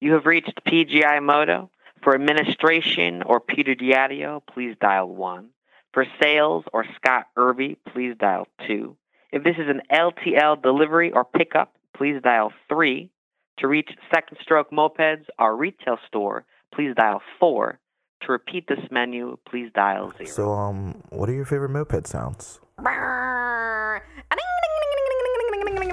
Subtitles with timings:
[0.00, 1.70] You have reached PGI Moto.
[2.02, 5.48] For administration or Peter Diadio, please dial 1.
[5.92, 8.96] For sales or Scott Irby, please dial 2.
[9.32, 13.10] If this is an LTL delivery or pickup, please dial 3.
[13.58, 17.80] To reach Second Stroke Mopeds, our retail store, please dial 4.
[18.22, 20.30] To repeat this menu, please dial 0.
[20.30, 22.60] So, um, what are your favorite moped sounds?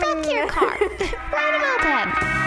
[0.03, 0.77] Fuck your car.
[1.33, 2.44] Ride a moped.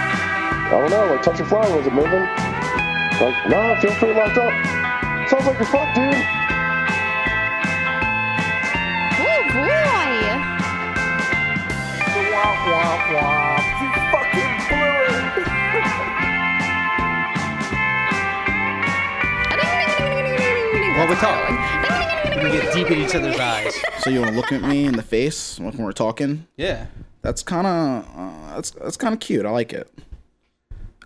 [0.69, 2.13] I don't know, like touch a fly, was it moving?
[2.21, 4.53] Like, nah, I feel pretty locked up.
[5.29, 6.15] Sounds like you're fucked, dude.
[9.19, 10.13] Oh boy.
[12.31, 13.65] Womp womp womp.
[13.81, 15.49] You fucking blew it.
[20.97, 21.39] Well, we talk.
[22.43, 23.75] We get deep in each other's eyes.
[24.01, 26.47] So you want to look at me in the face when we're talking?
[26.57, 26.87] Yeah.
[27.23, 29.47] That's kind of uh, that's that's kind of cute.
[29.47, 29.91] I like it.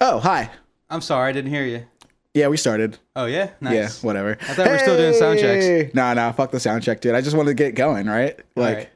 [0.04, 0.50] Oh, hi.
[0.90, 1.86] I'm sorry, I didn't hear you.
[2.34, 2.98] Yeah, we started.
[3.14, 3.72] Oh yeah, nice.
[3.74, 4.36] Yeah, whatever.
[4.40, 5.64] I thought we were still doing sound checks.
[5.64, 5.90] Hey!
[5.94, 7.14] Nah, nah, fuck the sound check, dude.
[7.14, 8.36] I just wanted to get going, right?
[8.56, 8.88] Like, Alright.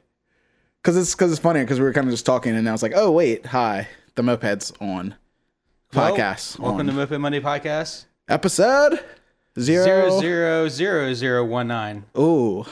[0.83, 2.83] cause it's cause it's funny because we were kind of just talking, and I was
[2.83, 5.15] like, oh wait, hi, the mopeds on
[5.93, 6.59] Well, podcast.
[6.59, 6.85] welcome on.
[6.87, 8.03] to Moped Monday podcast.
[8.27, 8.99] episode
[9.57, 12.03] zero Zero zero zero zero one nine.
[12.17, 12.65] Ooh.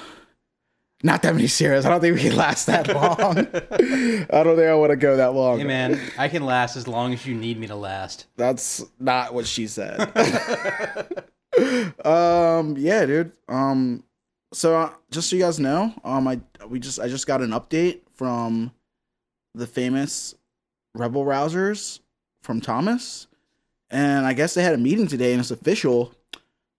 [1.06, 1.86] Not that many zeros.
[1.86, 3.38] I don't think we can last that long.
[3.38, 5.60] I don't think I want to go that long.
[5.60, 8.26] Hey man, I can last as long as you need me to last.
[8.38, 10.02] That's not what she said.
[12.04, 13.34] um, yeah, dude.
[13.48, 14.04] Um,
[14.52, 17.52] so uh, just so you guys know, um, I we just I just got an
[17.52, 18.72] update from
[19.54, 20.34] the famous
[20.96, 22.00] Rebel Rousers
[22.42, 23.28] from Thomas,
[23.92, 26.16] and I guess they had a meeting today, and it's official.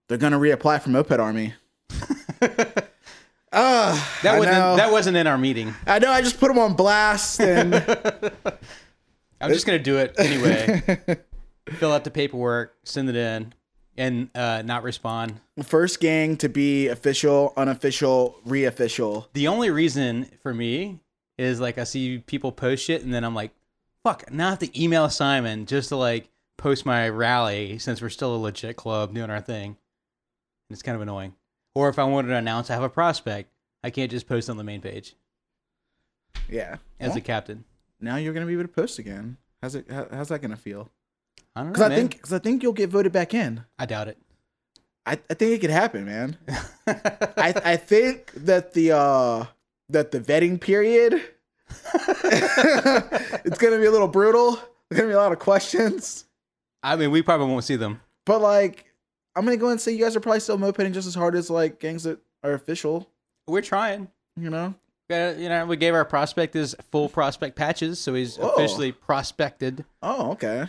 [0.09, 1.53] They're gonna reapply for Moped Army.
[3.53, 5.73] Ah, That wasn't that wasn't in our meeting.
[5.85, 6.11] I know.
[6.11, 7.73] I just put them on blast, and
[9.41, 10.99] I'm just gonna do it anyway.
[11.77, 13.53] Fill out the paperwork, send it in,
[13.97, 15.39] and uh, not respond.
[15.63, 19.27] first gang to be official, unofficial, re-official.
[19.33, 20.99] The only reason for me
[21.37, 23.51] is like I see people post shit, and then I'm like,
[24.03, 24.31] fuck.
[24.31, 28.35] Now I have to email Simon just to like post my rally since we're still
[28.35, 29.65] a legit club doing our thing.
[30.69, 31.33] And it's kind of annoying.
[31.77, 33.51] Or if I wanted to announce I have a prospect,
[33.83, 35.15] I can't just post on the main page
[36.49, 36.77] Yeah.
[36.99, 37.65] as Well, a captain.
[38.01, 39.37] now you're gonna be able to post again.
[39.61, 39.85] How's it?
[39.91, 40.89] How, how's that gonna feel?
[41.55, 41.73] I don't know.
[41.73, 43.63] Because I think, because I think you'll get voted back in.
[43.77, 44.17] I doubt it.
[45.05, 46.37] I, I think it could happen, man.
[46.87, 49.45] I, I think that the uh
[49.89, 51.13] that the vetting period
[51.93, 54.55] it's gonna be a little brutal.
[54.89, 56.25] There's gonna be a lot of questions,
[56.81, 58.01] I mean, we probably won't see them.
[58.25, 58.85] but like
[59.37, 61.49] I'm gonna go and say you guys are probably still mopeding just as hard as
[61.49, 63.07] like gangs that are official.
[63.47, 64.09] We're trying.
[64.35, 64.75] You know,
[65.11, 68.49] Uh, you know, we gave our prospect his full prospect patches, so he's Whoa.
[68.49, 69.85] officially prospected.
[70.01, 70.65] oh okay.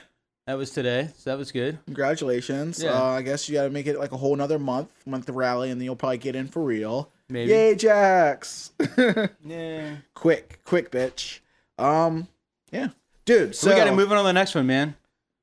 [0.46, 1.78] That was today, so that was good.
[1.84, 2.82] Congratulations.
[2.82, 2.92] Yeah.
[2.92, 5.36] Uh, I guess you got to make it like a whole another month, month of
[5.36, 7.10] rally, and then you'll probably get in for real.
[7.28, 7.50] Maybe.
[7.50, 8.72] Yay, Jax!
[9.44, 9.96] Yeah.
[10.14, 11.40] quick, quick, bitch.
[11.78, 12.28] Um,
[12.72, 12.88] yeah,
[13.26, 13.54] dude.
[13.54, 14.96] So So we got to move on to the next one, man.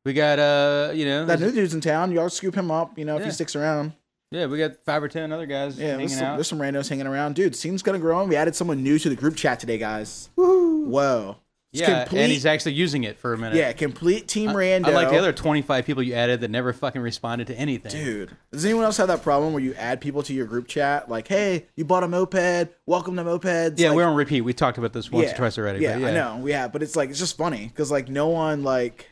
[0.06, 2.12] We got uh, you know, That new dude's in town.
[2.12, 2.98] Y'all scoop him up.
[2.98, 3.26] You know, if Yeah.
[3.26, 3.94] he sticks around.
[4.32, 6.36] yeah, we got five or ten other guys Yeah, hanging there's some, out.
[6.38, 7.56] there's some randos hanging around, dude.
[7.56, 8.20] Scene's gonna grow.
[8.20, 8.30] on.
[8.30, 10.30] We added someone new to the group chat today, guys.
[10.36, 10.86] Woo.
[10.86, 11.38] Whoa.
[11.74, 13.58] It's yeah, complete, and he's actually using it for a minute.
[13.58, 14.88] yeah, complete team rando.
[14.88, 17.92] I like the other 25 people you added that never fucking responded to anything.
[17.92, 21.10] Dude, does anyone else have that problem where you add people to your group chat?
[21.10, 22.70] Like, hey, you bought a moped.
[22.86, 23.78] Welcome to mopeds.
[23.78, 24.42] Yeah, like, we're on repeat.
[24.42, 25.80] We talked about this once or twice already.
[25.84, 26.08] Yeah, but yeah.
[26.08, 26.38] I know.
[26.42, 29.10] We have, but it's like it's just funny because like no one like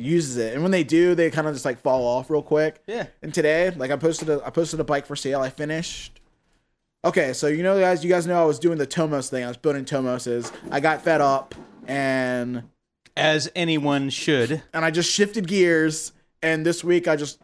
[0.00, 2.82] uses it, and when they do, they kind of just like fall off real quick.
[2.86, 3.06] Yeah.
[3.22, 5.40] And today, like I posted a I posted a bike for sale.
[5.40, 6.20] I finished.
[7.04, 9.42] Okay, so you know, guys, you guys know I was doing the Tomos thing.
[9.44, 10.52] I was building Tomoses.
[10.70, 11.54] I got fed up,
[11.86, 12.64] and
[13.16, 14.62] As anyone should.
[14.74, 16.12] and I just shifted gears.
[16.42, 17.40] And this week, I just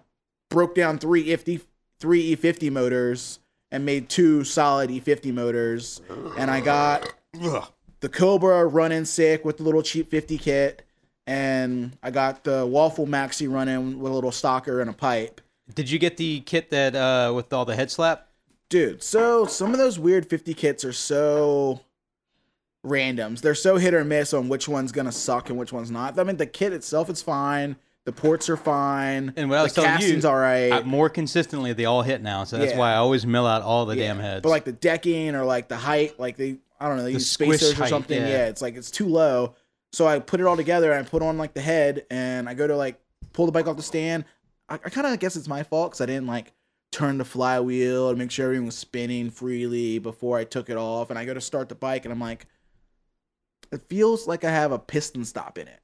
[0.51, 1.61] broke down three E50
[2.01, 3.39] three E50 motors
[3.71, 6.01] and made two solid E50 motors.
[6.39, 7.11] And I got
[8.01, 10.86] the Cobra running sick with the little cheap 50 kit.
[11.27, 15.41] And I got the Waffle Maxi running with a little stalker and a pipe.
[15.75, 18.29] Did you get the kit that uh with all the head slap?
[18.69, 21.81] Dude, so some of those weird 50 kits are so
[22.85, 23.41] randoms.
[23.41, 26.19] They're so hit or miss on which one's gonna suck and which one's not.
[26.19, 27.77] I mean, the kit itself is fine.
[28.05, 29.33] The ports are fine.
[29.37, 30.71] And what I was the telling you, casting's all right.
[30.71, 32.79] Uh, more consistently, they all hit now, so that's Yeah.
[32.79, 34.07] why I always mill out all the Yeah.
[34.07, 34.43] damn heads.
[34.43, 37.19] But like the decking or like the height, like they, I don't know, they The
[37.19, 38.21] use spacers or something.
[38.21, 38.29] yeah.
[38.29, 38.47] Yeah.
[38.47, 39.57] it's like it's too low.
[39.97, 42.53] So I put it all together and I put on like the head and I
[42.53, 43.01] go to like
[43.33, 44.27] pull the bike off the stand.
[44.69, 46.53] I, I kind of guess it's my fault because I didn't like
[46.93, 51.09] turn the flywheel to make sure everything was spinning freely before I took it off.
[51.09, 52.45] And I go to start the bike and I'm like,
[53.73, 55.81] it feels like I have a piston stop in it.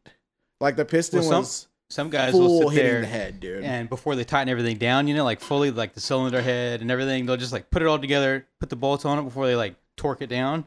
[0.61, 1.69] Like the piston Well, some- was.
[1.89, 3.65] some guys will sit hitting there the head, dude.
[3.65, 6.91] and before they tighten everything down, you know, like fully like the cylinder head and
[6.91, 9.57] everything, they'll just like put it all together, put the bolts on it before they
[9.57, 10.67] like torque it down.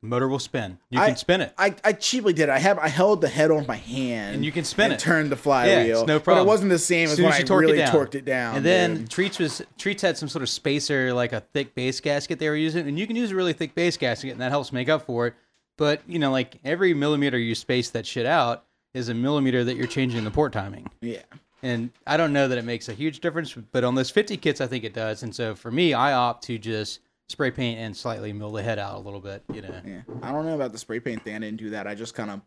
[0.00, 0.78] Motor will spin.
[0.90, 1.52] You I- can spin it.
[1.58, 2.44] I, I cheaply did.
[2.44, 2.50] it.
[2.50, 5.00] I have I held the head on my hand And you can spin and it.
[5.00, 6.00] turned the Yeah, flywheel.
[6.00, 6.44] it's no problem.
[6.46, 8.24] But it wasn't the same As as when I you torque really it torqued it
[8.24, 8.56] down.
[8.56, 9.10] and then dude.
[9.10, 12.54] Treats was Treats had some sort of spacer, like a thick base gasket they were
[12.56, 15.04] using, and you can use a really thick base gasket, and that helps make up
[15.04, 15.34] for it.
[15.76, 18.64] But you know, like every millimeter you space that shit out
[18.94, 20.88] is a millimeter that you're changing the port timing.
[21.00, 21.22] yeah,
[21.62, 24.60] And I don't know that it makes a huge difference, but on those 50 kits,
[24.60, 25.22] I think it does.
[25.22, 28.78] And so for me, I opt to just spray paint and slightly mill the head
[28.78, 29.42] out a little bit.
[29.52, 30.00] You know, yeah.
[30.22, 31.34] I don't know about the spray paint thing.
[31.36, 31.86] I didn't do that.
[31.86, 32.40] I just kind of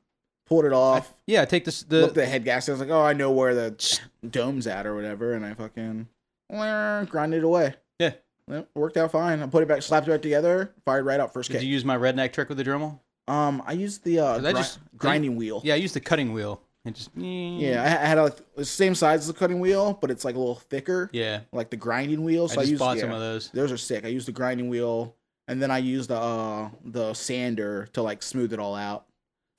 [0.48, 1.14] pulled it off.
[1.28, 1.46] yeah.
[1.46, 2.70] Take this looked at the the head gasket.
[2.70, 4.00] I was like, oh, I know where the
[4.30, 6.08] dome's at or whatever, and I fucking
[6.50, 7.76] grinded it away.
[8.00, 8.14] yeah.
[8.48, 9.42] Well, worked out fine.
[9.42, 11.64] I put it back, slapped it back together, fired right out first Did kick.
[11.68, 13.00] you use my redneck trick with the Dremel?
[13.28, 15.62] um, I used the uh, gri- just- grinding wheel.
[15.64, 19.22] Yeah, I used the cutting wheel and just Yeah, I had a, the same size
[19.22, 21.42] as the cutting wheel, but it's like a little thicker, yeah.
[21.52, 22.48] like the grinding wheel.
[22.48, 23.50] So I I, used bought yeah, some of those.
[23.50, 24.06] Those are sick.
[24.06, 25.16] I used the grinding wheel,
[25.48, 29.06] and then I used the uh, the sander to like smooth it all out.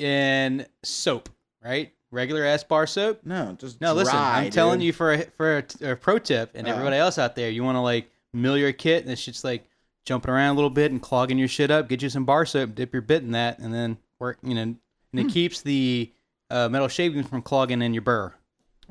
[0.01, 1.29] And soap,
[1.65, 1.93] right?
[2.11, 3.21] Regular ass bar soap.
[3.25, 6.67] No, just No, listen, I'm telling you for a, for a, a pro tip, and
[6.67, 6.71] Uh.
[6.71, 9.65] everybody else out there, you want to like mill your kit, and it's just like
[10.05, 11.89] jumping around a little bit and clogging your shit up.
[11.89, 14.39] Get you some bar soap, dip your bit in that, and then work.
[14.43, 14.77] You know, and
[15.13, 15.19] Hmm.
[15.21, 16.11] it keeps the
[16.53, 18.33] uh, metal shavings from clogging in your burr.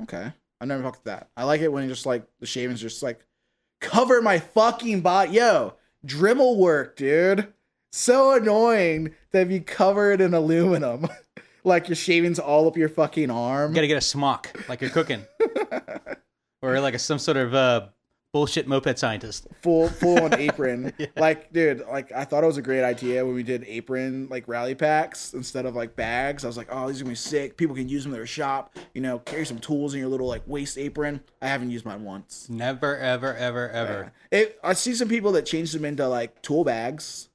[0.02, 0.32] Okay.
[0.60, 1.28] I never fucked that.
[1.36, 3.24] I like it when just like the shavings just like
[3.80, 5.32] cover my fucking body.
[5.32, 5.74] Yo,
[6.06, 7.52] Dremel work, dude.
[7.92, 11.08] So annoying to be covered in aluminum.
[11.64, 13.70] like your shavings all up your fucking arm.
[13.70, 15.24] You gotta get a smock like you're cooking,
[16.62, 17.86] or like a, some sort of uh,
[18.32, 19.46] bullshit moped scientist.
[19.62, 20.92] full full on apron.
[21.16, 24.48] Like, dude, like I thought it was a great idea when we did apron like
[24.48, 26.44] rally packs instead of like bags.
[26.44, 27.56] I was like, oh, these are gonna be sick.
[27.56, 28.76] People can use them in their shop.
[28.94, 31.20] You know, carry some tools in your little like waist apron.
[31.40, 32.48] I haven't used mine once.
[32.48, 34.12] Never, ever, ever, ever.
[34.30, 37.28] It, I see some people that change them into like tool bags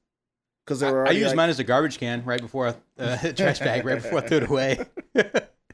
[0.66, 0.98] because they were.
[0.98, 2.68] I already, use like- mine as a garbage can right before
[2.98, 4.84] I, uh, trash bag right before I throw it away.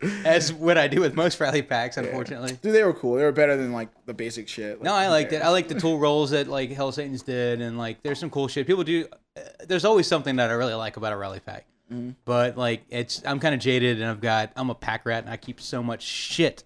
[0.24, 2.58] as what I do with most rally packs, unfortunately.
[2.62, 3.14] Dude, they were cool.
[3.16, 4.82] They were better than like the basic shit.
[4.82, 5.42] No, I liked it.
[5.42, 8.48] I like the tool rolls that like Hell Satan's did, and like there's some cool
[8.48, 8.66] shit.
[8.66, 9.06] People do.
[9.36, 12.10] Uh, there's always something that I really like about a rally pack, Mm-hmm.
[12.24, 15.32] but like it's I'm kind of jaded, and I've got I'm a pack rat, and
[15.32, 16.64] I keep so much shit,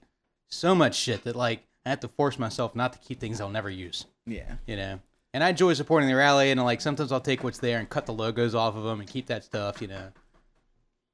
[0.48, 3.48] so much shit that like I have to force myself not to keep things I'll
[3.50, 4.06] never use.
[4.26, 4.54] Yeah.
[4.66, 5.00] You know.
[5.34, 8.06] And I enjoy supporting the rally, and like sometimes I'll take what's there and cut
[8.06, 10.08] the logos off of them and keep that stuff, you know.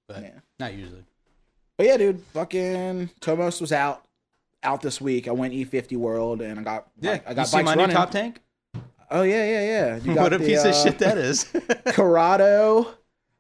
[0.08, 0.30] But Yeah.
[0.60, 1.04] not usually.
[1.76, 4.04] But yeah, dude, fucking Tomos was out
[4.62, 5.28] out this week.
[5.28, 7.88] I went E50 World and I got Yeah, like, I got you see my running.
[7.88, 8.40] new top tank?
[9.10, 9.96] Oh yeah, yeah, yeah.
[9.96, 11.52] You got What a the, piece uh, of shit that is.
[11.86, 12.94] Corrado.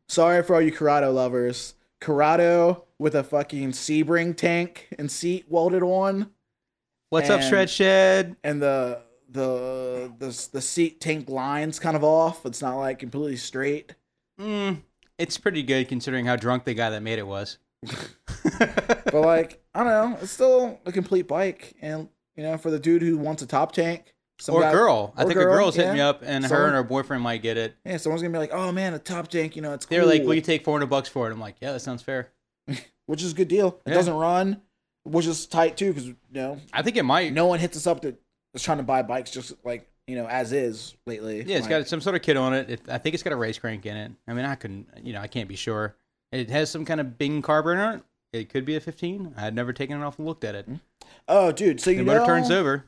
[0.08, 1.74] Sorry for all you Corrado lovers.
[2.00, 6.30] Corrado with a fucking Sebring tank and seat welded on,
[7.10, 8.36] What's up, Shred Shed?
[8.44, 12.44] and the the the the seat tank lines kind of off.
[12.44, 13.94] It's not like completely straight.
[14.40, 14.82] Mm,
[15.18, 17.58] it's pretty good considering how drunk the guy that made it was.
[19.04, 22.78] But like I don't know, it's still a complete bike, and you know for the
[22.78, 25.12] dude who wants a top tank, some or guy- girl.
[25.16, 25.94] I or think a girl, girl's hitting yeah.
[25.94, 27.74] me up, and her and her boyfriend might get it.
[27.84, 29.86] Yeah, someone's gonna be like, "Oh man, a top tank, you know, it's.
[29.86, 32.30] They're like, "Will you take 400 bucks for it?" I'm like, "Yeah, that sounds fair."
[33.06, 33.80] which is a good deal.
[33.86, 33.94] It Yeah.
[33.94, 34.62] doesn't run,
[35.04, 37.32] which is tight too, because you know I think it might.
[37.32, 38.20] no one hits us up that
[38.54, 41.42] is trying to buy bikes just like you know as is lately.
[41.46, 42.70] Yeah, it's Like, got some sort of kit on it.
[42.70, 42.80] it.
[42.88, 44.12] I think it's got a race crank in it.
[44.26, 45.94] I mean, I couldn't, you know, I can't be sure.
[46.34, 48.02] It has some kind of Bing carburetor it.
[48.32, 49.34] It could be a 15.
[49.36, 50.66] I had never taken it off and looked at it.
[50.66, 51.06] Mm-hmm.
[51.28, 51.80] oh, dude.
[51.80, 52.86] So you The motor know, turns over.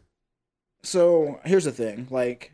[0.83, 2.53] So here's the thing: like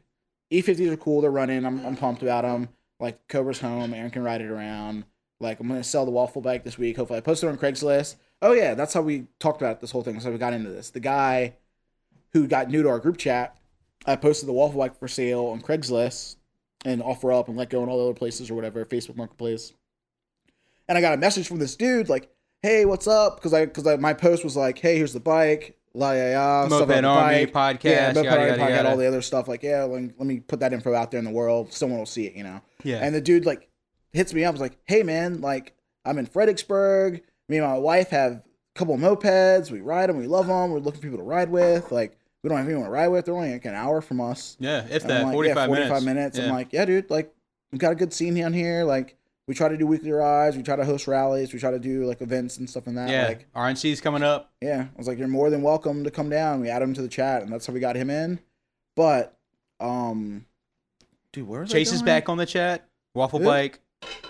[0.52, 1.22] E50s are cool.
[1.22, 1.64] They're running.
[1.64, 2.68] I'm, I'm pumped about them.
[3.00, 3.94] Like Cobra's home.
[3.94, 5.04] Aaron can ride it around.
[5.40, 6.98] Like I'm gonna sell the waffle bike this week.
[6.98, 8.16] Hopefully, I posted it on Craigslist.
[8.42, 10.20] Oh yeah, that's how we talked about this whole thing.
[10.20, 10.90] So we got into this.
[10.90, 11.54] The guy
[12.34, 13.56] who got new to our group chat,
[14.04, 16.36] I posted the waffle bike for sale on Craigslist
[16.84, 19.72] and offer up and let go in all the other places or whatever, Facebook Marketplace.
[20.92, 22.30] And I got a message from this dude like,
[22.60, 25.78] "Hey, what's up?" Because I because I, my post was like, "Hey, here's the bike."
[25.94, 26.66] La ya ya.
[26.68, 27.80] Moped Army bike.
[27.80, 28.88] podcast, Yeah, Moped yada, yada, podcast, yada.
[28.90, 29.48] all the other stuff.
[29.48, 31.72] Like, yeah, let me, let me put that info out there in the world.
[31.72, 32.60] Someone will see it, you know.
[32.84, 32.98] Yeah.
[33.02, 33.70] And the dude like
[34.12, 34.52] hits me up.
[34.52, 37.22] Was like, "Hey man, like I'm in Fredericksburg.
[37.48, 38.42] Me and my wife have a
[38.74, 39.70] couple of mopeds.
[39.70, 40.18] We ride them.
[40.18, 40.72] We love them.
[40.72, 41.90] We're looking for people to ride with.
[41.90, 43.24] Like, we don't have anyone to ride with.
[43.24, 44.56] They're only like an hour from us.
[44.60, 46.04] yeah, if And that, like, 45, yeah, 45 minutes.
[46.04, 46.38] minutes.
[46.38, 46.44] Yeah.
[46.46, 47.34] I'm like, yeah, dude, like,
[47.70, 48.84] we've got a good scene down here.
[48.84, 49.16] Like,
[49.48, 50.56] we try to do weekly rides.
[50.56, 51.52] We try to host rallies.
[51.52, 53.08] We try to do like events and stuff in that.
[53.10, 54.52] yeah, Like, RNC's coming up.
[54.60, 56.60] yeah, I was like, you're more than welcome to come down.
[56.60, 58.40] We add him to the chat, and that's how we got him in.
[58.94, 59.36] But,
[59.80, 60.46] um,
[61.32, 62.88] dude, where is Chase is back on the chat.
[63.14, 63.46] Waffle Who?
[63.46, 63.80] Bike.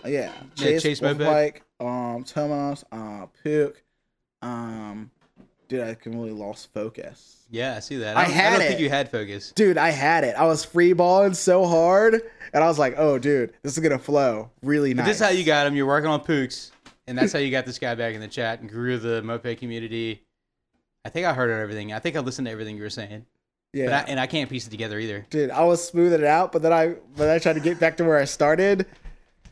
[0.05, 1.27] Uh, yeah, Yeah, Chase, Chase Waffle.
[1.27, 3.83] Bike, um, Thomas, uh, Pook,
[4.41, 5.11] um,
[5.73, 7.39] dude, I completely lost focus.
[7.51, 8.17] Yeah, I see that.
[8.17, 8.69] I don't- had I don't it.
[8.69, 9.53] think you had focus.
[9.55, 10.35] Dude, I had it.
[10.37, 12.15] I was free balling so hard,
[12.53, 15.31] and I was like, "Oh, dude, this is gonna flow really nice." This is how
[15.33, 15.75] you got him.
[15.75, 16.73] You're working on Pooks,
[17.07, 19.59] and that's how you got this guy back in the chat and grew the moped
[19.59, 20.23] community.
[21.05, 21.93] I think I heard everything.
[21.93, 23.27] I think I listened to everything you were saying,
[23.73, 25.27] yeah, but I, and I can't piece it together either.
[25.31, 25.51] dude.
[25.51, 27.97] I was smoothing it out, but then I, but then I tried to get back
[27.97, 28.87] to where I started,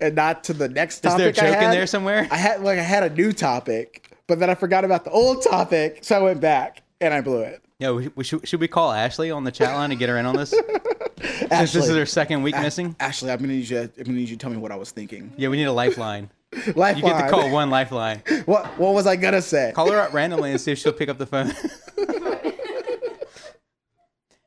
[0.00, 1.18] and not to the next Is topic.
[1.18, 2.26] there a joke in there somewhere?
[2.30, 5.42] I had like I had a new topic, but then I forgot about the old
[5.42, 7.60] topic, so I went back and I blew it.
[7.80, 10.16] Yeah, we, we should, should we call Ashley on the chat line and get her
[10.16, 10.50] in on this?
[11.20, 12.94] Since this is her second week missing.
[13.00, 13.80] Ashley, I'm gonna need you.
[13.80, 15.32] I'm gonna need you to tell me what I was thinking.
[15.36, 16.30] Yeah, we need a lifeline.
[16.74, 16.96] Lifeline.
[16.96, 18.22] You get to call one lifeline.
[18.46, 19.72] What What was I gonna say?
[19.74, 21.52] Call her up randomly and see if she'll pick up the phone.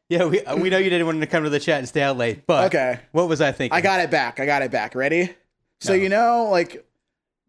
[0.09, 2.17] yeah, we we know you didn't want to come to the chat and stay out
[2.17, 2.99] late, but Okay.
[3.11, 3.75] what was I thinking?
[3.75, 4.39] I got it back.
[4.39, 4.95] I got it back.
[4.95, 5.33] Ready?
[5.79, 5.99] So No.
[5.99, 6.85] you know, like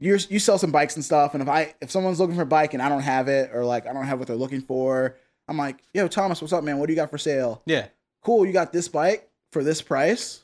[0.04, 2.46] you you sell some bikes and stuff, and if I if someone's looking for a
[2.46, 5.16] bike and I don't have it, or like I don't have what they're looking for,
[5.48, 6.78] I'm like, yo, Thomas, what's up, man?
[6.78, 7.62] What do you got for sale?
[7.66, 7.86] Yeah,
[8.22, 10.42] Cool, you got this bike for this price.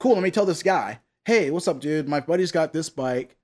[0.00, 2.08] Cool, let me tell this guy, hey, what's up, dude?
[2.08, 3.36] My buddy's got this bike.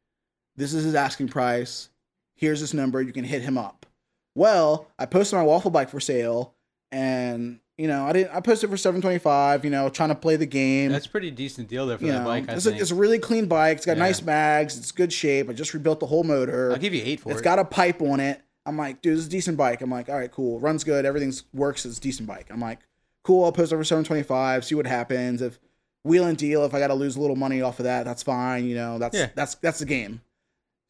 [0.57, 1.89] This is his asking price.
[2.35, 3.01] Here's his number.
[3.01, 3.87] You can hit him up.
[4.35, 6.55] Well, I posted my waffle bike for sale,
[6.91, 8.35] and you know, I didn't.
[8.35, 9.65] I posted for seven twenty five.
[9.65, 10.93] You know, trying to play the game.
[10.93, 12.49] that's a pretty decent deal there for you that know, bike.
[12.49, 12.83] I it's, a, think.
[12.83, 13.79] it's a really clean bike.
[13.79, 14.03] It's got Yeah.
[14.05, 14.77] nice mags.
[14.77, 15.49] It's good shape.
[15.49, 16.73] I just rebuilt the whole motor.
[16.73, 17.39] I'll give you eight for It's it.
[17.39, 18.43] It's got a pipe on it.
[18.67, 19.81] I'm like, dude, this is a decent bike.
[19.81, 20.61] I'm like, all right, cool.
[20.61, 21.07] Runs good.
[21.07, 21.87] Everything's works.
[21.87, 22.49] It's a decent bike.
[22.51, 22.81] I'm like,
[23.23, 23.45] cool.
[23.45, 24.65] I'll post over 725.
[24.67, 25.41] See what happens.
[25.41, 25.59] If
[26.05, 28.23] wheel and deal, if I got to lose a little money off of that, that's
[28.23, 28.67] fine.
[28.67, 29.31] You know, that's Yeah.
[29.35, 30.21] that's that's the game.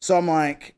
[0.01, 0.75] So I'm like,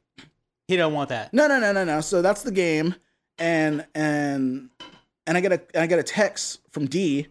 [0.68, 1.34] he don't want that.
[1.34, 2.02] no, no, no, no, no.
[2.02, 2.94] So that's the game,
[3.40, 4.70] and and
[5.28, 7.28] and I get a I get a text from D,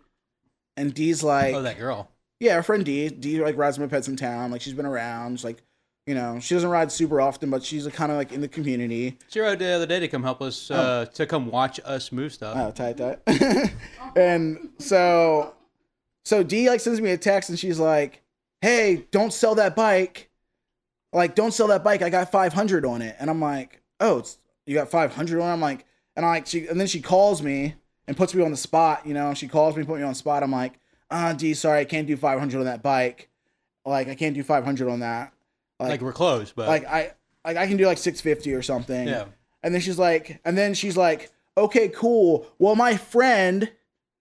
[0.77, 2.11] and D's like, Oh, that girl.
[2.41, 3.09] yeah, our friend D.
[3.09, 4.51] D like rides mopeds in town.
[4.51, 5.39] Like she's been around.
[5.39, 5.63] She's like,
[6.07, 9.19] you know, she doesn't ride super often, but she's kind of like in the community.
[9.29, 12.33] She rode the other day to come help us uh, to come watch us move
[12.33, 12.57] stuff.
[12.57, 13.19] Oh, tight, tight.
[14.17, 15.55] and so,
[16.25, 18.23] so D like sends me a text and she's like,
[18.61, 20.29] "Hey, don't sell that bike.
[21.13, 22.01] Like, don't sell that bike.
[22.03, 25.53] I got 500 on it." And I'm like, "Oh, it's, you got 500 on?" it?
[25.53, 25.85] I'm like,
[26.17, 27.75] and I like she, and then she calls me
[28.13, 29.07] and puts me on the spot.
[29.07, 30.43] You know, she calls me, put me on the spot.
[30.43, 30.75] I'm like,
[31.11, 33.31] "Ah, D, sorry, I can't do 500 on that bike.
[33.87, 35.33] Like, I can't do 500 on that.
[35.81, 39.09] like we're close, but like I like I can do like 650 or something.
[39.09, 39.25] yeah,
[39.63, 42.47] And then she's like, and then she's like, okay, cool.
[42.59, 43.73] Well, my friend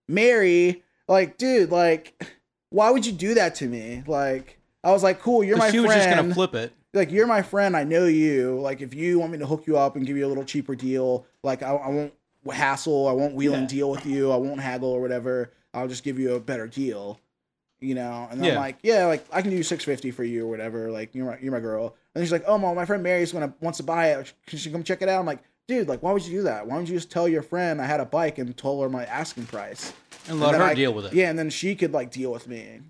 [0.07, 2.23] Mary, like, dude, like,
[2.69, 4.03] why would you do that to me?
[4.07, 5.91] Like, I was like, cool, you're my she friend.
[5.91, 6.71] She was just gonna flip it.
[6.93, 7.75] Like, you're my friend.
[7.75, 8.57] I know you.
[8.59, 10.75] Like, if you want me to hook you up and give you a little cheaper
[10.75, 12.13] deal, like, I, I won't
[12.49, 13.07] hassle.
[13.07, 14.31] I won't wheel and deal with you.
[14.31, 15.51] I won't haggle or whatever.
[15.73, 17.19] I'll just give you a better deal.
[17.79, 18.51] You know, and Yeah.
[18.51, 20.91] I'm like, yeah, like I can do six fifty for you or whatever.
[20.91, 21.95] Like you're my you're my girl.
[22.13, 24.33] And she's like, oh, my my friend Mary's gonna wants to buy it.
[24.45, 25.19] Can she come check it out?
[25.19, 26.67] I'm like, dude, like why would you do that?
[26.67, 29.05] Why don't you just tell your friend I had a bike and told her my
[29.05, 29.93] asking price?
[30.29, 31.13] And let her I- deal with it.
[31.13, 32.81] Yeah, and then she could like deal with me.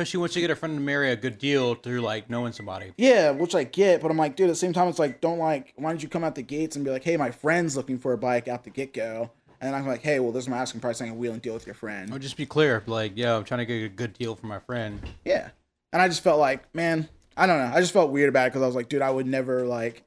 [0.00, 2.54] Because she wants to get her friend to marry a good deal through like knowing
[2.54, 2.94] somebody.
[2.96, 5.38] Yeah, which I get, but I'm like, dude, at the same time, it's like, don't
[5.38, 7.98] like, why don't you come out the gates and be like, hey, my friend's looking
[7.98, 9.30] for a bike out the get go,
[9.60, 11.02] and I'm like, hey, well, this is my asking price.
[11.02, 12.10] I can wheel and deal with your friend.
[12.14, 14.58] Or just be clear, like, yo, I'm trying to get a good deal for my
[14.58, 15.02] friend.
[15.22, 15.50] Yeah.
[15.92, 17.76] And I just felt like, man, I don't know.
[17.76, 20.04] I just felt weird about it because I was like, dude, I would never like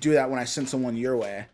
[0.00, 1.44] do that when I sent someone your way.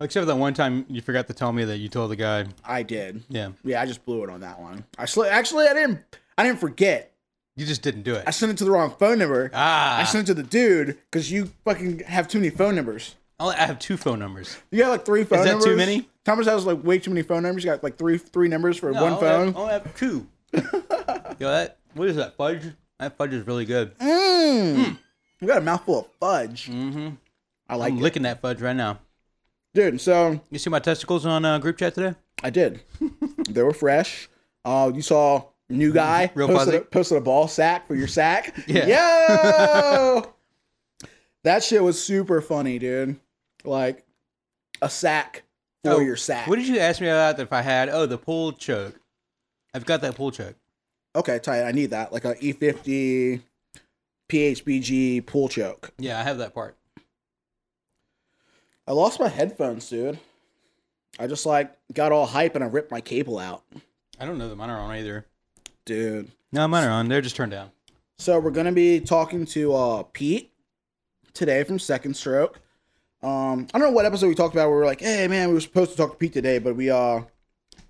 [0.00, 2.46] Except for that one time you forgot to tell me that you told the guy.
[2.64, 3.22] I did.
[3.28, 4.86] Yeah, Yeah, I just blew it on that one.
[4.96, 6.00] I sl- actually I didn't
[6.38, 7.12] I didn't forget.
[7.58, 8.24] You just didn't do it.
[8.26, 9.50] I sent it to the wrong phone number.
[9.52, 13.16] ah, I sent it to the dude because you fucking have too many phone numbers.
[13.40, 14.56] I'll- I have two phone numbers.
[14.70, 15.64] You got like three phone that numbers.
[15.66, 16.08] too many?
[16.24, 17.64] Thomas has like way too many phone numbers.
[17.64, 19.46] You got like three three numbers for No, one I only phone.
[19.46, 20.26] Have, I only have two.
[21.38, 22.62] yo, that what is that fudge?
[22.98, 23.96] That fudge is really good.
[23.98, 24.98] Mmm.
[25.40, 26.68] You got a mouthful of fudge.
[26.68, 27.10] Mm-hmm.
[27.68, 28.02] I like I'm it.
[28.02, 28.98] licking that fudge right now.
[29.74, 32.16] Dude, so You see my testicles on uh, group chat today?
[32.42, 32.80] I did.
[33.48, 34.28] they were fresh.
[34.64, 35.96] Uh, you saw new mm-hmm.
[35.96, 38.54] guy Real posted, a, posted a ball sack for your sack.
[38.66, 38.86] Yeah.
[38.86, 40.34] Yo,
[41.44, 43.18] that shit was super funny, dude.
[43.64, 44.04] Like
[44.82, 45.44] a sack
[45.84, 46.46] for Oh, your sack.
[46.46, 47.88] What did you ask me about if I had?
[47.88, 48.98] Oh, the pull choke.
[49.74, 50.56] I've got that pull choke.
[51.14, 51.64] okay, tight.
[51.64, 52.12] I need that.
[52.12, 53.42] Like a E50
[54.28, 55.92] PHBG pull choke.
[55.98, 56.76] Yeah, I have that part.
[58.86, 60.18] I lost my headphones, dude.
[61.18, 63.64] I just like got all hype and I ripped my cable out,
[64.20, 65.26] I don't know that mine are on either.
[65.88, 66.30] Dude.
[66.52, 67.08] No, mine are on.
[67.08, 67.70] They're just turned down.
[68.18, 70.52] So we're gonna be talking to uh, Pete
[71.34, 72.60] today from Second Stroke.
[73.22, 74.68] Um, I don't know what episode we talked about.
[74.68, 76.76] Where we were like, "Hey, man, we were supposed to talk to Pete today, but
[76.76, 77.22] we uh,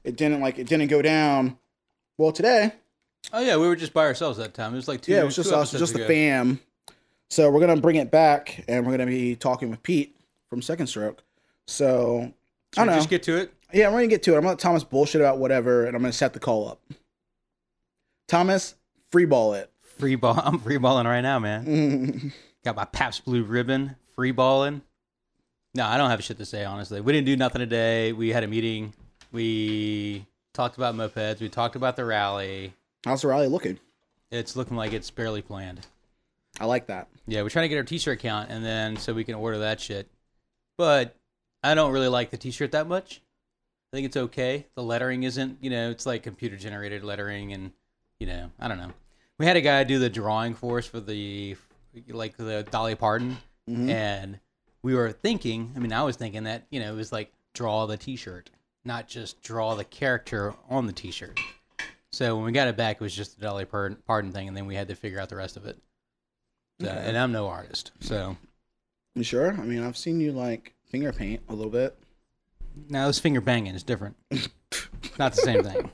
[0.05, 1.59] it didn't like it didn't go down."
[2.17, 2.73] Well, today,
[3.33, 4.73] Oh yeah, we were just by ourselves that time.
[4.73, 5.12] It was like two.
[5.12, 6.61] yeah, it was just us, just the fam.
[7.31, 10.17] So we're gonna bring it back, and we're gonna be talking with Pete
[10.49, 11.23] from Second Stroke.
[11.67, 12.33] So
[12.75, 12.99] Should I don't know.
[12.99, 13.52] just get to it?
[13.73, 14.37] yeah, I'm gonna get to it.
[14.37, 16.81] I'm gonna let Thomas bullshit about whatever, and I'm gonna set the call up.
[18.29, 18.75] Thomas,
[19.11, 19.71] free ball it.
[19.81, 20.39] Free ball.
[20.45, 22.33] I'm free balling right now, man.
[22.65, 23.97] Got my Pabst Blue ribbon.
[24.15, 24.83] Free balling.
[25.75, 27.01] No, I don't have shit to say, honestly.
[27.01, 28.13] We didn't do nothing today.
[28.13, 28.93] We had a meeting.
[29.33, 31.41] We talked about mopeds.
[31.41, 32.75] We talked about the rally.
[33.05, 33.79] How's the rally looking?
[34.31, 35.87] It's looking like it's barely planned.
[36.61, 37.09] I like that.
[37.27, 39.81] Yeah, we're trying to get our t-shirt count, and then so we can order that
[39.81, 40.09] shit.
[40.77, 41.15] But
[41.63, 43.23] I don't really like the t-shirt that much.
[43.93, 44.67] I think it's okay.
[44.75, 47.73] The lettering isn't, you know, it's like computer generated lettering, and
[48.21, 48.93] you know, I don't know.
[49.39, 51.57] We had a guy do the drawing for us for the
[52.09, 53.89] like the Dolly Parton, mm-hmm.
[53.89, 54.41] and
[54.83, 55.73] we were thinking.
[55.77, 58.51] I mean, I was thinking that you know it was like draw the t-shirt,
[58.85, 61.39] not just draw the character on the t-shirt.
[62.11, 64.67] So when we got it back, it was just the Dolly Parton thing, and then
[64.67, 65.79] we had to figure out the rest of it.
[66.81, 67.03] So, Okay.
[67.05, 68.37] And I'm no artist, so
[69.15, 69.53] You sure?
[69.53, 71.97] I mean, I've seen you like finger paint a little bit.
[72.89, 74.17] now this finger banging is different.
[75.19, 75.91] Not the same thing.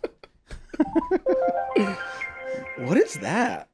[2.78, 3.68] What is that?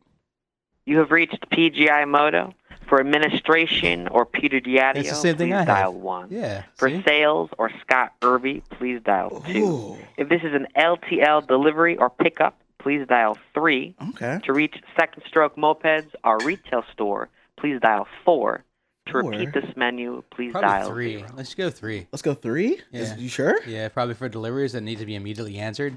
[0.87, 2.55] You have reached PGI Moto.
[2.89, 5.67] For administration or Peter Diadio, It's the same thing please I have.
[5.69, 6.29] dial 1.
[6.33, 6.65] Yeah.
[6.75, 7.01] For see?
[7.07, 9.59] sales or Scott Irby, please dial 2.
[9.65, 13.95] Ooh, If this is an LTL delivery or pickup, please dial 3.
[14.11, 14.41] okay.
[14.43, 17.29] To reach Second Stroke Mopeds, our retail store,
[17.61, 18.65] please dial 4.
[19.07, 19.23] To Four?
[19.31, 21.19] repeat this menu, please Probably dial three.
[21.19, 21.29] 0.
[21.37, 22.09] Let's go three.
[22.11, 22.81] Let's go three.
[22.93, 23.17] Is, Yeah.
[23.19, 23.61] you sure?
[23.69, 25.97] Yeah, probably for deliveries that need to be immediately answered.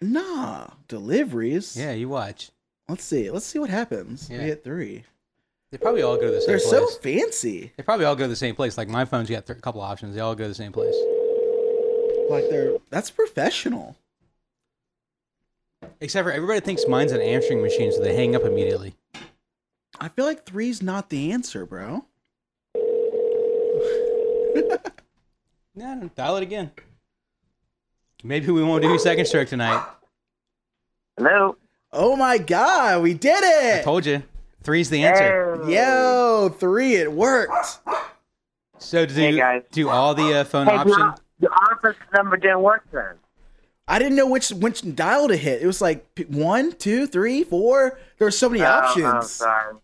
[0.00, 1.76] Nah, deliveries.
[1.76, 2.50] Yeah, you watch.
[2.88, 3.30] Let's see.
[3.30, 4.28] Let's see what happens.
[4.30, 4.38] Yeah.
[4.38, 5.04] We get three.
[5.70, 6.70] They probably all go to the same place.
[6.70, 7.72] They're so fancy.
[7.76, 8.76] They probably all go to the same place.
[8.76, 10.14] Like my phone's got th- a couple options.
[10.14, 10.96] They all go to the same place.
[12.28, 13.96] Like they're that's professional.
[16.00, 18.94] Except for everybody thinks mine's an answering machine, so they hang up immediately.
[20.00, 22.06] I feel like three's not the answer, bro.
[25.72, 26.72] No, dial it again.
[28.22, 29.84] Maybe we won't do second stroke tonight.
[31.16, 31.56] Hello?
[31.92, 33.74] Oh my god, we did it!
[33.74, 33.84] I it!
[33.84, 34.22] told you.
[34.62, 35.58] Three's the answer.
[35.68, 37.80] Yo, three, it worked.
[38.78, 39.62] So do Hey, guys.
[39.72, 40.96] do all the uh, phone Hey, option?
[40.98, 43.14] the, the office number didn't work then.
[43.88, 45.62] I didn't know which which dial to hit.
[45.62, 47.98] It was like one, two, three, four.
[48.18, 49.04] There were so many Oh, options.
[49.06, 49.74] I'm sorry.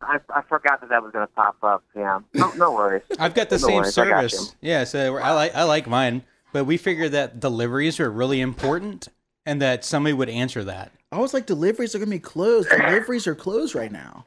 [0.00, 1.82] I, I forgot that that was going to pop up.
[1.94, 2.20] Yeah.
[2.34, 3.02] No, no worries.
[3.18, 4.28] I've got the No same worries, I got you.
[4.28, 4.54] service.
[4.60, 9.08] Yeah, so I like I like mine, but we figured that deliveries are really important
[9.46, 10.92] and that somebody would answer that.
[11.10, 12.68] I was like, deliveries are gonna be closed.
[12.70, 14.26] Deliveries are closed right now.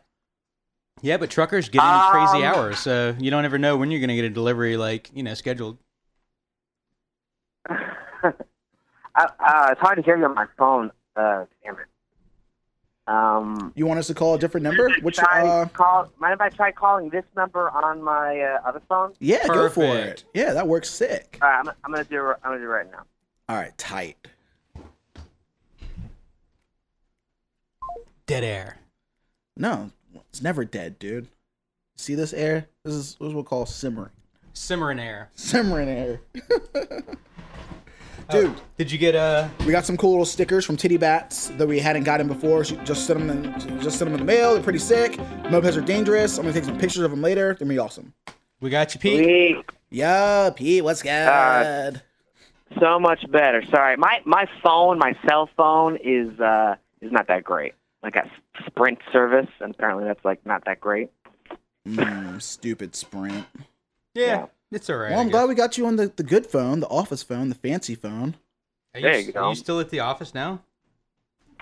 [1.01, 3.99] Yeah, but truckers get in crazy Um, hours, so you don't ever know when you're
[3.99, 5.79] going to get a delivery like, you know, scheduled.
[7.69, 7.75] uh,
[8.23, 10.91] uh, it's hard to hear you on my phone.
[11.15, 11.87] Uh, damn it.
[13.11, 14.89] Um, You want us to call a different number?
[15.01, 18.81] Which try uh call, mind if I try calling this number on my uh, other
[18.87, 19.13] phone?
[19.19, 20.23] yeah, go for it.
[20.33, 21.37] Yeah, that works sick.
[21.41, 22.29] All right, I'm, I'm gonna do.
[22.29, 23.03] it- I'm gonna do it right now.
[23.49, 24.27] All right, tight.
[28.27, 28.77] Dead air.
[29.57, 29.91] No,
[30.29, 31.27] it's never dead, dude.
[31.97, 32.67] See this air?
[32.85, 34.11] This is what we'll call simmering.
[34.53, 35.29] Simmering air.
[35.35, 36.21] Simmering air.
[38.31, 39.49] Dude, Did you get a?
[39.65, 42.63] we got some cool little stickers from Titty Bats that we hadn't gotten before.
[42.63, 44.53] She just sent them in, just sent them in the mail.
[44.53, 45.13] They're pretty sick.
[45.43, 46.37] Mopeds are dangerous.
[46.37, 47.47] I'm gonna take some pictures of them later.
[47.47, 48.13] They're gonna be awesome.
[48.61, 49.23] we got you, Pete?
[49.23, 49.65] Sweet.
[49.89, 51.09] Yeah, Pete, what's good?
[51.11, 51.91] Uh,
[52.79, 53.63] So much better.
[53.69, 57.73] Sorry, my my phone, my cell phone is uh is not that great.
[58.03, 58.27] I got
[58.65, 61.09] Sprint service, and apparently that's like not that great.
[61.87, 63.45] Mm, stupid Sprint.
[64.13, 64.45] Yeah, Yeah.
[64.71, 65.11] It's all right.
[65.11, 67.49] Well, I I'm glad we got you on the, the good phone, the office phone,
[67.49, 68.35] the fancy phone.
[68.93, 69.49] Are you, There s- you Are go.
[69.49, 70.61] you still at the office now?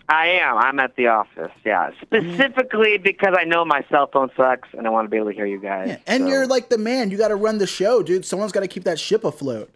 [0.07, 0.57] I am.
[0.57, 1.51] I'm at the office.
[1.63, 5.27] Yeah, specifically because I know my cell phone sucks, and I want to be able
[5.29, 5.87] to hear you guys.
[5.89, 7.11] Yeah, and so- you're like the man.
[7.11, 8.25] You got to run the show, dude.
[8.25, 9.69] Someone's got to keep that ship afloat.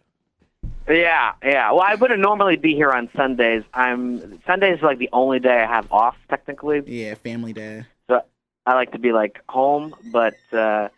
[0.90, 1.72] Yeah, yeah.
[1.72, 3.64] Well, I wouldn't normally be here on Sundays.
[3.74, 6.82] I'm Sundays is like the only day I have off technically.
[6.88, 7.86] Yeah, family day.
[8.10, 8.22] So
[8.66, 10.90] I like to be like home, but uh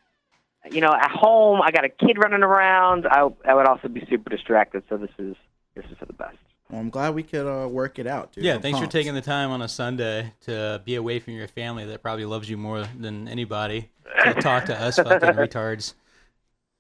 [0.72, 3.08] you know, at home I got a kid running around.
[3.08, 4.84] I I would also be super distracted.
[4.90, 5.36] So this is
[5.76, 6.38] this is for the best.
[6.70, 8.44] Well, I'm glad we could uh, work it out, dude.
[8.44, 11.48] yeah, I'm thanks for taking the time on a Sunday to be away from your
[11.48, 13.90] family that probably loves you more than anybody
[14.24, 15.94] to talk to us fucking retards.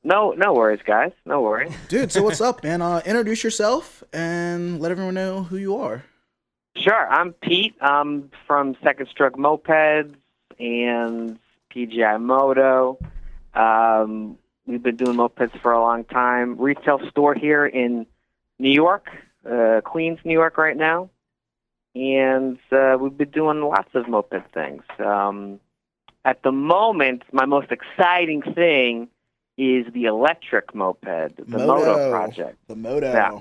[0.04, 1.12] No, no worries, guys.
[1.26, 1.74] No worries.
[1.88, 2.82] Dude, so what's up, man?
[2.82, 6.04] Uh, introduce yourself and let everyone know who you are.
[6.78, 7.76] Sure, I'm Pete.
[7.82, 10.16] I'm from Second Stroke Mopeds
[10.60, 11.40] and
[11.74, 13.00] PGI Moto.
[13.56, 16.58] Um, we've been doing mopeds for a long time.
[16.60, 18.06] Retail store here in
[18.60, 19.08] New York,
[19.50, 21.10] uh, Queens, New York, right now.
[21.94, 24.84] And uh, we've been doing lots of moped things.
[25.00, 25.60] Um,
[26.26, 29.08] at the moment, my most exciting thing
[29.58, 31.04] is the electric moped,
[31.38, 32.10] the Moto, Moto.
[32.12, 32.58] project.
[32.68, 33.14] The Moto.
[33.14, 33.40] Yeah.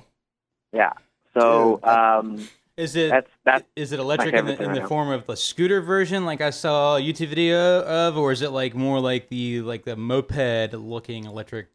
[0.72, 0.92] Yeah.
[1.37, 5.11] So Dude, um, Is it that's that's is it electric in the, in the form
[5.11, 8.75] of the scooter version, like I saw a YouTube video of, or is it like
[8.75, 11.69] more like the like the moped looking electric,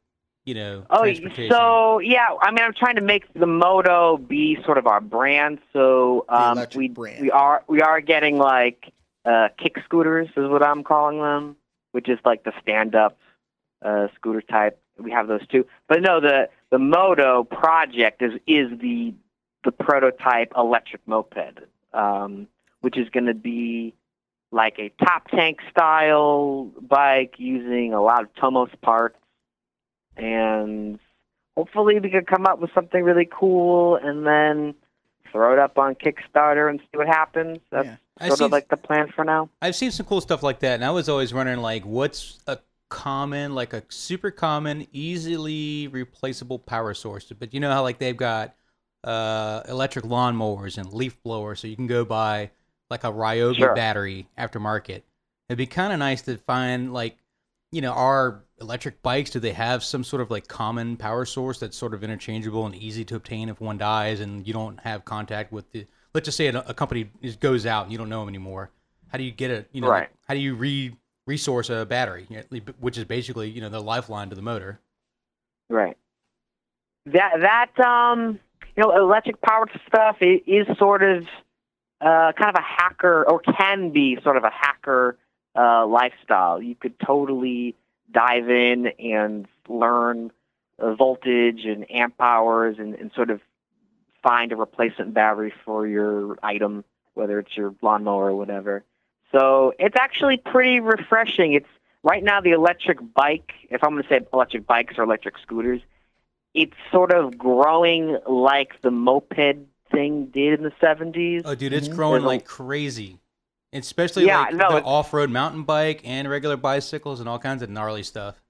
[0.44, 1.06] you know, Oh,
[1.48, 2.28] so yeah.
[2.42, 5.60] I mean, I'm trying to make the Moto be sort of our brand.
[5.72, 7.22] So um, we brand.
[7.22, 8.92] we are we are getting like
[9.24, 11.56] uh, kick scooters is what I'm calling them,
[11.94, 13.18] which is like the stand up
[13.86, 14.82] uh, scooter type.
[14.98, 15.66] We have those too.
[15.88, 19.14] But no, the the Moto project is is the
[19.64, 21.60] the prototype electric moped,
[21.94, 22.48] um,
[22.82, 23.94] which is going to be
[24.52, 29.18] like a top tank style bike using a lot of Tomos parts
[30.18, 31.00] and
[31.56, 34.74] hopefully we could come up with something really cool and then
[35.32, 37.60] throw it up on Kickstarter and see what happens.
[37.72, 37.96] That's Yeah.
[38.28, 39.50] Sort of like the plan for now.
[39.62, 42.60] I've seen some cool stuff like that, and I was always wondering like, what's a
[42.90, 47.32] common, like a super common, easily replaceable power source?
[47.32, 48.56] But you know how like they've got
[49.04, 52.52] uh, electric lawnmowers and leaf blowers, so you can go buy
[52.90, 53.76] like a Ryobi Sure.
[53.76, 55.04] battery aftermarket.
[55.48, 57.18] It'd be kind of nice to find like,
[57.72, 59.30] you know, our electric bikes.
[59.30, 62.76] Do they have some sort of like common power source that's sort of interchangeable and
[62.76, 65.86] easy to obtain if one dies and you don't have contact with the?
[66.14, 68.72] Let's just say a, a company is, goes out and you don't know them anymore.
[69.08, 69.70] How do you get it?
[69.72, 70.10] You know, Right.
[70.28, 72.28] how do you re resource a battery,
[72.80, 74.80] which is basically you know the lifeline to the motor?
[75.70, 75.96] Right.
[77.06, 78.40] That that um
[78.80, 81.24] you know electric powered stuff is sort of
[82.00, 85.18] uh, kind of a hacker or can be sort of a hacker
[85.54, 86.62] uh, lifestyle.
[86.62, 87.76] You could totally
[88.10, 90.32] dive in and learn
[90.80, 93.42] uh, voltage and amp hours and, and sort of
[94.24, 98.86] find a replacement battery for your item, whether it's your lawnmower or whatever.
[99.34, 101.52] So it's actually pretty refreshing.
[101.52, 101.68] It's
[102.02, 103.52] right now the electric bike.
[103.70, 105.82] If I'm going to say electric bikes or electric scooters,
[106.54, 109.34] it's sort of growing like the moped
[109.92, 111.42] thing did in the 70s.
[111.46, 111.96] Oh, dude, it's Mhm.
[111.96, 113.20] growing There's a- like crazy.
[113.72, 117.70] Especially Yeah, like no, the off-road mountain bike and regular bicycles and all kinds of
[117.70, 118.42] gnarly stuff.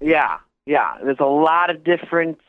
[0.00, 0.96] Yeah, yeah.
[1.02, 2.40] There's a lot of different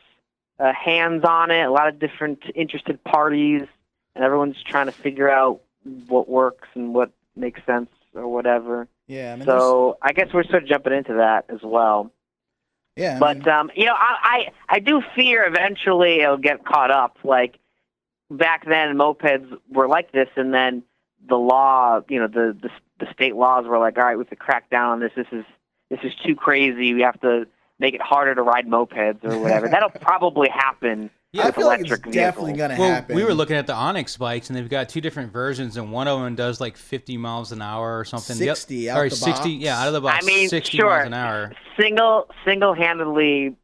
[0.58, 3.62] uh, hands on it, a lot of different interested parties,
[4.14, 5.60] and everyone's trying to figure out
[6.06, 8.86] what works and what makes sense or whatever.
[9.06, 12.10] Yeah, I mean, there's- So I guess we're sort of jumping into that as well.
[13.00, 14.16] Yeah, I But mean, um, you know, I,
[14.68, 17.16] I I do fear eventually it'll get caught up.
[17.24, 17.58] Like
[18.30, 20.82] back then, mopeds were like this, and then
[21.26, 22.70] the law, you know, the the,
[23.04, 25.12] the state laws were like, all right, we have to crack down on this.
[25.16, 25.44] This is
[25.88, 26.92] this is too crazy.
[26.94, 27.46] We have to
[27.78, 29.68] make it harder to ride mopeds or whatever.
[29.70, 33.14] That'll probably happen Yeah, I feel like it's electric definitely gonna Well, happen.
[33.14, 36.08] we were looking at the Onyx bikes, and they've got two different versions, and one
[36.08, 38.36] of them does like 50 miles an hour or something.
[38.36, 39.48] The oth- 60 out sorry, the 60, box.
[39.64, 40.88] yeah, out of the box, I mean, 60 sure.
[40.90, 41.52] miles an hour.
[41.78, 43.54] Single single handedly,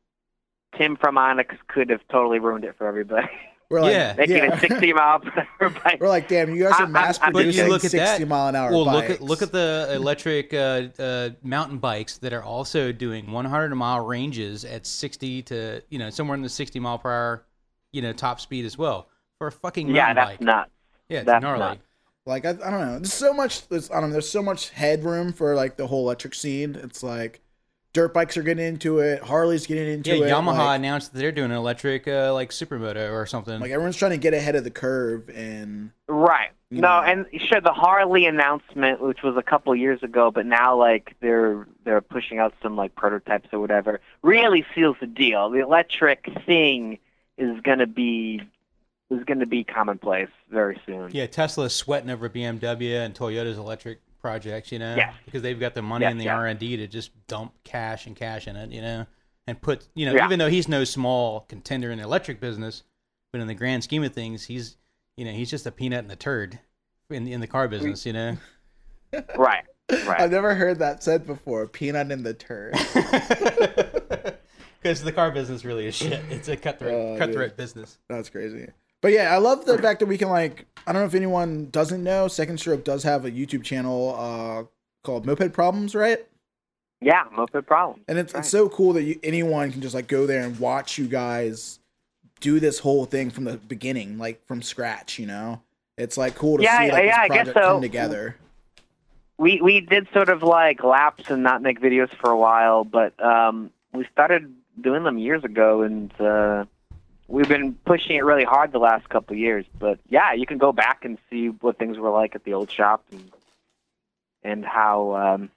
[0.79, 3.27] Tim from Onyx could have totally ruined it for everybody.
[3.69, 4.15] We're like, Yeah.
[4.17, 4.55] Making yeah.
[4.55, 5.99] a 60 mile per hour bike.
[6.01, 8.29] We're like, damn, you guys are mass I'm- But you producing look at 60 that.
[8.29, 9.09] mile an hour Well, bikes.
[9.09, 13.75] look at look at the electric uh, uh, mountain bikes that are also doing 100
[13.75, 17.46] mile ranges at 60 to you know somewhere in the 60 mile per hour,
[17.97, 20.41] you know, top speed as well for a fucking yeah, that's bike.
[20.41, 20.71] nuts.
[21.09, 21.59] yeah, it's that's gnarly.
[21.61, 21.81] nuts.
[22.27, 22.99] Like I, I don't know.
[22.99, 23.67] There's so much.
[23.69, 24.15] There's, I don't know.
[24.15, 26.75] There's so much headroom for like the whole electric scene.
[26.75, 27.41] It's like
[27.93, 29.23] dirt bikes are getting into it.
[29.23, 30.31] Harley's getting into Yeah, it.
[30.31, 33.59] Yamaha Like, announced that they're doing an electric uh, like supermoto or something.
[33.61, 36.51] like everyone's trying to get ahead of the curve, and Right.
[36.71, 37.07] You No, know.
[37.07, 41.69] and sure the Harley announcement, which was a couple years ago, but now like they're
[41.85, 45.49] they're pushing out some like prototypes or whatever, really seals the deal.
[45.49, 46.99] The electric thing
[47.39, 48.41] is gonna be
[49.11, 51.11] is gonna be commonplace very soon.
[51.13, 55.15] Yeah, Tesla's sweating over BMW and Toyota's electric projects, you know, Yes.
[55.25, 56.37] because they've got the money Yes, and the yeah.
[56.37, 59.07] R and D to just dump cash and cash in it, you know,
[59.47, 60.25] and put, you know, Yeah.
[60.27, 62.83] even though he's no small contender in the electric business,
[63.33, 64.77] but in the grand scheme of things, he's,
[65.17, 66.59] you know, he's just a peanut in the turd
[67.11, 68.37] in in the car business, you know.
[69.37, 69.65] Right.
[69.89, 70.21] Right.
[70.21, 71.69] I've never heard that said before.
[71.69, 72.75] Peanut in the turd.
[74.87, 76.21] Because the car business really is shit.
[76.31, 77.99] It's a cutthroat, Oh, cutthroat business.
[78.09, 78.69] That's crazy.
[79.03, 80.67] But yeah, I love the fact that we can like.
[80.87, 82.29] I don't know if anyone doesn't know.
[82.29, 84.65] Second Stroke does have a YouTube channel uh,
[85.05, 86.25] called Moped Problems, right?
[87.01, 88.05] yeah, moped Problems.
[88.09, 88.41] And it's Right.
[88.41, 91.81] it's so cool that you, anyone can just like go there and watch you guys
[92.41, 95.19] do this whole thing from the beginning, like from scratch.
[95.19, 95.63] You know,
[95.99, 97.73] it's like cool to Yeah, see like yeah, I this guess project so.
[97.73, 98.37] come together.
[99.37, 103.13] we we did sort of like lapse and not make videos for a while, but
[103.23, 106.65] um, we started doing them years ago, and uh,
[107.29, 109.65] we've been pushing it really hard the last couple of years.
[109.79, 112.71] But yeah, you can go back and see what things were like at the old
[112.71, 113.31] shop and
[114.43, 115.51] and how um,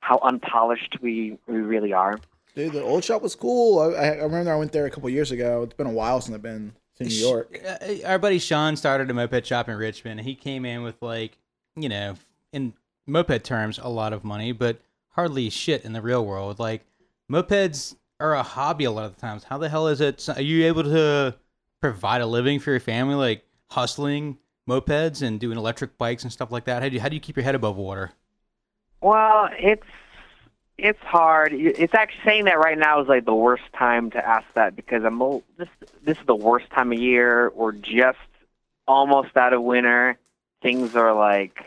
[0.00, 2.18] how unpolished we we really are.
[2.54, 3.78] Dude, the old shop was cool.
[3.78, 5.62] I, I I remember I went there a couple years ago.
[5.62, 7.58] It's been a while since I've been to New York.
[7.64, 10.20] Uh, Our buddy Sean started a moped shop in Richmond.
[10.20, 11.38] He came in with like,
[11.76, 12.16] you know,
[12.52, 12.74] in
[13.06, 16.58] moped terms, a lot of money, but hardly shit in the real world.
[16.58, 16.84] Like,
[17.30, 19.44] mopeds are a hobby a lot of the times.
[19.44, 20.28] How the hell is it?
[20.28, 21.36] Are you able to
[21.80, 26.50] provide a living for your family, like hustling mopeds and doing electric bikes and stuff
[26.50, 26.82] like that?
[26.82, 28.12] How do you, how do you keep your head above water?
[29.00, 29.86] Well, it's
[30.76, 31.52] it's hard.
[31.52, 35.04] It's actually saying that right now is like the worst time to ask that because
[35.04, 35.18] I'm
[35.56, 35.68] this
[36.04, 37.52] this is the worst time of year.
[37.54, 38.18] We're just
[38.86, 40.18] almost out of winter.
[40.62, 41.58] Things are like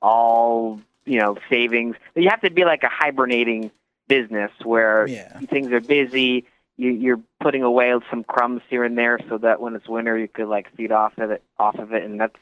[0.00, 1.96] all you know savings.
[2.14, 3.70] You have to be like a hibernating
[4.08, 5.38] business where Yeah.
[5.50, 6.46] things are busy.
[6.76, 10.28] You, you're putting away some crumbs here and there so that when it's winter you
[10.28, 12.36] could like feed off of it off of it and that's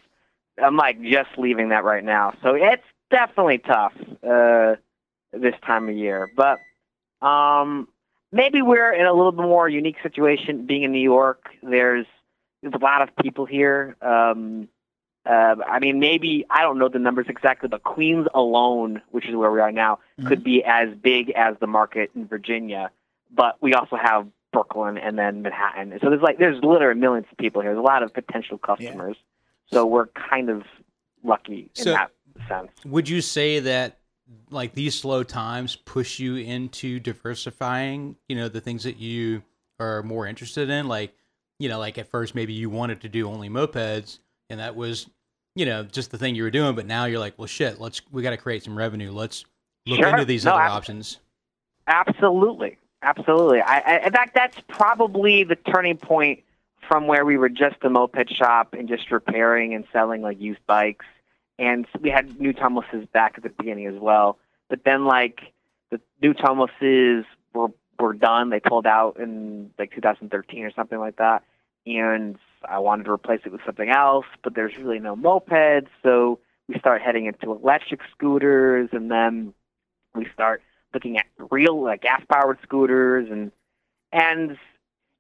[0.63, 2.35] I'm like just leaving that right now.
[2.43, 3.93] So it's definitely tough
[4.29, 4.77] uh,
[5.33, 6.31] this time of year.
[6.37, 6.59] But
[7.27, 7.89] um,
[8.33, 11.47] maybe we're in a little bit more unique situation being in New York.
[11.63, 12.07] There's
[12.63, 13.97] there's a lot of people here.
[14.01, 14.69] Um,
[15.27, 19.35] uh, I mean, maybe I don't know the numbers exactly, but Queens alone, which is
[19.35, 22.91] where we are now, could be as big as the market in Virginia.
[23.35, 25.99] But we also have Brooklyn and then Manhattan.
[26.03, 27.73] So there's like there's literally millions of people here.
[27.73, 29.17] There's a lot of potential customers.
[29.73, 30.63] So we're kind of
[31.23, 32.11] lucky in So- that
[32.47, 32.71] sense.
[32.85, 33.99] Would you say that
[34.51, 39.43] like these slow times push you into diversifying, you know, the things that you
[39.81, 40.87] are more interested in?
[40.87, 41.15] Like,
[41.59, 44.19] you know, like at first maybe you wanted to do only mopeds
[44.55, 45.09] and that was,
[45.57, 48.01] you know, just the thing you were doing, but now you're like, well shit, let's
[48.13, 49.11] we gotta create some revenue.
[49.11, 49.45] Let's
[49.85, 50.09] look Sure.
[50.09, 51.19] into these No, other ab- options.
[51.89, 53.61] Absolutely, absolutely.
[53.61, 56.43] I, I, in fact, that's probably the turning point
[56.89, 60.65] from where we were just a moped shop and just repairing and selling like used
[60.67, 61.07] bikes,
[61.59, 64.39] and we had new Tomoses back at the beginning as well.
[64.71, 65.53] But then, like
[65.91, 68.51] the new Tomoses were were done.
[68.51, 71.43] They pulled out in like 2013 or something like that,
[71.87, 74.27] and I wanted to replace it with something else.
[74.43, 79.55] But there's really no mopeds, so we start heading into electric scooters, and then
[80.15, 83.51] we start looking at real like gas powered scooters and
[84.13, 84.57] and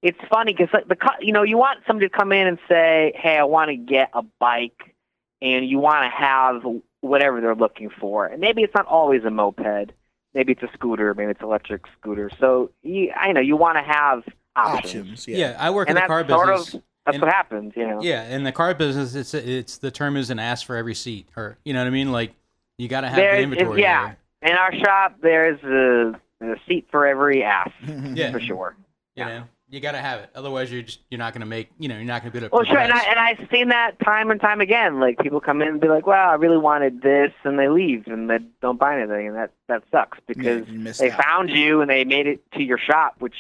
[0.02, 3.12] it's funny because the cu- you know you want somebody to come in and say
[3.16, 4.94] hey i want to get a bike
[5.42, 6.62] and you want to have
[7.00, 9.90] whatever they're looking for and maybe it's not always a moped
[10.32, 13.82] maybe it's a scooter maybe it's electric scooter so you, i know you want to
[13.82, 14.22] have
[14.54, 15.26] options, Options.
[15.26, 15.56] Yeah, Yeah.
[15.58, 16.74] I work and in the that's car sort business.
[16.74, 19.90] of that's and- what happens you know Yeah, in the car business, it's it's the
[19.90, 22.12] term is an ass for every seat, or you know what I mean.
[22.12, 22.34] Like
[22.78, 23.80] you got to have There's- the inventory.
[23.82, 24.14] yeah.
[24.42, 27.70] in our shop there's a, a seat for every ass
[28.14, 28.76] yeah, for sure
[29.16, 30.30] You know, you got to have it.
[30.34, 31.68] Otherwise, you're just you're not going to make.
[31.78, 32.54] You know, you're not going to be able to.
[32.56, 35.00] Well, sure, and I and I've seen that time and time again.
[35.00, 38.06] Like people come in and be like, "Wow, I really wanted this," and they leave
[38.06, 41.22] and they don't buy anything, and that that sucks because missed they out.
[41.24, 43.14] found you and they made it to your shop.
[43.20, 43.34] Which,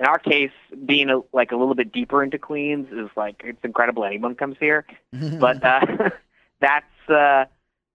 [0.00, 0.50] in our case,
[0.86, 4.04] being a, like a little bit deeper into Queens is like it's incredible.
[4.04, 6.10] Anyone comes here, but uh,
[6.60, 7.44] that's uh, uh,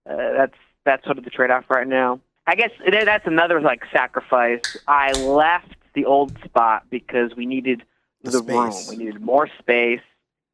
[0.06, 2.20] that's that's sort of the trade-off right now.
[2.46, 4.76] I guess that's another like sacrifice.
[4.86, 7.82] I left the old spot because we needed
[8.22, 8.72] The the, room.
[8.88, 10.00] We needed more space.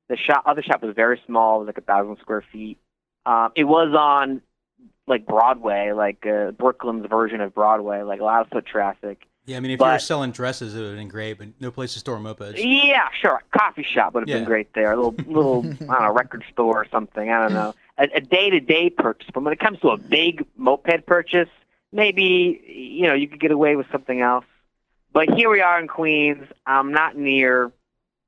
[0.08, 2.78] The shop, other shop was very small, it was like a thousand square feet.
[3.26, 4.40] Um, it was on
[5.06, 9.26] like Broadway, like uh, Brooklyn's version of Broadway, like a lot of foot traffic.
[9.46, 11.70] Yeah, I mean, if you were selling dresses, it would have been great, but no
[11.70, 12.55] place to store mopeds.
[12.59, 13.40] Yeah, sure.
[13.52, 14.37] A coffee shop would have Yeah.
[14.37, 14.92] been great there.
[14.92, 17.31] A little, little, I don't know, record store or something.
[17.31, 17.74] I don't know.
[17.98, 19.28] A, a day-to-day purchase.
[19.35, 21.48] But when it comes to a big moped purchase,
[21.92, 24.44] maybe you know you could get away with something else.
[25.12, 26.46] But here we are in Queens.
[26.66, 27.70] I'm not near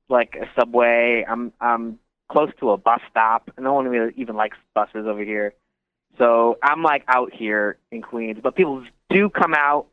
[0.09, 1.25] like a subway.
[1.27, 1.97] I'm I'm
[2.29, 3.49] close to a bus stop.
[3.57, 5.53] and No one really even likes buses over here.
[6.17, 8.39] So I'm like out here in Queens.
[8.43, 9.87] But people do come out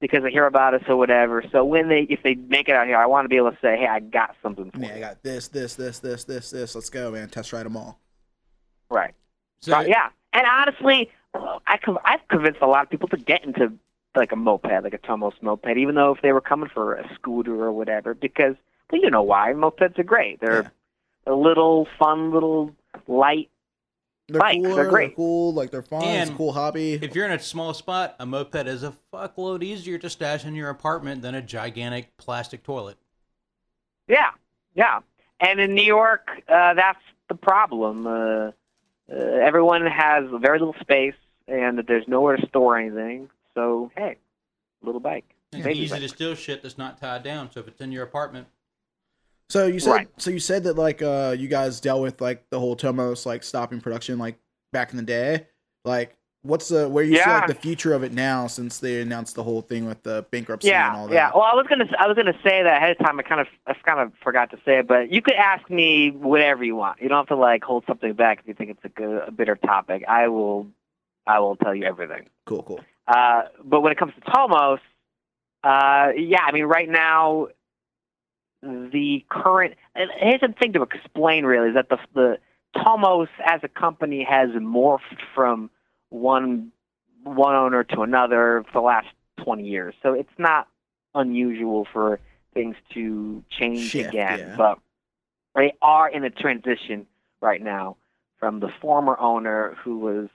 [0.00, 1.42] because they hear about us or whatever.
[1.50, 3.58] So when they if they make it out here, I want to be able to
[3.60, 6.74] say, "Hey, I got something for Man, I got this, this, this, this, this, this.
[6.74, 7.28] Let's go, man.
[7.28, 8.00] Test ride them all.
[8.90, 9.14] Right.
[9.60, 10.10] So, So, yeah.
[10.32, 13.72] And honestly, I con- I've convinced a lot of people to get into
[14.14, 17.14] like a moped, like a Tomos moped, even though if they were coming for a
[17.14, 18.54] scooter or whatever, because
[18.90, 20.40] well, you know why mopeds are great.
[20.40, 20.70] They're
[21.26, 22.74] a little fun, little
[23.08, 23.50] light.
[24.28, 24.74] They're Bikes, cooler.
[24.74, 25.16] they're great.
[25.16, 25.52] cool.
[25.52, 26.02] Like they're fun.
[26.04, 26.94] it's a cool hobby.
[26.94, 30.54] if you're in a small spot, a moped is a fuckload easier to stash in
[30.54, 32.96] your apartment than a gigantic plastic toilet.
[34.08, 34.30] Yeah,
[34.74, 35.00] yeah.
[35.40, 38.06] And in New York, uh, that's the problem.
[38.06, 38.52] Uh, uh,
[39.10, 41.14] everyone has very little space,
[41.46, 43.28] and there's nowhere to store anything.
[43.54, 44.16] So hey,
[44.82, 45.26] little bike.
[45.52, 46.00] It's Baby easy bike.
[46.00, 47.50] to steal shit that's not tied down.
[47.52, 48.46] So if it's in your apartment,
[49.50, 50.08] So you said Right.
[50.16, 53.42] so you said that like uh you guys dealt with like the whole Tomos like
[53.42, 54.38] stopping production like
[54.72, 55.46] back in the day.
[55.84, 59.34] Like What's the where you see like the future of it now since they announced
[59.34, 61.14] the whole thing with the bankruptcy and all that?
[61.14, 61.30] yeah.
[61.34, 63.18] Well, I was gonna I was gonna say that ahead of time.
[63.18, 66.10] I kind of I kind of forgot to say it, but you could ask me
[66.10, 67.00] whatever you want.
[67.00, 69.30] You don't have to like hold something back if you think it's a good a
[69.30, 70.04] bitter topic.
[70.06, 70.66] I will
[71.26, 72.28] I will tell you everything.
[72.44, 72.80] Cool, cool.
[73.08, 74.80] Uh, but when it comes to Tomos,
[75.62, 77.48] uh, yeah, I mean, right now,
[78.64, 82.38] the current and here's the thing to explain really is that the the
[82.76, 85.70] Tomos as a company has morphed from
[86.10, 86.72] one
[87.22, 89.08] one owner to another for the last
[89.44, 89.94] 20 years.
[90.02, 90.68] So it's not
[91.14, 92.20] unusual for
[92.52, 94.54] things to change Shift, again, yeah.
[94.56, 94.78] but
[95.54, 97.06] they are in a transition
[97.40, 97.96] right now
[98.38, 100.28] from the former owner who was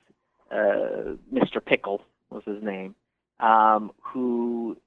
[0.51, 1.63] uh, Mr.
[1.63, 2.95] Pickle was his name,
[3.39, 4.77] um, who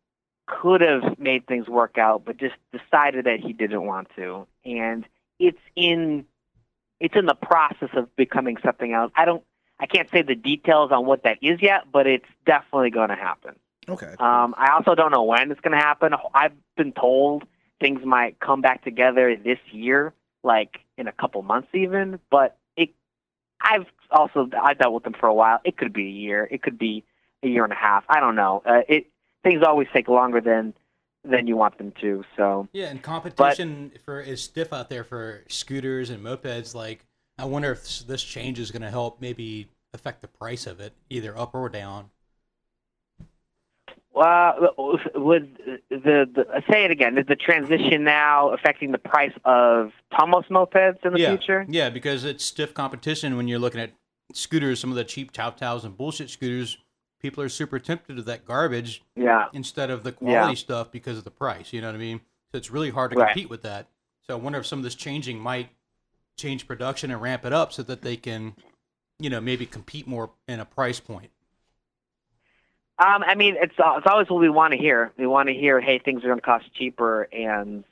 [0.46, 4.46] could have made things work out, but just decided that he didn't want to.
[4.64, 5.04] And
[5.38, 6.24] it's in
[7.00, 9.12] it's in the process of becoming something else.
[9.16, 9.42] I don't
[9.80, 13.16] I can't say the details on what that is yet, but it's definitely going to
[13.16, 13.56] happen.
[13.88, 14.14] Okay.
[14.20, 16.14] Um, I also don't know when it's going to happen.
[16.34, 17.44] I've been told
[17.80, 22.20] things might come back together this year, like in a couple months even.
[22.30, 22.90] But it,
[23.60, 25.60] I've also I've dealt with them for a while.
[25.64, 26.48] It could be a year.
[26.48, 27.04] It could be
[27.42, 28.04] a year and a half.
[28.08, 28.62] I don't know.
[28.64, 29.06] Uh, it
[29.42, 30.74] things always take longer than
[31.24, 32.24] than you want them to.
[32.36, 36.74] So Yeah, and competition for is stiff out there for scooters and mopeds.
[36.74, 37.04] Like,
[37.38, 40.80] I wonder if this, this change is going to help maybe affect the price of
[40.80, 42.10] it, either up or down.
[44.14, 44.52] Uh,
[45.14, 45.56] would
[45.88, 47.16] the, the say it again?
[47.16, 51.64] Is the transition now affecting the price of Tomos mopeds in the yeah, future?
[51.68, 53.92] yeah, because it's stiff competition when you're looking at
[54.34, 54.80] scooters.
[54.80, 56.76] Some of the cheap chow and bullshit scooters,
[57.22, 60.54] people are super tempted to that garbage Yeah, instead of the quality Yeah.
[60.54, 61.72] stuff because of the price.
[61.72, 62.20] You know what I mean?
[62.50, 63.34] So it's really hard to Right.
[63.34, 63.88] compete with that.
[64.26, 65.70] So I wonder if some of this changing might
[66.36, 68.54] change production and ramp it up so that they can,
[69.18, 71.30] you know, maybe compete more in a price point.
[72.98, 75.12] Um, I mean, it's it's always what we want to hear.
[75.16, 77.84] We want to hear, hey, things are going to cost cheaper, and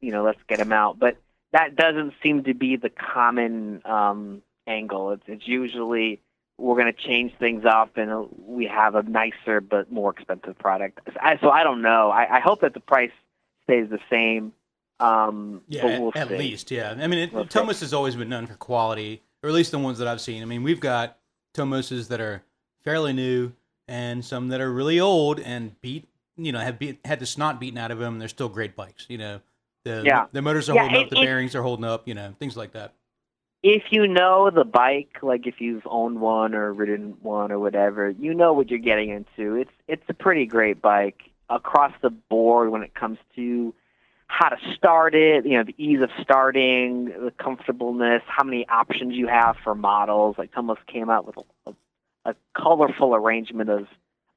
[0.00, 0.98] you know, let's get them out.
[0.98, 1.16] But
[1.52, 5.12] that doesn't seem to be the common um, angle.
[5.12, 6.20] It's it's usually
[6.58, 10.98] we're going to change things up, and we have a nicer but more expensive product.
[11.20, 12.10] I, so I don't know.
[12.10, 13.12] I, I hope that the price
[13.64, 14.52] stays the same.
[15.00, 16.36] Um, Yeah, but we'll at see.
[16.38, 16.94] least, yeah.
[16.98, 17.46] I mean, it, We'll.
[17.46, 20.42] Tomos has always been known for quality, or at least the ones that I've seen.
[20.42, 21.16] I mean, we've got
[21.54, 22.42] Tomoses that are
[22.82, 23.52] fairly new,
[23.86, 27.60] and some that are really old and beat, you know, have beat, had the snot
[27.60, 28.18] beaten out of them.
[28.18, 29.06] They're still great bikes.
[29.08, 29.40] You know,
[29.84, 30.26] the Yeah.
[30.32, 32.08] the motors are Yeah, holding up, the it- bearings are holding up.
[32.08, 32.94] You know, things like that.
[33.62, 38.10] If you know the bike, like if you've owned one or ridden one or whatever,
[38.10, 39.56] you know what you're getting into.
[39.56, 43.74] It's it's a pretty great bike across the board when it comes to
[44.28, 49.14] how to start it, you know, the ease of starting, the comfortableness, how many options
[49.14, 50.36] you have for models.
[50.38, 53.86] Like Tomos came out with a, a, a colorful arrangement of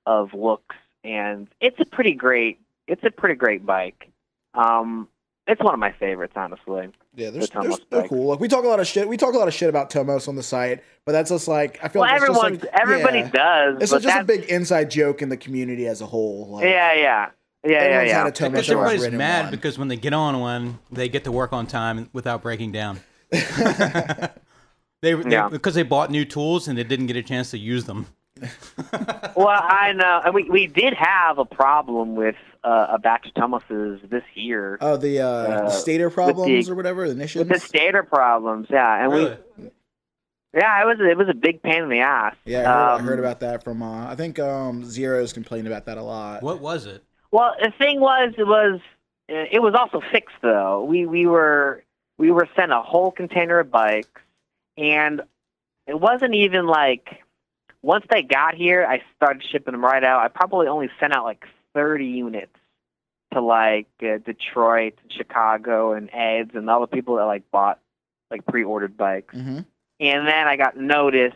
[0.07, 4.09] of looks, and it's a pretty great it's a pretty great bike.
[4.55, 5.07] Um,
[5.47, 6.89] it's one of my favorites, honestly.
[7.13, 8.27] Yeah, the they're, they're, they're cool.
[8.27, 9.07] Like we talk a lot of shit.
[9.07, 11.77] We talk a lot of shit about Tomos on the site, but that's just like
[11.83, 13.29] I feel Well, like everyone, like, everybody yeah.
[13.31, 13.81] does.
[13.81, 16.51] It's but just a big inside joke in the community as a whole.
[16.51, 17.29] Like, Yeah, yeah,
[17.65, 18.23] yeah, yeah, yeah.
[18.23, 19.51] had Because or everybody's mad one.
[19.51, 23.01] because when they get on one, they get to work on time without breaking down.
[23.31, 24.29] they,
[25.01, 25.49] they Yeah.
[25.49, 28.07] because they bought new tools and they didn't get a chance to use them.
[29.35, 30.21] well, I know.
[30.25, 34.77] And we we did have a problem with uh, a batch of Tomoses this year
[34.81, 38.67] Oh, the uh, Uh, the stator problems the- or whatever, the with the stator problems.
[38.69, 39.37] Yeah, and Really?
[39.57, 39.71] we
[40.53, 42.35] yeah, it was it was a big pain in the ass.
[42.45, 43.81] yeah, I heard, I Um, heard about that from.
[43.81, 46.43] Uh, I think um, Zero's complained about that a lot.
[46.43, 47.03] What was it?
[47.31, 48.81] Well, the thing was, it was
[49.29, 50.83] it was also fixed though.
[50.83, 51.83] We we were
[52.17, 54.21] we were sent a whole container of bikes,
[54.77, 55.21] and
[55.87, 57.21] it wasn't even like
[57.81, 60.19] once they got here, I started shipping them right out.
[60.21, 62.55] I probably only sent out like thirty units
[63.33, 67.79] to like uh, Detroit, and Chicago, and Eds, and all the people that like bought
[68.29, 69.33] like pre-ordered bikes.
[69.33, 69.59] hmm
[69.99, 71.33] And then I got notice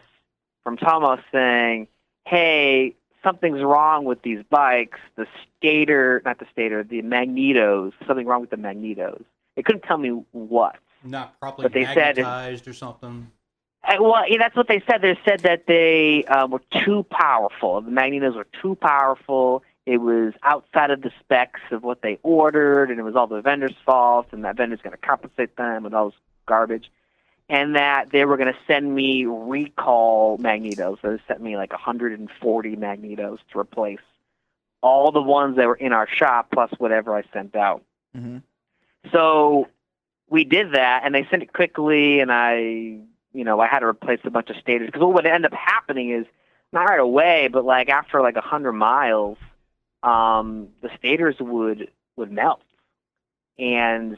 [0.63, 1.88] from Tomos saying,
[2.26, 5.00] "Hey, something's wrong with these bikes.
[5.15, 5.25] The
[5.58, 7.94] stator, not the stator, the magnetos.
[8.08, 9.23] Something wrong with the magnetos."
[9.56, 10.77] They couldn't tell me what.
[11.04, 13.31] Not properly But they said it- magnetized or something.
[13.88, 15.02] Uh, Well, yeah, that's what they said.
[15.04, 17.79] They said that they uh, were too powerful.
[17.81, 19.63] The magnetos were too powerful.
[19.86, 23.42] It was outside of the specs of what they ordered, and it was all the
[23.42, 26.92] vendor's fault, and that vendor's going to compensate them and all this garbage.
[27.48, 30.98] And that they were going to send me recall magnetos.
[31.02, 34.00] They sent me like 140 magnetos to replace
[34.81, 37.83] all the ones that were in our shop, plus whatever I sent out.
[38.15, 38.38] hmm
[39.12, 39.67] So
[40.29, 42.58] we did that, and they sent it quickly, and I,
[43.33, 45.54] you know, I had to replace a bunch of stators because what would end up
[45.54, 46.25] happening is
[46.73, 49.38] not right away, but like after like a hundred miles,
[50.06, 52.62] um, the stators would would melt,
[53.58, 54.17] and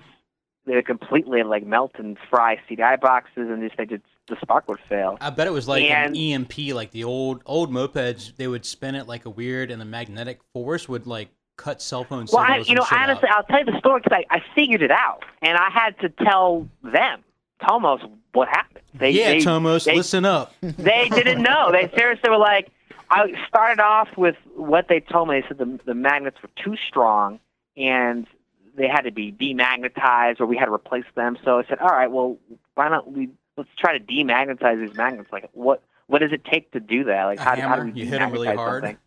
[0.65, 4.67] they would completely like melt and fry CDI boxes, and just they just the spark
[4.67, 5.17] would fail.
[5.21, 8.35] I bet it was like And- an EMP, like the old old mopeds.
[8.35, 12.03] They would spin it like a weird, and the magnetic force would like cut cell
[12.03, 12.69] phone Well, signals.
[12.69, 13.37] You know, honestly, out.
[13.37, 16.09] I'll tell you the story because I, I figured it out, and I had to
[16.09, 17.23] tell them,
[17.67, 18.01] Tomos,
[18.33, 18.83] what happened.
[18.93, 20.53] They, yeah, they, Tomos, they- listen up.
[20.61, 21.71] they didn't know.
[21.71, 22.69] They seriously were like,
[23.09, 25.41] I started off with what they told me.
[25.41, 27.39] They said the, the magnets were too strong
[27.75, 28.27] and
[28.75, 31.37] they had to be demagnetized or we had to replace them.
[31.43, 32.37] So I said, all right, well,
[32.75, 35.31] why don't we, let's try to demagnetize these magnets.
[35.31, 37.23] Like, what what does it take to do that?
[37.25, 38.83] Like, how, do- how do we You hit 'em really hard?
[38.83, 38.97] something?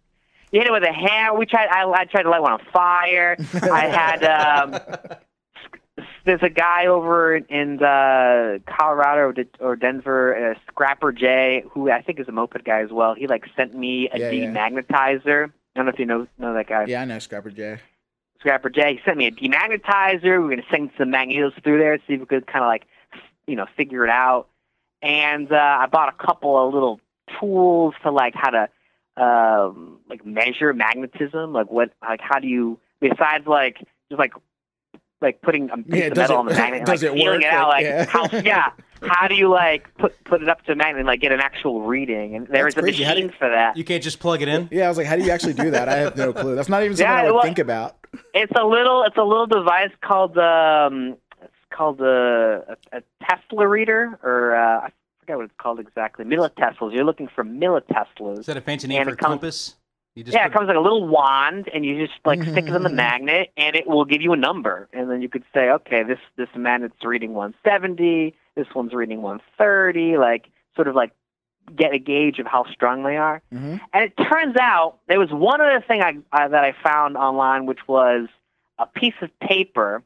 [0.52, 1.38] You hit it with a hammer.
[1.38, 1.68] We tried.
[1.68, 3.36] I, I tried to light one on fire.
[3.54, 4.80] I had um,
[6.24, 12.20] there's a guy over in uh, Colorado or, Denver, uh, Scrapper J, who I think
[12.20, 13.14] is a moped guy as well.
[13.14, 14.46] He like sent me a Yeah, yeah.
[14.52, 15.46] demagnetizer.
[15.46, 16.84] I don't know if you know know that guy.
[16.86, 17.78] Yeah, I know Scrapper J.
[18.40, 18.94] Scrapper J.
[18.94, 20.22] He sent me a demagnetizer.
[20.22, 22.84] We We're gonna send some magnetos through there, see if we could kind of like,
[23.46, 24.48] you know, figure it out.
[25.02, 27.00] And uh, I bought a couple of little
[27.38, 28.68] tools to like how to
[29.22, 31.52] um, like measure magnetism.
[31.52, 34.32] Like what, like how do you besides like just like
[35.20, 37.12] like putting a piece Yeah, of does metal it- on the magnet and does like
[37.12, 37.42] it feeling work?
[37.42, 37.68] it out.
[37.68, 38.04] Like Yeah.
[38.06, 38.70] how yeah.
[39.02, 41.40] How do you like put put it up to a magnet and like get an
[41.40, 42.36] actual reading?
[42.36, 43.02] And there That's is a crazy.
[43.04, 43.76] How machine you- for that.
[43.76, 44.68] You can't just plug it in.
[44.70, 45.88] Yeah, I was like, how do you actually do that?
[45.88, 46.54] I have no clue.
[46.54, 47.96] That's not even something Yeah, I would well- think about.
[48.34, 53.66] It's a little it's a little device called um it's called a a, a Tesla
[53.68, 54.90] reader or uh, I
[55.20, 56.24] forget what it's called exactly.
[56.24, 56.92] Milliteslas.
[56.92, 58.40] You're looking for milliteslas.
[58.40, 59.76] Is that a fancy name And for it comes- compass?
[60.16, 62.90] Yeah, it comes like a little wand, and you just like stick it in the
[62.90, 66.18] magnet, and it will give you a number, and then you could say, okay, this
[66.36, 71.12] this magnet's reading 170, this one's reading 130, like sort of like
[71.76, 73.42] get a gauge of how strong they are.
[73.52, 77.16] hmm And it turns out there was one other thing I, uh, that I found
[77.16, 78.28] online, which was
[78.78, 80.02] a piece of paper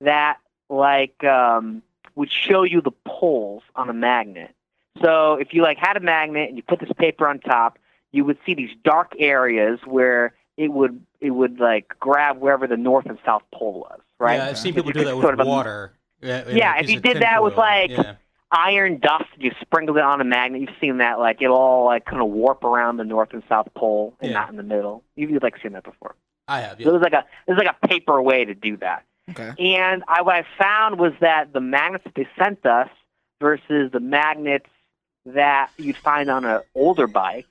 [0.00, 0.38] that
[0.68, 1.82] like um,
[2.14, 4.54] would show you the poles on a magnet.
[5.02, 7.78] So if you like had a magnet and you put this paper on top,
[8.12, 12.76] you would see these dark areas where it would it would like grab wherever the
[12.76, 14.36] north and south pole was, right?
[14.36, 15.92] Yeah, I've seen people do could that with sort of water.
[16.20, 17.64] Yeah, a Yeah, if you did that with, tinfoil.
[17.64, 18.14] like, yeah.
[18.50, 20.60] iron dust, you sprinkled it on a magnet.
[20.62, 23.68] You've seen that, like it'll all like kind of warp around the north and south
[23.76, 24.38] pole and Yeah.
[24.40, 25.04] not in the middle.
[25.16, 26.14] You've like seen that before.
[26.48, 26.78] I have.
[26.78, 26.90] So Yeah.
[26.90, 29.04] There's like a there's like a paper way to do that.
[29.30, 29.52] Okay.
[29.76, 32.88] And I, what I found was that the magnets that they sent us
[33.40, 34.66] versus the magnets
[35.26, 37.46] that you'd find on an older bike,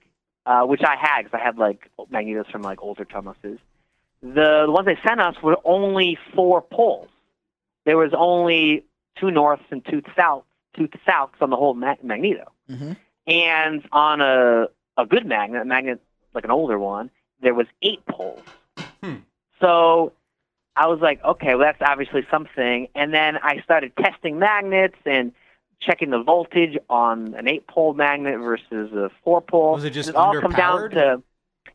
[0.48, 3.60] uh, which I had because I had like magnetos from like older Tomoses.
[4.24, 7.10] The, the ones they sent us were only four poles.
[7.86, 8.86] There was only
[9.20, 10.45] two norths and two souths,
[10.76, 12.52] two souths on the whole ma- magneto.
[12.68, 12.93] hmm
[13.28, 14.68] And on a
[14.98, 16.02] a good magnet, a magnet
[16.34, 18.41] like an older one, there was eight poles.
[19.04, 19.18] Hmm.
[19.60, 20.14] So
[20.78, 22.88] I was like, okay, well that's obviously something.
[22.95, 25.34] And then I started testing magnets and
[25.82, 29.73] checking the voltage on an eight pole magnet versus a four pole.
[29.73, 31.21] Was it just it all come down to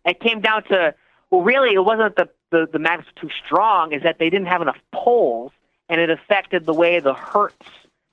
[0.05, 0.95] it came down to
[1.31, 4.31] well really it wasn't that the, the, the magnets were too strong, is that they
[4.31, 5.53] didn't have enough poles
[5.89, 7.67] and it affected the way the hertz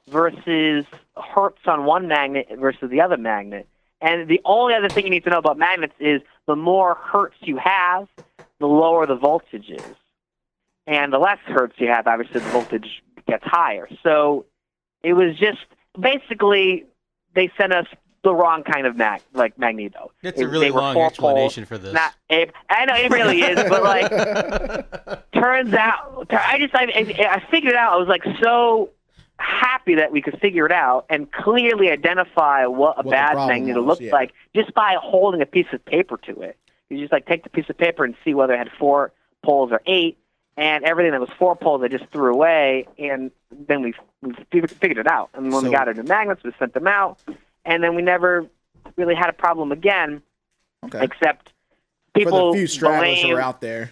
[0.09, 0.85] versus
[1.15, 3.67] hertz on one magnet versus the other magnet.
[4.01, 7.35] And the only other thing you need to know about magnets is the more hertz
[7.41, 8.07] you have,
[8.59, 9.95] the lower the voltage is.
[10.87, 13.87] And the less hertz you have, obviously the voltage gets higher.
[14.01, 14.45] So
[15.03, 15.65] it was just
[15.99, 16.85] basically
[17.33, 17.87] they sent us
[18.23, 20.11] the wrong kind of mag like magneto.
[20.21, 21.93] It's a really long explanation for this.
[21.93, 26.83] Not, it, I know it really is, but like turns out I just I,
[27.29, 27.93] I figured it out.
[27.93, 28.89] I was like so
[29.37, 33.81] happy that we could figure it out and clearly identify what a What bad magneto
[33.81, 34.11] looked yeah.
[34.11, 36.57] like just by holding a piece of paper to it.
[36.89, 39.71] You just like take the piece of paper and see whether it had four poles
[39.71, 40.17] or eight,
[40.59, 43.31] and everything that was four poles I just threw away, and
[43.67, 43.93] then we
[44.51, 45.29] we figured it out.
[45.33, 47.17] And when we got our new magnets, we sent them out,
[47.63, 48.45] and then we never
[48.97, 50.21] really had a problem again,
[50.85, 51.03] Okay.
[51.05, 51.53] except
[52.13, 53.91] For people the few stragglers blame- are out there.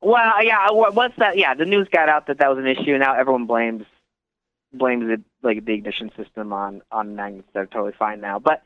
[0.00, 0.66] well, yeah.
[0.70, 2.98] Once that, yeah, the news got out that that was an issue.
[2.98, 3.84] Now everyone blames
[4.72, 7.48] blames it like the ignition system on on magnets.
[7.52, 8.64] They're totally fine now, but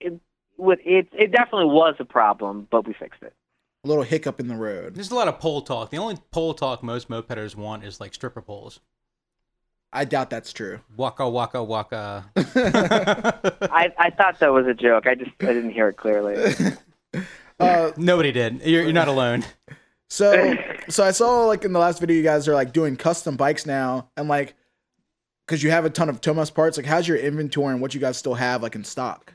[0.00, 0.18] it
[0.56, 3.34] with it it definitely was a problem, but we fixed it.
[3.84, 4.94] A little hiccup in the road.
[4.94, 5.90] There's a lot of pole talk.
[5.90, 8.80] The only pole talk most mopeders want is like stripper poles.
[9.92, 10.80] I doubt that's true.
[10.96, 12.30] Waka waka waka.
[12.36, 15.06] I I thought that was a joke.
[15.06, 16.54] I just I didn't hear it clearly.
[17.60, 18.60] uh, Nobody did.
[18.62, 19.44] You're, you're not alone.
[20.08, 20.54] so
[20.88, 23.66] so I saw like in the last video you guys are like doing custom bikes
[23.66, 24.54] now and like
[25.50, 26.76] because you have a ton of Tomos parts.
[26.76, 29.34] Like, how's your inventory and what you guys still have like in stock?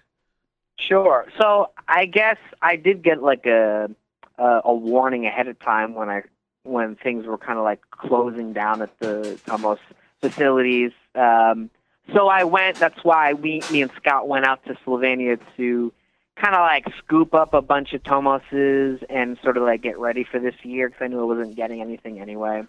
[0.80, 1.26] Sure.
[1.38, 3.90] So I guess I did get like a
[4.38, 6.24] a, a warning ahead of time when I
[6.64, 9.80] when things were kind of like closing down at the Tomos
[10.20, 10.92] facilities.
[11.14, 11.70] Um,
[12.14, 12.78] so I went.
[12.78, 15.94] That's why we, me and Scott went out to Slovenia to
[16.36, 20.24] kind of like scoop up a bunch of Tomoses and sort of like get ready
[20.24, 22.64] for this year because I knew I wasn't getting anything anyway.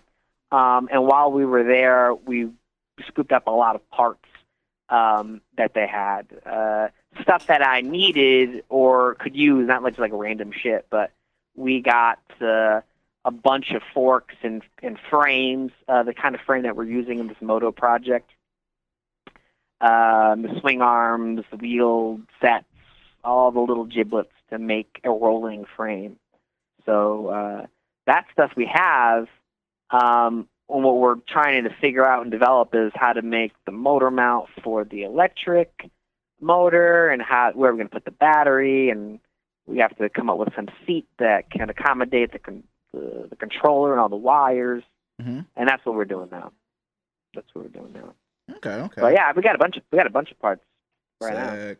[0.52, 2.50] Um, and while we were there, we
[3.08, 4.24] scooped up a lot of parts
[4.88, 6.88] um, that they had, uh,
[7.20, 11.10] stuff that I needed or could use, not like like random shit, but
[11.56, 12.80] we got uh,
[13.24, 17.18] a bunch of forks and, and frames, uh, the kind of frame that we're using
[17.18, 18.30] in this moto project.
[19.80, 22.64] Um, the swing arms, the wheel sets,
[23.24, 26.16] all the little giblets to make a rolling frame.
[26.86, 27.66] So uh,
[28.06, 29.26] that stuff we have.
[29.90, 33.72] Um, and what we're trying to figure out and develop is how to make the
[33.72, 35.90] motor mount for the electric
[36.40, 39.20] motor and how where we're going to put the battery and
[39.66, 43.36] we have to come up with some seat that can accommodate the con- the, the
[43.36, 44.82] controller and all the wires
[45.20, 46.52] hmm and that's what we're doing now
[47.34, 48.14] that's what we're doing now
[48.56, 49.00] Okay, okay.
[49.00, 50.62] but yeah we got a bunch of we got a bunch of parts
[51.20, 51.74] right now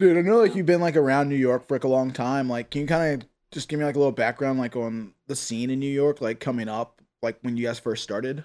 [0.00, 2.48] Dude, I know like you've been like around New York for like a long time.
[2.48, 5.36] Like, can you kind of just give me like a little background, like on the
[5.36, 8.42] scene in New York, like coming up, like when you guys first started?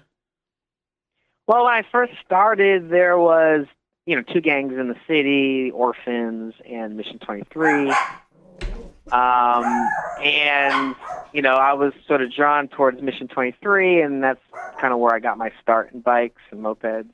[1.48, 3.66] Well, when I first started, there was
[4.10, 7.90] you know two gangs in the city, Orphans and Mission Twenty Three,
[9.12, 9.88] um,
[10.20, 10.96] and
[11.32, 14.40] you know I was sort of drawn towards Mission Twenty Three, and that's
[14.80, 17.10] kind of where I got my start in bikes and mopeds.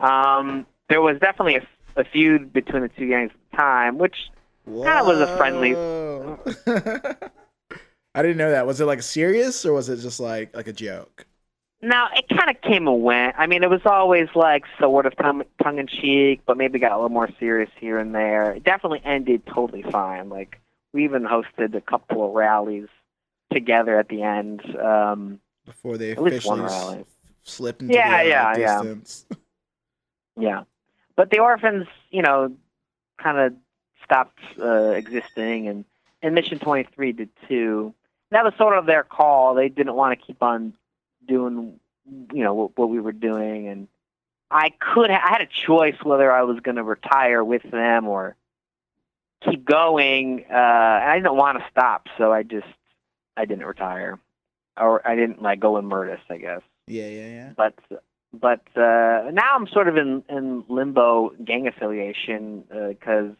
[0.00, 4.16] Um, there was definitely a, a feud between the two gangs at the time, which
[4.64, 5.74] Kinda was a friendly-
[8.16, 8.66] I didn't know that.
[8.66, 11.26] Was it like serious or was it just like like a joke?
[11.84, 13.34] No, it kind of came and went.
[13.36, 16.92] I mean, it was always like sort of tongue, tongue in cheek, but maybe got
[16.92, 18.52] a little more serious here and there.
[18.52, 20.30] It definitely ended totally fine.
[20.30, 20.60] Like
[20.94, 22.88] we even hosted a couple of rallies
[23.52, 24.62] together at the end.
[24.76, 27.04] Um, Before they At least one officially s-
[27.42, 28.78] slipped into Yeah, the uh, yeah, yeah.
[28.82, 29.26] distance.
[30.40, 30.62] yeah,
[31.16, 32.50] but the orphans, you know,
[33.22, 33.52] kind of
[34.02, 35.84] stopped uh, existing, and
[36.22, 37.92] and Mission Twenty Three did too.
[38.30, 39.54] That was sort of their call.
[39.54, 40.72] They didn't want to keep on
[41.26, 41.78] doing,
[42.32, 43.88] you know, what, what we were doing, and
[44.50, 45.10] I could.
[45.10, 48.36] Ha- I had a choice whether I was going to retire with them or
[49.44, 50.44] keep going.
[50.48, 52.66] Uh, and I didn't want to stop, so I just
[53.36, 54.18] I didn't retire,
[54.78, 57.50] or I didn't like go in Murtis, I guess Yeah, yeah, yeah.
[57.56, 57.74] but
[58.32, 63.32] but uh, now I'm sort of in, in limbo gang affiliation because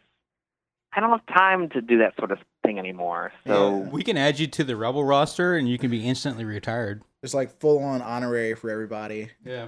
[0.93, 3.31] I don't have time to do that sort of thing anymore.
[3.45, 7.03] So we can add you to the rebel roster, and you can be instantly retired.
[7.23, 9.29] It's like full on honorary for everybody.
[9.45, 9.67] Yeah.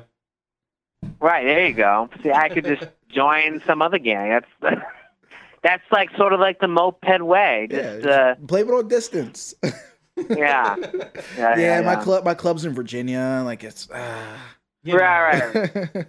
[1.20, 2.10] right there you go.
[2.24, 4.30] See, I could just join some other gang.
[4.62, 4.82] That's
[5.64, 7.68] that's like sort of like the moped way.
[7.70, 9.56] Yeah, Just uh, just play middle distance.
[9.64, 9.74] yeah,
[10.28, 10.76] yeah,
[11.38, 12.04] yeah, yeah, my yeah.
[12.04, 13.42] club, my club's in Virginia.
[13.46, 13.90] Like it's.
[13.90, 14.38] Uh,
[14.86, 16.08] Right, right.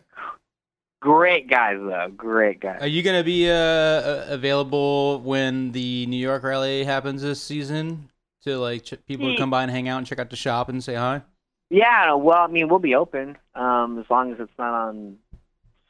[1.01, 2.09] Great guys though.
[2.17, 2.79] Great guys.
[2.81, 8.11] Are you gonna be uh, uh, available when the New York rally happens this season
[8.43, 10.69] to like ch- people to come by and hang out and check out the shop
[10.69, 11.23] and say hi?
[11.71, 15.19] Yeah, well, I mean, we'll be open um, as long as it's not on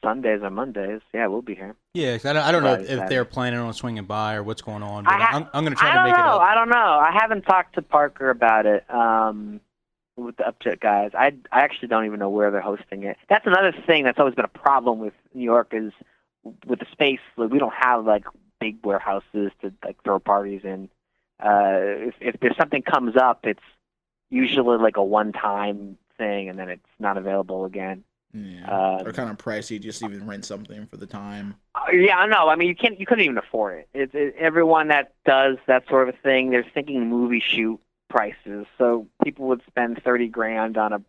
[0.03, 1.01] Sundays or Mondays.
[1.13, 1.75] Yeah, we'll be here.
[1.93, 4.61] Yeah, 'cause I don't, I don't know if they're planning on swinging by or what's
[4.61, 6.35] going on, but I ha- I'm, I'm gonna try I to make it know.
[6.35, 6.41] up.
[6.41, 6.75] I don't know.
[6.77, 9.59] I haven't talked to Parker about it um,
[10.23, 11.11] with the Upjet guys.
[11.13, 13.17] I I actually don't even know where they're hosting it.
[13.29, 15.91] That's another thing that's always been a problem with New York is
[16.65, 17.19] with the space.
[17.37, 18.25] Like, we don't have like
[18.59, 20.89] big warehouses to like throw parties in.
[21.39, 23.63] Uh, if if there's something comes up, it's
[24.29, 28.03] usually like a one-time thing, and then it's not available again.
[28.33, 28.65] yeah.
[28.99, 29.79] Um, or kind of pricey.
[29.79, 31.55] Just even rent something for the time.
[31.75, 32.49] Uh, Yeah, I know.
[32.49, 32.99] I mean, you can't.
[32.99, 33.89] You couldn't even afford it.
[33.93, 36.51] It's it, everyone that does that sort of thing.
[36.51, 37.79] They're thinking movie shoot
[38.09, 38.65] prices.
[38.77, 41.01] So people would spend thirty grand on a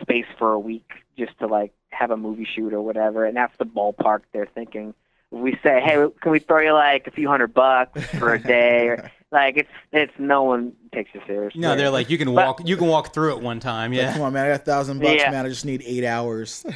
[0.00, 3.56] space for a week just to like have a movie shoot or whatever, and that's
[3.58, 4.94] the ballpark they're thinking.
[5.30, 8.38] If we say, hey, can we throw you like a few hundred bucks for a
[8.38, 8.88] day?
[8.90, 11.58] Or, like it's it's no one takes you seriously.
[11.62, 13.94] No, they're like you can But- walk you can walk through it one time.
[13.94, 14.12] Yeah.
[14.12, 14.44] come on, man.
[14.44, 15.30] I got a thousand bucks, Yeah.
[15.30, 15.46] man.
[15.46, 16.64] I just need eight hours.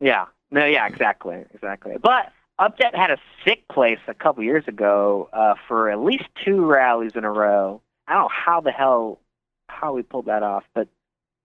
[0.00, 0.24] Yeah.
[0.50, 1.96] No, yeah, exactly, exactly.
[2.02, 6.64] But Upjet had a sick place a couple years ago uh, for at least two
[6.64, 7.82] rallies in a row.
[8.10, 9.20] I don't know how the hell
[9.68, 10.88] how we pulled that off, but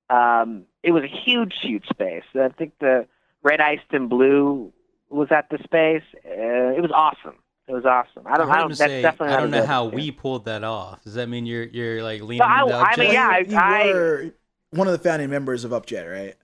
[0.09, 2.24] um, it was a huge, huge space.
[2.34, 3.05] I think the
[3.43, 4.74] Red Iced and Blue
[5.09, 6.01] was at the space.
[6.26, 7.36] Uh, it was awesome.
[7.68, 8.24] It was awesome.
[8.26, 8.49] I don't.
[8.49, 8.70] I I, don't.
[8.70, 9.36] That's say, definitely.
[9.36, 11.03] I don't know how we pulled that off.
[11.03, 13.93] Does that mean you're you're like leaning I- into I mean, yeah, I- you I-
[13.93, 14.32] were
[14.72, 16.36] one of the founding members of Upjet, right?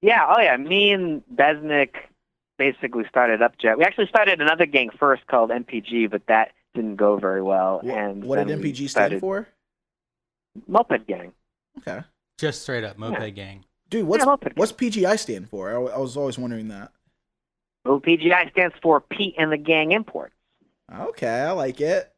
[0.00, 0.26] Yeah.
[0.26, 0.56] Oh, yeah.
[0.56, 1.90] Me and Besnick
[2.58, 3.76] basically started Upjet.
[3.76, 7.80] We actually started another gang first called MPG, but that didn't go very well.
[7.84, 9.48] Wh- and what did then we MPG stand for?
[10.66, 11.32] Moped Gang.
[11.78, 12.00] Okay,
[12.38, 13.64] Just straight up moped gang.
[13.90, 15.70] dude, what's Yeah, moped what's PGI stand for?
[15.70, 16.92] I, I was always wondering that.
[17.84, 20.34] Well, PGI stands for Pete and the Gang Imports.
[20.92, 22.12] Okay, I like it.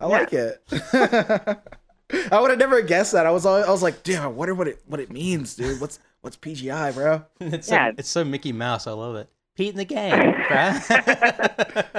[0.00, 0.12] I Yeah.
[0.18, 0.62] like it.
[2.32, 3.26] I would have never guessed that.
[3.26, 5.80] I was al- I was like, dude, I wonder what it what it means, dude.
[5.80, 7.24] What's what's PGI, bro?
[7.40, 7.90] it's Yeah.
[7.90, 8.86] so, it's so Mickey Mouse.
[8.86, 9.28] I love it.
[9.56, 11.96] Pete and the gang, bruh.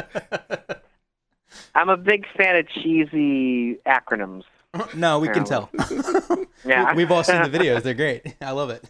[1.75, 4.43] I'm a big fan of cheesy acronyms.
[4.95, 5.69] No, we can tell.
[6.65, 6.93] Yeah.
[6.95, 7.84] We, have all seen the videos.
[7.84, 8.36] They're great.
[8.41, 8.84] I love it.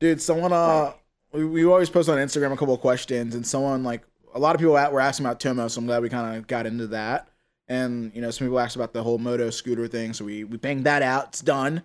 [0.00, 0.92] Dude, someone uh
[1.32, 4.02] we, we always post on Instagram a couple of questions and someone like
[4.34, 6.46] a lot of people at, were asking about Tomo, so I'm glad we kind of
[6.46, 7.28] got into that.
[7.68, 10.56] And you know, some people asked about the whole moto scooter thing, so we we
[10.58, 11.28] banged that out.
[11.28, 11.84] It's done.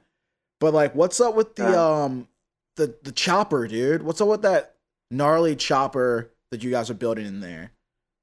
[0.59, 2.03] But like what's up with the Yeah.
[2.03, 2.27] um
[2.75, 4.01] the the chopper, dude?
[4.03, 4.75] What's up with that
[5.11, 7.71] gnarly chopper that you guys are building in there?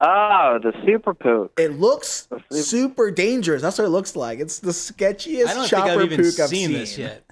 [0.06, 1.52] Oh, the Super Pook.
[1.58, 3.62] It looks The Sup- super dangerous.
[3.62, 4.38] That's what it looks like.
[4.38, 6.72] It's the sketchiest I don't think chopper I've pook I've seen seen.
[6.72, 7.24] this yet.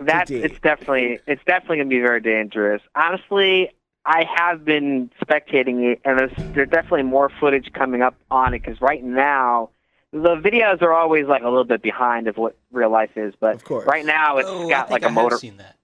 [0.00, 0.50] That Indeed.
[0.50, 2.82] it's definitely it's definitely gonna be very dangerous.
[2.94, 3.70] Honestly,
[4.06, 8.62] I have been spectating it, and there's there's definitely more footage coming up on it
[8.62, 9.70] because right now
[10.12, 13.62] the videos are always like a little bit behind of what real life is, but
[13.70, 15.36] Of right now it's oh, I got think like a I motor.
[15.38, 15.76] seen that.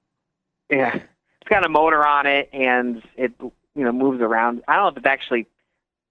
[0.70, 3.52] Yeah, it's got a motor on it, and it you
[3.84, 4.62] know moves around.
[4.68, 5.46] I don't know if it's actually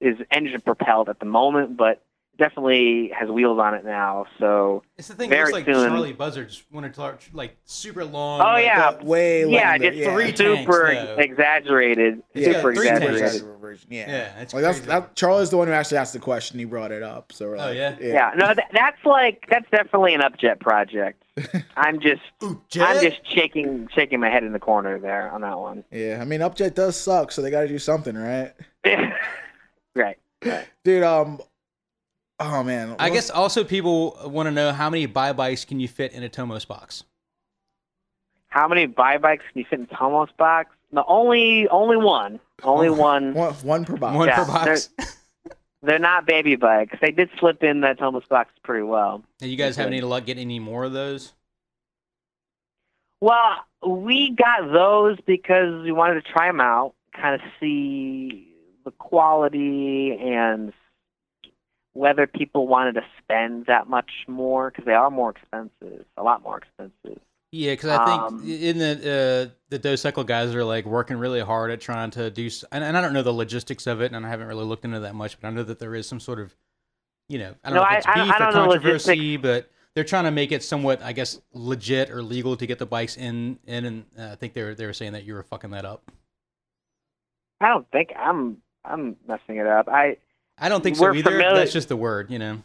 [0.01, 2.01] is engine propelled at the moment, but
[2.37, 4.25] definitely has wheels on it now.
[4.39, 5.29] So It's the thing.
[5.29, 5.89] Very It looks like soon.
[5.89, 8.39] Charlie Buzzard's one of Tar- like super long.
[8.39, 8.91] Oh, like, yeah.
[8.91, 10.13] But way yeah, longer, just yeah.
[10.13, 12.23] three super tanks, exaggerated.
[12.33, 13.05] It's Yeah, got super three tanks.
[13.07, 13.59] exaggerated.
[13.59, 13.87] version.
[13.91, 14.09] Yeah.
[14.09, 15.15] Yeah, it's like that's that.
[15.17, 16.57] Charlie's the one who actually asked the question.
[16.59, 17.33] He brought it up.
[17.33, 17.97] So we're Oh, like, yeah?
[17.99, 21.21] Yeah, no, that, that's like that's definitely an upjet project.
[21.75, 25.59] I'm just Ooh, I'm just shaking shaking my head in the corner there on that
[25.59, 25.83] one.
[25.91, 26.19] yeah.
[26.21, 28.53] I mean, Upjet does suck, so they got to do something, right?
[29.99, 30.17] right.
[30.45, 30.67] right.
[30.83, 31.39] Dude, um,
[32.39, 35.87] oh man, I guess also people want to know how many buy bikes can you
[35.87, 37.03] fit in a Tomos box?
[38.47, 40.71] How many buy bikes can you fit in Tomos box?
[40.91, 42.39] The only only one.
[42.63, 43.33] Only one.
[43.35, 44.15] one, one per box.
[44.17, 44.89] One Yeah, per box.
[45.81, 46.97] They're not baby bikes.
[46.99, 49.23] They did slip in that Tomos box pretty well.
[49.41, 49.97] And you guys have Okay.
[49.97, 51.33] any luck getting any more of those?
[53.21, 58.48] Well, we got those because we wanted to try them out, kind of see
[58.91, 60.73] quality and
[61.93, 66.41] whether people wanted to spend that much more because they are more expensive, a lot
[66.43, 67.21] more expensive.
[67.51, 71.17] Yeah, because I think Um, in the uh, the Dos Cycle guys are like working
[71.17, 74.13] really hard at trying to do, and, and I don't know the logistics of it,
[74.13, 76.19] and I haven't really looked into that much, but I know that there is some
[76.19, 76.55] sort of,
[77.27, 79.71] you know, I don't No, know if it's I- beef I or don't controversy, but
[79.95, 83.17] they're trying to make it somewhat, I guess, legit or legal to get the bikes
[83.17, 85.71] in, in, and uh, I think they were they were saying that you were fucking
[85.71, 86.03] that up.
[87.59, 89.87] I don't think I'm I'm messing it up.
[89.89, 90.17] I
[90.57, 91.31] I don't think so either.
[91.31, 92.61] familiar- That's just the word, you know.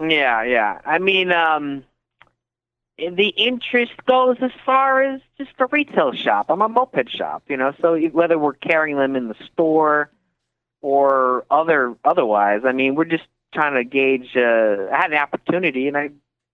[0.00, 0.80] yeah yeah.
[0.84, 1.84] I mean, um,
[2.98, 6.46] the interest goes as far as just a retail shop.
[6.48, 7.72] I'm a moped shop, you know.
[7.80, 10.10] So whether we're carrying them in the store
[10.80, 13.24] or other otherwise, I mean, we're just
[13.54, 14.36] trying to gauge.
[14.36, 16.02] Uh, I had an opportunity, and I,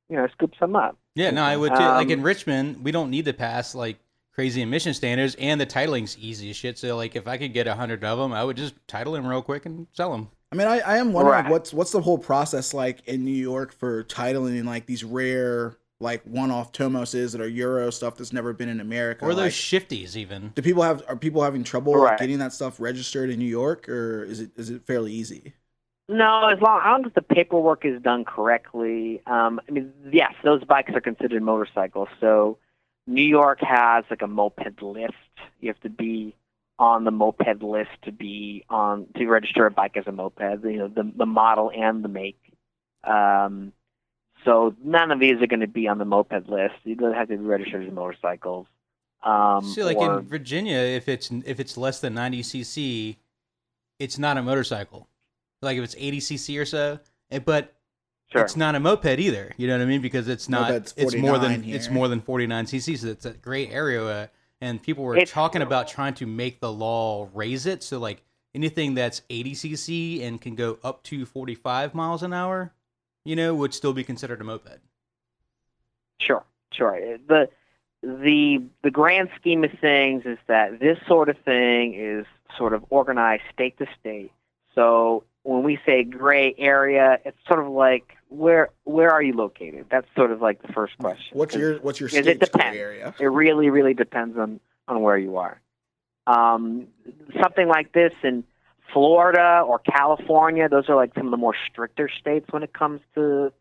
[0.09, 0.97] you know, scooped some up.
[1.15, 1.81] Yeah, no, I would too.
[1.81, 3.99] like Um, in Richmond, we don't need to pass like
[4.35, 6.79] crazy emission standards, and the titling's easy as shit.
[6.79, 9.27] So like, if I could get a hundred of them, I would just title them
[9.27, 10.29] real quick and sell them.
[10.53, 11.51] I mean, I, I am wondering Right.
[11.51, 16.23] what's what's the whole process like in New York for titling like these rare like
[16.25, 19.25] one-off Tomoses that are Euro stuff that's never been in America.
[19.25, 20.51] Or those Like, shifties, even.
[20.55, 22.11] do people have are people having trouble Right.
[22.11, 25.55] like, getting that stuff registered in New York, or is it is it fairly easy?
[26.09, 29.23] No, as long, as long as the paperwork is done correctly.
[29.27, 32.09] Um, I mean, yes, those bikes are considered motorcycles.
[32.21, 32.59] So
[33.07, 35.13] New York has like a moped list.
[35.61, 36.35] You have to be
[36.79, 40.41] on the moped list to be on to register a bike as a moped.
[40.65, 42.39] You know, the the model and the make.
[43.05, 43.73] Um,
[44.45, 46.75] so none of these are going to be on the moped list.
[46.85, 48.67] You don't have to be registered as motorcycles.
[49.23, 53.17] Um, See, like or- in Virginia, if it's if it's less than ninety cc,
[53.99, 55.09] it's not a motorcycle.
[55.63, 56.99] Like if it's eighty cc or so,
[57.31, 57.74] eh, but
[58.35, 58.45] sure.
[58.45, 59.53] it's not a moped either.
[59.57, 60.01] You know what I mean?
[60.01, 60.71] Because it's not.
[60.71, 62.99] Moped's it's more than 49 it's more than forty nine cc.
[62.99, 64.27] So it's a gray area, uh,
[64.61, 67.83] and people were It's- talking about trying to make the law raise it.
[67.83, 68.23] So like
[68.55, 72.73] anything that's eighty cc and can go up to forty five miles an hour,
[73.25, 74.79] you know, would still be considered a moped.
[76.21, 77.19] Sure, sure.
[77.29, 77.49] The
[78.03, 82.27] the the grand scheme of things is that this sort of thing is
[82.57, 84.31] sort of organized state to state.
[84.75, 89.87] So when we say gray area, it's sort of like where where are you located?
[89.91, 91.39] That's sort of like the first question.
[91.39, 93.15] What's your what's your Yes, it state's gray area?
[93.21, 95.61] It really really depends on on where you are.
[96.27, 96.89] Um,
[97.41, 98.45] something like this in
[98.93, 103.01] Florida or California, those are like some of the more stricter states when it comes
[103.15, 103.53] to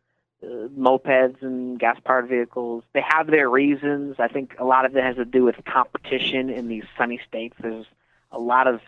[0.41, 2.83] uh, mopeds and gas powered vehicles.
[2.93, 4.15] They have their reasons.
[4.19, 7.55] I think a lot of it has to do with competition in these sunny states.
[7.59, 7.85] There's
[8.31, 8.79] a lot of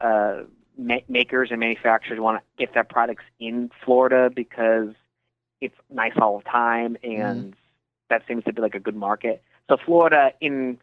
[0.00, 0.42] uh,
[0.78, 4.94] ma- makers and manufacturers want to get their products in Florida because
[5.60, 7.50] it's nice all the time, and mm-hmm.
[8.08, 9.42] that seems to be like a good market.
[9.68, 10.78] So Florida, in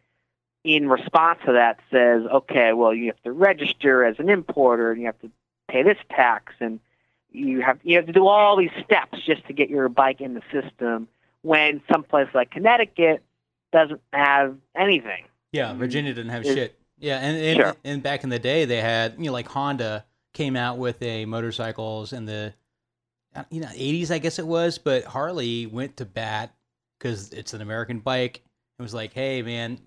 [0.64, 5.00] in response to that, says, okay, well, you have to register as an importer, and
[5.00, 5.32] you have to
[5.68, 6.80] pay this tax, and
[7.32, 10.34] you have you have to do all these steps just to get your bike in
[10.34, 11.08] the system.
[11.44, 13.24] When someplace like Connecticut
[13.72, 15.26] doesn't have anything.
[15.52, 16.80] Yeah, Virginia didn't have Is- shit.
[16.98, 17.76] Yeah, and and, Sure.
[17.84, 21.26] and back in the day, they had you know like Honda came out with a
[21.26, 22.54] motorcycles in the
[23.36, 26.56] uh, you know 80s, I guess it was, but Harley went to bat
[26.98, 28.41] because it's an American bike.
[28.80, 29.80] It was like, hey man,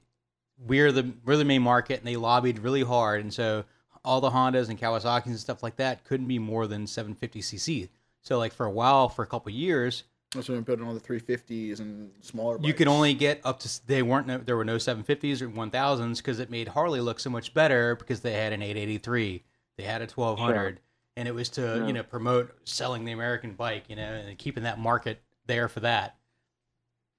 [0.58, 3.64] we're the we're the main market, and they lobbied really hard, and so
[4.04, 7.88] all the Hondas and Kawasaki's and stuff like that couldn't be more than 750 cc.
[8.22, 10.04] So like for a while, for a couple years,
[10.34, 12.58] That's when we put in all the 350s and smaller.
[12.62, 16.18] you could only get up to they weren't no, there were no 750s or 1000s
[16.18, 19.42] because it made Harley look so much better because they had an 883,
[19.76, 20.78] they had a 1200,
[21.16, 21.86] and it was to Yeah.
[21.88, 25.80] you know promote selling the American bike, you know, and keeping that market there for
[25.80, 26.16] that.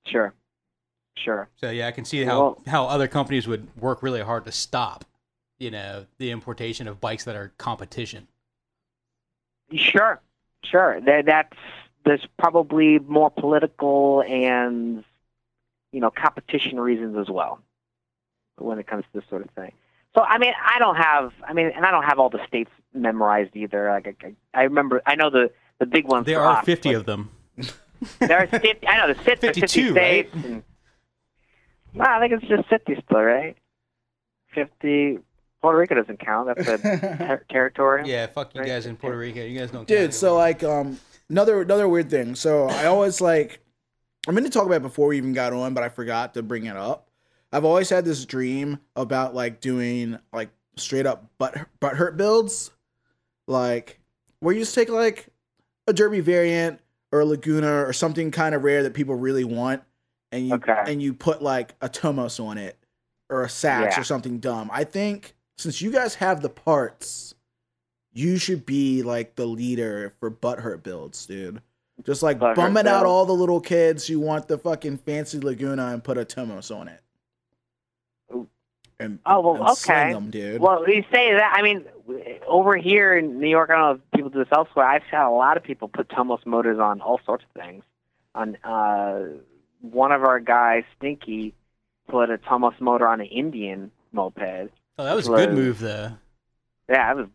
[0.06, 0.34] Sure,
[1.18, 1.50] sure.
[1.58, 4.54] So yeah, I can see how Well- how other companies would work really hard to
[4.54, 5.04] stop,
[5.60, 8.30] you know, the importation of bikes that are competition.
[9.76, 10.22] Sure,
[10.64, 11.02] sure.
[11.02, 11.58] That that's
[12.12, 15.04] there's probably more political and
[15.92, 17.60] you know competition reasons as well
[18.58, 19.72] when it comes to this sort of thing.
[20.16, 22.70] So I mean, I don't have I mean, and I don't have all the states
[22.94, 23.90] memorized either.
[23.90, 26.26] Like I, I remember, I know the the big ones.
[26.26, 27.30] There are us, 50 of them.
[28.20, 28.88] There are 50.
[28.88, 30.30] I know the 50, 50 52, right?
[30.30, 30.46] states.
[30.46, 30.64] And,
[31.94, 33.56] no, I think it's just 50 still, right?
[34.54, 35.20] 50.
[35.62, 36.48] Puerto Rico doesn't count.
[36.48, 36.78] That's a
[37.18, 38.04] ter- territory.
[38.10, 38.68] Yeah, fuck you Right.
[38.68, 39.42] guys in Puerto Rico.
[39.44, 39.80] You guys don't.
[39.80, 40.40] count Dude, so anymore.
[40.42, 41.00] like um
[41.32, 42.36] another another weird thing.
[42.36, 43.60] So I always like
[44.28, 46.44] I'm going to talk about it before we even got on, but I forgot to
[46.44, 47.10] bring it up.
[47.52, 52.70] I've always had this dream about like doing like straight up butt butt hurt builds,
[53.48, 54.00] like
[54.40, 55.28] where you just take like
[55.88, 56.80] a Derbi Variant
[57.12, 59.82] or a Laguna or something kind of rare that people really want,
[60.32, 60.78] and you Okay.
[60.86, 62.78] and you put like a Tomos on it
[63.30, 64.02] or a Sachs Yeah.
[64.02, 64.70] or something dumb.
[64.72, 67.34] I think since you guys have the parts,
[68.14, 71.62] you should be like the leader for butthurt builds, dude.
[72.04, 75.88] Just like Butthurt bumming out all the little kids who want the fucking fancy Laguna
[75.88, 77.00] and put a Tomos on it.
[79.00, 80.14] And, Oh, well, and okay.
[80.14, 80.62] them, dude.
[80.62, 81.54] Well, you say that.
[81.56, 81.86] I mean,
[82.48, 84.86] over here in New York, I don't know if people do this elsewhere.
[84.86, 87.84] I've had a lot of people put Tomos motors on all sorts of things.
[88.36, 89.22] On uh,
[89.82, 91.54] one of our guys, Stinky,
[92.10, 94.70] put a Tomos motor on an Indian moped.
[95.00, 96.12] oh, that was a good was- move though.
[96.90, 97.28] Yeah, it was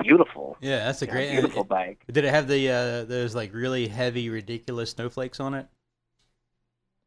[0.00, 0.56] beautiful.
[0.60, 1.30] Yeah, that's a Yeah, great.
[1.30, 2.06] beautiful bike.
[2.10, 5.68] Did it have the uh, those like really heavy, ridiculous snowflakes on it?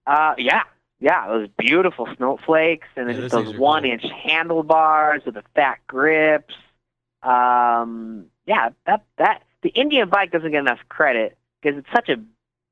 [0.06, 0.64] Uh, yeah,
[1.00, 6.56] yeah, those beautiful snowflakes, and Yeah, then those those one-inch handlebars with the fat grips.
[7.24, 12.18] Um, yeah, that that the Indian bike doesn't get enough credit because it's such a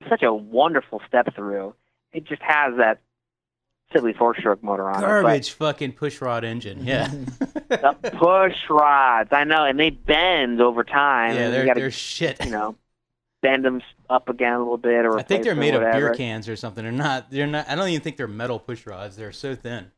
[0.10, 1.76] such a wonderful step through.
[2.14, 3.00] It just has that
[3.94, 5.06] silly four-stroke motor on it.
[5.06, 6.86] Garbage fucking push rod engine.
[6.86, 7.08] Yeah.
[7.70, 11.36] the push rods, I know, and they bend over time.
[11.36, 12.44] yeah, and they're gotta, they're shit.
[12.44, 12.76] you know
[13.46, 13.80] bend them
[14.10, 16.84] up again a little bit, or I think they're made of beer cans or something.
[16.84, 17.30] They're not.
[17.30, 17.70] They're not.
[17.70, 19.16] I don't even think they're metal push rods.
[19.16, 19.92] They're so thin.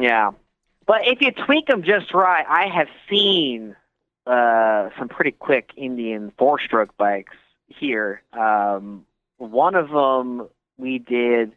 [0.00, 0.32] Yeah,
[0.86, 3.76] but if you tweak them just right, I have seen
[4.26, 7.36] uh, some pretty quick Indian four-stroke bikes
[7.66, 8.22] here.
[8.32, 9.04] Um,
[9.36, 11.52] one of them we did.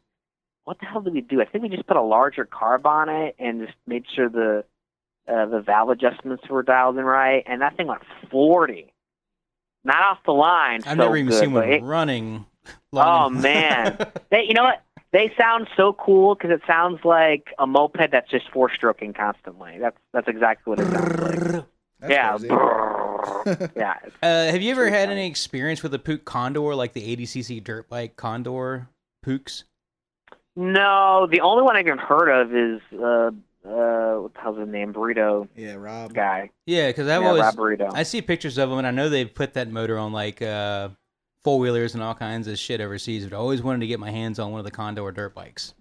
[0.63, 1.41] What the hell did we do?
[1.41, 4.63] I think we just put a larger carb on it and just made sure the
[5.27, 8.93] uh, the valve adjustments were dialed in right, and that thing went forty.
[9.83, 10.81] Not off the line.
[10.85, 12.45] I've so never even good, seen one it- running.
[12.93, 13.97] Oh, man.
[14.29, 14.83] They, you know what?
[15.11, 19.77] They sound so cool because it sounds like a moped that's just four stroking constantly.
[19.77, 21.65] That's that's exactly what it sounds like.
[21.99, 23.95] That's yeah, yeah.
[24.23, 27.89] Uh, have you ever had any experience with a Puch Condor, like the 80cc dirt
[27.89, 28.87] bike Condor
[29.25, 29.65] Puchs?
[30.55, 33.31] No, the only one I've even heard of is uh,
[33.67, 34.93] uh, what the hell's his name?
[34.93, 36.13] Burrito yeah, Rob.
[36.13, 36.49] guy.
[36.65, 37.91] Yeah, because I've yeah, always Rob Burrito.
[37.93, 40.89] I see pictures of them, and I know they've put that motor on like uh,
[41.43, 43.25] four wheelers and all kinds of shit overseas.
[43.25, 45.73] But I always wanted to get my hands on one of the Condor dirt bikes.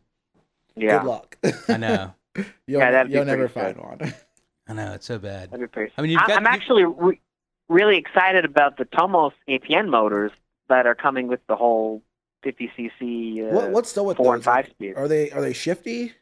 [0.77, 1.37] yeah, Good luck.
[1.69, 2.45] I know, you'll,
[2.81, 3.85] Yeah, that'd you'll never find good.
[3.85, 4.15] one.
[4.69, 5.51] I know, it's so bad.
[5.51, 5.93] that'd be pretty.
[5.99, 7.21] I mean, you've I'm, got- I'm actually re-
[7.69, 10.31] really excited about the Tomos APN motors
[10.69, 12.03] that are coming with the whole
[12.45, 14.95] 50cc uh, what, what's still with four and five speed.
[14.97, 16.13] Are they are they shifty?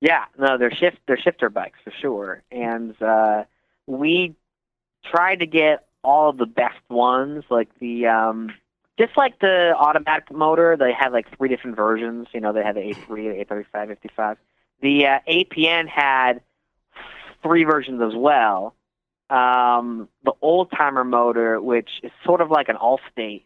[0.00, 3.44] Yeah, no, they're shift they're shifter bikes for sure, and uh,
[3.86, 4.34] we
[5.04, 8.50] tried to get all of the best ones, like the um,
[8.98, 10.76] just like the automatic motor.
[10.76, 12.28] They had like three different versions.
[12.32, 14.36] You know, they had the A3, the A35, 55.
[14.82, 16.40] The uh, APN had
[17.42, 18.74] three versions as well.
[19.28, 23.44] Um, the old timer motor, which is sort of like an Allstate,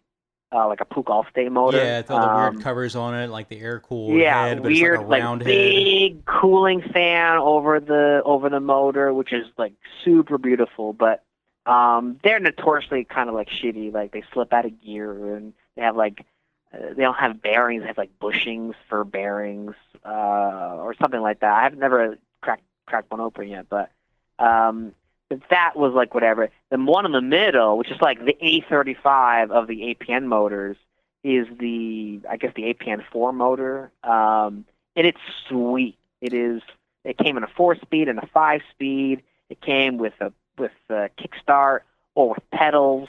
[0.55, 1.79] uh, like a Puch Allstate motor.
[1.79, 4.63] Yeah, it's all the um, weird covers on it, like the air cooled yeah, head,
[4.63, 5.47] but weird, it's like a round head.
[5.47, 9.75] big cooling fan over the over the motor, which is like
[10.05, 10.93] super beautiful.
[10.93, 11.25] But
[11.67, 13.93] um, they're notoriously kind of like shitty.
[13.93, 16.25] Like they slip out of gear, and they have like
[16.73, 17.83] uh, they don't have bearings.
[17.83, 19.75] They have like bushings for bearings,
[20.05, 21.53] uh, or something like that.
[21.53, 23.91] I've never cracked cracked one open yet, but
[24.39, 24.93] um,
[25.35, 26.49] but that was like whatever.
[26.71, 30.77] The one in the middle, which is like the A35 of the APN motors,
[31.23, 34.65] is the I guess the APN four motor, um,
[34.95, 35.19] and it's
[35.49, 35.97] sweet.
[36.21, 36.63] It is.
[37.05, 39.23] It came in a four speed and a five speed.
[39.51, 41.81] It came with a with a kickstart
[42.15, 43.09] or with pedals.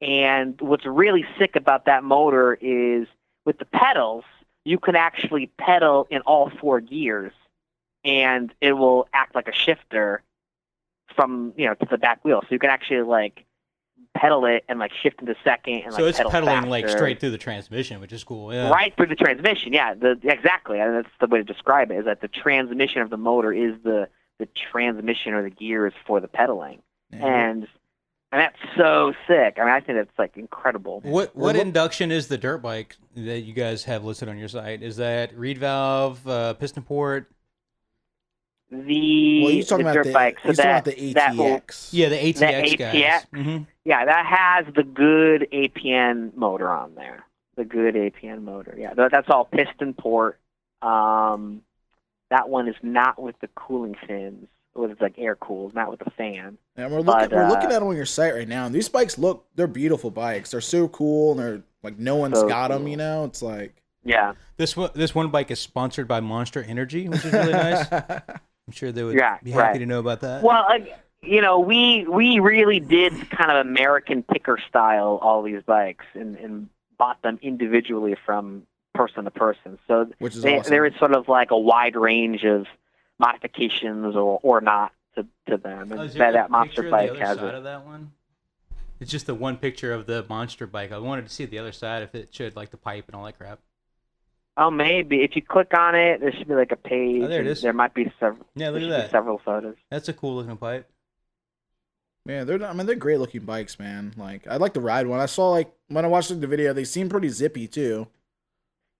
[0.00, 3.06] And what's really sick about that motor is
[3.44, 4.24] with the pedals,
[4.64, 7.32] you can actually pedal in all four gears,
[8.04, 10.22] and it will act like a shifter
[11.14, 12.40] from you know to the back wheel.
[12.42, 13.44] So you can actually like
[14.14, 17.18] pedal it and like shift into second and So like it's pedal pedaling like straight
[17.20, 18.52] through the transmission, which is cool.
[18.52, 18.68] Yeah.
[18.70, 19.72] right through the transmission.
[19.72, 20.80] Yeah, the exactly.
[20.80, 21.94] And that's the way to describe it.
[21.96, 24.08] Is that the transmission of the motor is the
[24.38, 26.82] the transmission or the gears for the pedaling,
[27.12, 27.66] and
[28.32, 29.58] and that's so sick.
[29.58, 31.00] I mean, I think that's like incredible.
[31.02, 34.38] What We're what look- induction is the dirt bike that you guys have listed on
[34.38, 34.82] your site?
[34.82, 37.30] Is that reed valve, uh, piston port?
[38.72, 40.38] The, well, you're talking the about dirt the, bike.
[40.42, 41.88] So he's talking that about the that will- ATX.
[41.92, 42.92] Yeah, the ATX guys.
[42.94, 43.26] ATX?
[43.34, 47.24] hmm yeah, that has the good APN motor on there.
[47.56, 48.74] The good APN motor.
[48.78, 50.38] Yeah, that, that's all piston port.
[50.80, 51.62] Um,
[52.30, 54.46] that one is not with the cooling fins.
[54.74, 56.56] With like air cooled, not with a fan.
[56.76, 58.64] And we're looking, But, we're uh, looking at it on your site right now.
[58.64, 60.52] And these bikes look, they're beautiful bikes.
[60.52, 62.88] They're so cool, and they're like no one's So got them.
[62.88, 67.06] You know, it's like Yeah, This one this one bike is sponsored by Monster Energy,
[67.06, 67.86] which is really nice.
[68.66, 69.78] I'm sure they would Yeah, be happy right.
[69.78, 70.42] to know about that.
[70.42, 70.78] Well, uh,
[71.22, 76.36] you know, we we really did kind of American picker style all these bikes and,
[76.36, 79.78] and bought them individually from person to person.
[79.88, 80.70] So which is they, awesome.
[80.70, 82.66] there is sort of like a wide range of
[83.18, 85.92] modifications or, or not to, to them.
[85.92, 87.54] And Oh, is that, that monster bike the other has side it.
[87.54, 88.12] of that one.
[89.00, 90.92] It's just the one picture of the monster bike.
[90.92, 93.24] I wanted to see the other side if it showed like the pipe and all
[93.24, 93.58] that crap.
[94.56, 97.22] Oh, maybe if you click on it, there should be like a page.
[97.22, 97.62] Oh, there it and is.
[97.62, 98.46] There might be several.
[98.54, 99.10] Yeah, look at that.
[99.10, 99.76] Several photos.
[99.90, 100.88] That's a cool looking pipe.
[102.24, 104.12] Man, they're not, I mean they're great looking bikes, man.
[104.16, 105.20] Like I'd like to ride one.
[105.20, 108.06] I saw like when I watched the video, they seem pretty zippy too.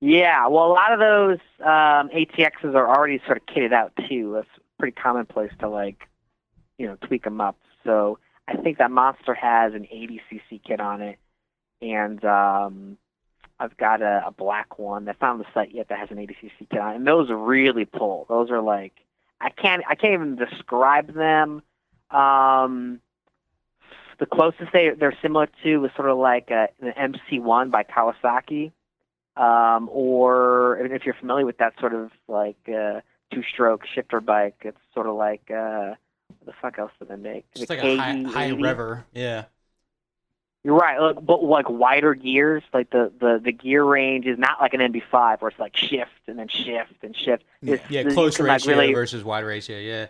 [0.00, 4.32] Yeah, well, a lot of those um, ATXs are already sort of kitted out too.
[4.34, 6.08] That's pretty commonplace to like,
[6.76, 7.56] you know, tweak them up.
[7.84, 11.20] So I think that Monster has an 80cc kit on it,
[11.80, 12.98] and um,
[13.62, 15.08] I've got a, a black one.
[15.08, 17.84] I found the site yet that has an 80cc kit on it, and those really
[17.84, 18.26] pull.
[18.28, 18.92] Those are like
[19.40, 21.62] I can't I can't even describe them.
[22.10, 23.00] Um,
[24.18, 28.72] the closest they they're similar to is sort of like a, an MC1 by Kawasaki
[29.36, 33.00] um, or if you're familiar with that sort of like uh,
[33.32, 35.94] two-stroke shifter bike, it's sort of like uh,
[36.38, 37.46] what the fuck else do they make?
[37.54, 38.62] Just The like a high, high KE80?
[38.62, 39.04] rever.
[39.14, 39.44] Yeah.
[40.64, 42.62] You're right, like, but like wider gears.
[42.72, 46.10] Like the, the the gear range is not like an MB5 where it's like shift
[46.28, 47.42] and then shift and shift.
[47.62, 47.74] Yeah.
[47.74, 49.78] It's- Yeah, you close can, like, ratio really- versus wide ratio.
[49.78, 50.06] Yeah.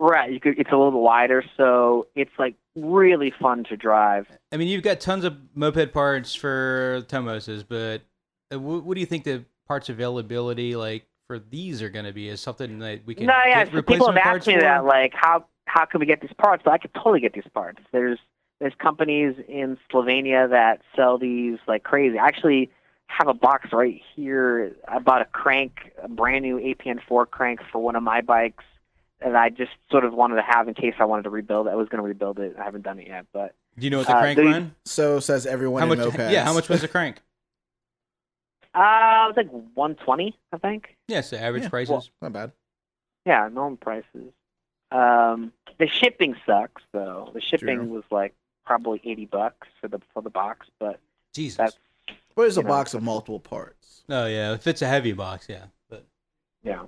[0.00, 4.28] Right, you could, it's a little wider, so it's like really fun to drive.
[4.52, 8.02] I mean, you've got tons of moped parts for Tomoses, but
[8.54, 12.12] uh, what, what do you think the parts availability like for these are going to
[12.12, 12.28] be?
[12.28, 14.60] Is something that we can no, yeah, get so people have asked me for?
[14.60, 16.62] that, like, how how can we get these parts?
[16.64, 17.80] But I could totally get these parts.
[17.90, 18.20] There's
[18.60, 22.18] there's companies in Slovenia that sell these like crazy.
[22.18, 22.70] I actually
[23.06, 24.72] have a box right here.
[24.86, 28.64] I bought a crank, a brand new APN4 crank for one of my bikes,
[29.20, 31.70] and I just sort of wanted to have in case I wanted to rebuild it.
[31.70, 32.56] I was going to rebuild it.
[32.60, 34.74] I haven't done it yet, but Do you know what the uh, crank they- run?
[34.84, 36.08] So says everyone How in much?
[36.08, 36.32] mopeds.
[36.32, 37.16] Yeah, how much was the crank?
[38.74, 38.82] uh, it
[39.28, 40.96] was like 120, I think.
[41.06, 42.10] Yeah, so average Yeah, prices.
[42.20, 42.52] Not bad.
[43.24, 44.32] Yeah, normal prices.
[44.90, 47.30] Um, the shipping sucks though.
[47.34, 47.84] The shipping True.
[47.88, 48.34] was like
[48.68, 51.00] probably eighty bucks for the for the box, but
[51.34, 51.56] Jesus.
[51.56, 51.78] that's
[52.36, 54.02] But it's a know, box of multiple parts.
[54.10, 55.64] oh yeah, if it's a heavy box, yeah.
[55.88, 56.04] But
[56.62, 56.82] yeah.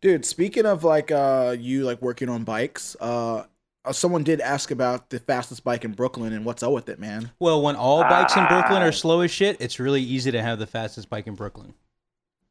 [0.00, 3.44] Dude, speaking of like uh you like working on bikes, uh
[3.84, 6.98] uh, someone did ask about the fastest bike in Brooklyn and what's up with it,
[6.98, 7.30] man.
[7.38, 8.86] well, when all bikes in Brooklyn Ah.
[8.86, 11.72] are slow as shit, it's really easy to have the fastest bike in Brooklyn.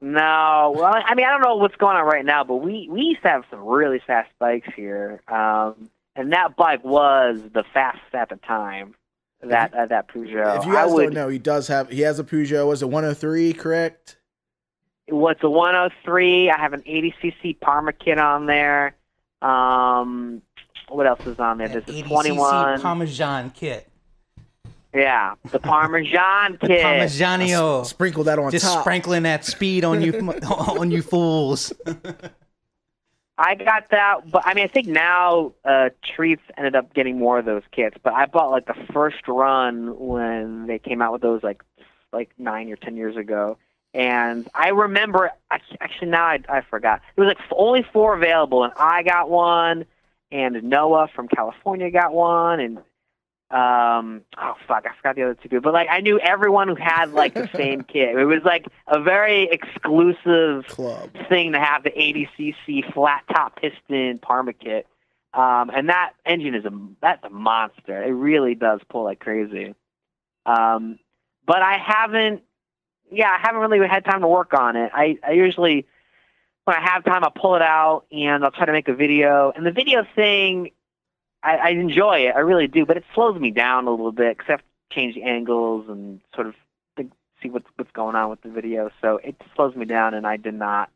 [0.02, 3.02] No, well, I mean, I don't know what's going on right now, but we we
[3.02, 8.14] used to have some really fast bikes here, um, and that bike was the fastest
[8.14, 8.96] at the time.
[9.44, 10.60] That uh, that Peugeot.
[10.60, 12.68] if you guys I would, don't know, he does have he has a Peugeot.
[12.68, 13.54] Was it 103?
[13.54, 14.18] Correct.
[15.10, 16.50] What's a 103?
[16.50, 18.96] I have an 80cc Parma kit on there.
[19.44, 20.42] Um,
[20.90, 21.68] what else is on there?
[21.68, 22.82] There's a 21.
[22.82, 23.88] Parmesan kit.
[24.96, 26.82] yeah, the Parmesan kit.
[26.82, 27.84] Parmesanio.
[27.86, 28.82] Sprinkle that on Just top.
[28.82, 30.14] sprinkling that speed on you,
[30.50, 31.72] on you fools.
[33.38, 37.40] I got that, but I mean, I think now uh, Treats ended up getting more
[37.40, 37.98] of those kits.
[38.02, 41.62] But I bought like the first run when they came out with those, like
[42.14, 43.58] like nine or ten years ago.
[43.94, 47.02] And I remember, ac- actually now I, I forgot.
[47.16, 49.86] There was like only four available, and I got one,
[50.32, 52.80] and Noah from California got one, and
[53.56, 55.62] um, oh fuck, I forgot the other two people.
[55.62, 58.18] But like I knew everyone who had like the same kit.
[58.18, 61.10] It was like a very exclusive Club.
[61.30, 64.84] thing to have the 80cc flat top piston Parmakit.
[65.34, 68.04] Um, and that engine is a that's a monster.
[68.04, 69.74] It really does pull like crazy.
[70.46, 71.00] Um,
[71.46, 72.44] but I haven't,
[73.12, 74.92] yeah, I haven't really had time to work on it.
[74.94, 75.86] I, I usually,
[76.66, 79.52] when I have time, I'll pull it out and I'll try to make a video.
[79.56, 80.72] And the video thing,
[81.46, 82.36] I, I enjoy it.
[82.36, 82.86] I really do.
[82.86, 85.86] But it slows me down a little bit because I have to change the angles
[85.90, 86.56] and sort of
[86.98, 88.90] think, see what's what's going on with the video.
[89.02, 90.90] So it slows me down, and I did not.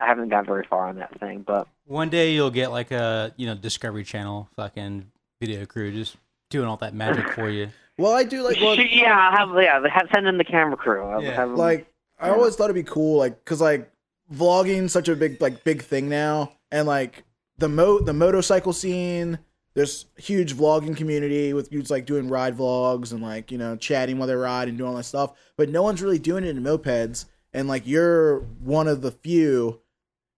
[0.00, 3.32] I haven't got very far on that thing, but One day you'll get like a
[3.36, 6.16] you know Discovery Channel fucking video crew just
[6.50, 7.68] doing all that magic for you.
[7.96, 11.04] Well, I do like well, yeah, I'll have yeah, have, send in the camera crew.
[11.04, 11.30] I'll Yeah.
[11.30, 11.86] have them- like
[12.18, 13.88] I always thought it'd be cool, like because like
[14.32, 17.22] vlogging such a big like big thing now, and like
[17.58, 19.38] the mo the motorcycle scene.
[19.74, 23.76] There's a huge vlogging community with dudes like doing ride vlogs and like you know
[23.76, 25.32] chatting while they ride and doing all that stuff.
[25.56, 29.80] But no one's really doing it in mopeds, and like you're one of the few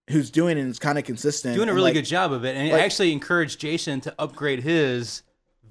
[0.08, 1.54] who's doing it and it's kind of consistent.
[1.54, 4.14] Doing a really like, good job of it, and like- it actually encouraged Jason to
[4.18, 5.22] upgrade his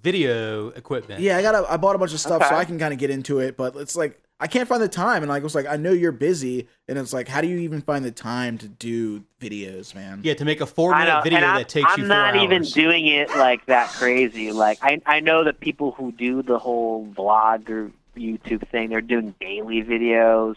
[0.03, 1.19] video equipment.
[1.21, 2.99] Yeah, I got a, I bought a bunch of stuff so I can kind of
[2.99, 5.55] get into it, but it's like I can't find the time, and like I was
[5.55, 8.57] like, I know you're busy, and it's like, how do you even find the time
[8.57, 10.21] to do videos, man?
[10.23, 12.35] Yeah, to make a four minute video and I'm, that takes I'm you four not
[12.35, 14.51] even doing it like that crazy.
[14.51, 19.01] Like I I know that people who do the whole vlog or YouTube thing, they're
[19.01, 20.55] doing daily videos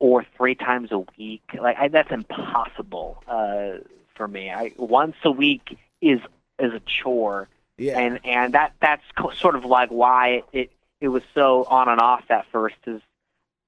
[0.00, 1.42] or three times a week.
[1.58, 3.78] Like I, that's impossible uh,
[4.16, 4.50] for me.
[4.50, 6.20] I once a week is
[6.58, 7.48] is a chore.
[7.78, 10.72] Yeah, and and that that's co- sort of like why it,
[11.04, 13.02] it was so on and off at first is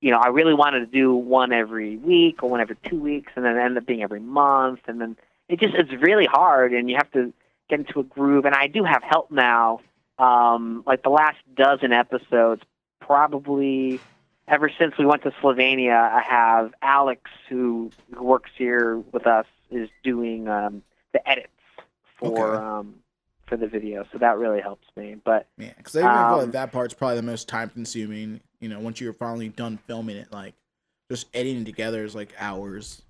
[0.01, 3.31] you know I really wanted to do one every week or one every two weeks
[3.37, 6.73] and then it ended up being every month and then it just it's really hard
[6.73, 7.35] and you have to
[7.69, 9.81] get into a groove and I do have help now
[10.19, 12.63] um like the last dozen episodes
[13.03, 14.01] probably
[14.49, 19.47] ever since we went to Slovenia I have Alex who, who works here with us
[19.71, 20.83] is doing um
[21.13, 21.53] the edits
[22.19, 22.65] for Okay.
[22.65, 22.95] um
[23.47, 25.17] for the video, so that really helps me.
[25.25, 28.41] But yeah, because I even feel Um, like that part's probably the most time consuming.
[28.61, 30.55] You know, once you're finally done filming it, like
[31.11, 33.03] just editing together is like hours.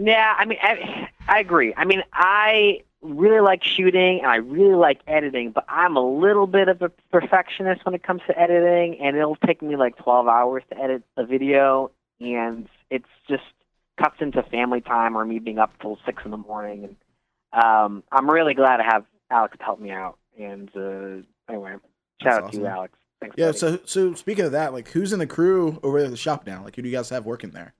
[0.00, 1.74] yeah, I mean, I, I agree.
[1.76, 6.46] I mean, I really like shooting and I really like editing, but I'm a little
[6.46, 10.26] bit of a perfectionist when it comes to editing, and it'll take me like 12
[10.28, 13.44] hours to edit a video, and it's just
[14.00, 16.84] cuts into family time or me being up till six in the morning.
[17.52, 20.18] And um, I'm really glad to have Alex helped me out.
[20.38, 21.22] And uh,
[21.52, 21.72] anyway,
[22.22, 22.66] shout That's out to you.
[22.66, 22.94] Alex.
[23.20, 23.34] Thanks.
[23.38, 23.46] Yeah.
[23.46, 23.58] buddy.
[23.58, 26.62] So so speaking of that, like who's in the crew over at the shop now?
[26.64, 27.74] Like who do you guys have working there?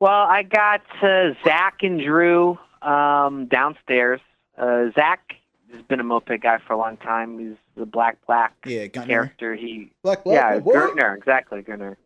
[0.00, 4.20] Well, I got uh, Zach and Drew um, downstairs.
[4.58, 5.34] Uh, Zach
[5.72, 7.38] has been a moped guy for a long time.
[7.38, 9.54] He's the black black Yeah, character.
[9.54, 10.34] He Black, black.
[10.34, 10.74] yeah, what?
[10.96, 11.96] Gertner, exactly, Gertner.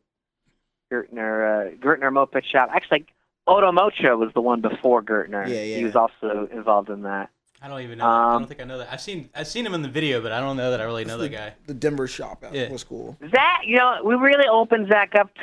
[0.92, 2.68] Gertner, uh, Gertner Moped Shop.
[2.72, 3.06] Actually,
[3.46, 5.48] Oto Mocho was the one before Gertner.
[5.48, 5.76] Yeah, yeah.
[5.78, 7.30] He was also involved in that.
[7.62, 8.04] I don't even know.
[8.04, 8.88] I Um, don't think I know that.
[8.92, 11.04] I've seen I've seen him in the video, but I don't know that I really
[11.04, 11.54] know that guy.
[11.66, 12.70] The Denver shop out Yeah.
[12.70, 13.16] was cool.
[13.30, 15.34] Zach, you know, we really opened Zach up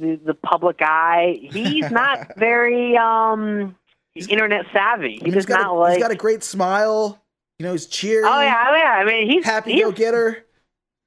[0.00, 1.38] the, the public eye.
[1.40, 3.76] He's not very um
[4.14, 5.12] he's, internet savvy.
[5.14, 5.92] He I mean, does he's got not a, like.
[5.94, 7.22] he's got a great smile.
[7.58, 8.24] You know, he's cheery.
[8.26, 8.96] oh yeah, oh yeah.
[8.98, 10.44] I mean, he's happy he's, go getter.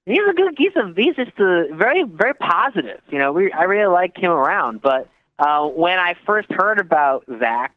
[0.06, 0.56] he's a good.
[0.58, 3.02] He's a he's just a very very positive.
[3.10, 4.82] You know, we I really like him around.
[4.82, 7.76] But uh, when I first heard about Zach,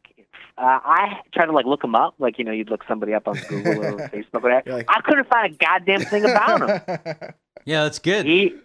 [0.57, 2.15] uh, I tried to like look him up.
[2.19, 4.25] Like you know, you'd look somebody up on Google or Facebook.
[4.35, 4.63] Or whatever.
[4.65, 7.33] You're like- I couldn't find a goddamn thing about him.
[7.65, 8.25] Yeah, that's good.
[8.25, 8.55] He,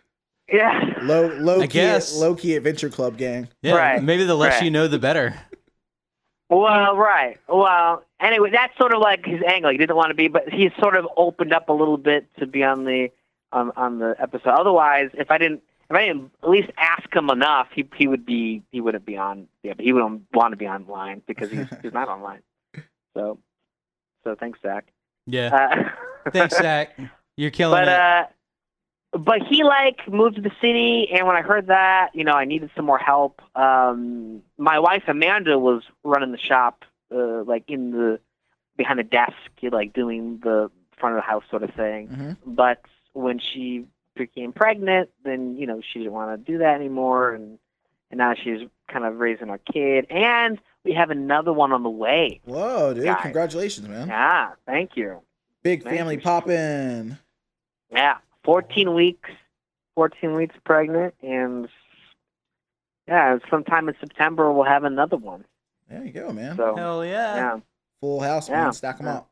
[0.53, 0.80] yeah.
[1.03, 2.16] low low I key guess.
[2.18, 3.47] low key adventure club gang.
[3.62, 4.64] Yeah, Right, maybe the less right.
[4.64, 5.39] you know, the better.
[6.51, 7.36] Well, right.
[7.49, 9.70] Well, anyway, that's sort of like his angle.
[9.70, 12.47] He didn't want to be, but he's sort of opened up a little bit to
[12.47, 13.11] be on the
[13.53, 14.51] on on the episode.
[14.51, 18.24] Otherwise, if I didn't, if I didn't at least ask him enough, he he would
[18.26, 19.49] be he wouldn't be on.
[19.62, 22.41] Yeah, but he wouldn't want to be online because he's he's not online.
[23.16, 23.39] So,
[24.22, 24.86] so thanks, Zach.
[25.26, 25.49] Yeah.
[25.53, 26.97] Uh, Thanks, Zach.
[27.36, 27.95] You're killing but it.
[27.95, 28.26] uh
[29.18, 32.45] but he like moved to the city and when i heard that you know i
[32.45, 37.91] needed some more help um my wife amanda was running the shop uh like in
[37.91, 38.20] the
[38.76, 39.32] behind the desk
[39.72, 42.36] like doing the front of the house sort of thing Mhm.
[42.47, 42.82] but
[43.14, 43.86] when she
[44.18, 47.58] became pregnant then you know she didn't want to do that anymore and
[48.10, 51.90] and now she's kind of raising our kid and we have another one on the
[51.90, 53.04] way Whoa, dude!
[53.04, 53.18] Guys.
[53.22, 54.08] Congratulations, man.
[54.08, 55.22] yeah thank you
[55.62, 57.18] Big Thank family popping.
[57.90, 59.28] Yeah, 14 weeks,
[59.96, 61.68] 14 weeks pregnant, and
[63.08, 65.44] yeah, sometime in September we'll have another one.
[65.90, 66.56] There you go, man.
[66.56, 67.34] So Hell yeah.
[67.36, 67.56] yeah,
[68.00, 68.64] Full house, Yeah.
[68.64, 68.72] man.
[68.72, 69.14] Stack them Yeah.
[69.16, 69.30] up.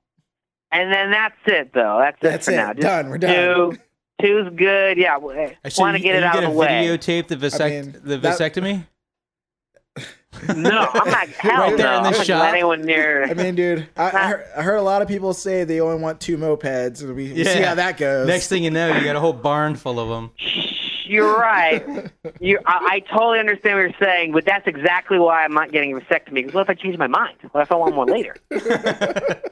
[0.73, 1.99] and then that's it though.
[2.01, 2.57] That's, That's it for it.
[2.57, 2.73] now.
[2.73, 3.09] Just Done.
[3.11, 3.35] We're done.
[3.73, 3.79] Two,
[4.21, 4.99] two's good.
[4.99, 6.67] Yeah, eh, Actually, want to get it out of gonna the way.
[6.69, 8.87] videotape the vasect- mean, the that- vasectomy?
[10.55, 11.29] No, I'm not.
[11.39, 11.97] Hell Right there no.
[11.97, 12.53] in the I'm shop.
[12.53, 13.25] anyone near.
[13.25, 16.03] I mean, dude, I, I, heard, I heard a lot of people say they only
[16.03, 17.69] want two mopeds, and we, we see Yeah.
[17.69, 18.27] how that goes.
[18.27, 20.31] Next thing you know, you got a whole barn full of them.
[21.07, 21.87] You're right.
[22.41, 25.95] You, I, I totally understand what you're saying, but that's exactly why I'm not getting
[25.97, 26.35] a vasectomy.
[26.35, 27.37] Because what if I change my mind?
[27.53, 28.37] What if I want one later?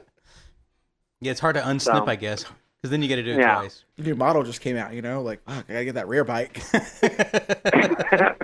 [1.21, 2.45] Yeah, it's hard to unsnip, So- I guess,
[2.85, 3.55] because then you got to do it Yeah.
[3.55, 3.83] twice.
[3.97, 6.23] The new model just came out, you know, like, fuck, I gotta get that rear
[6.23, 6.61] bike.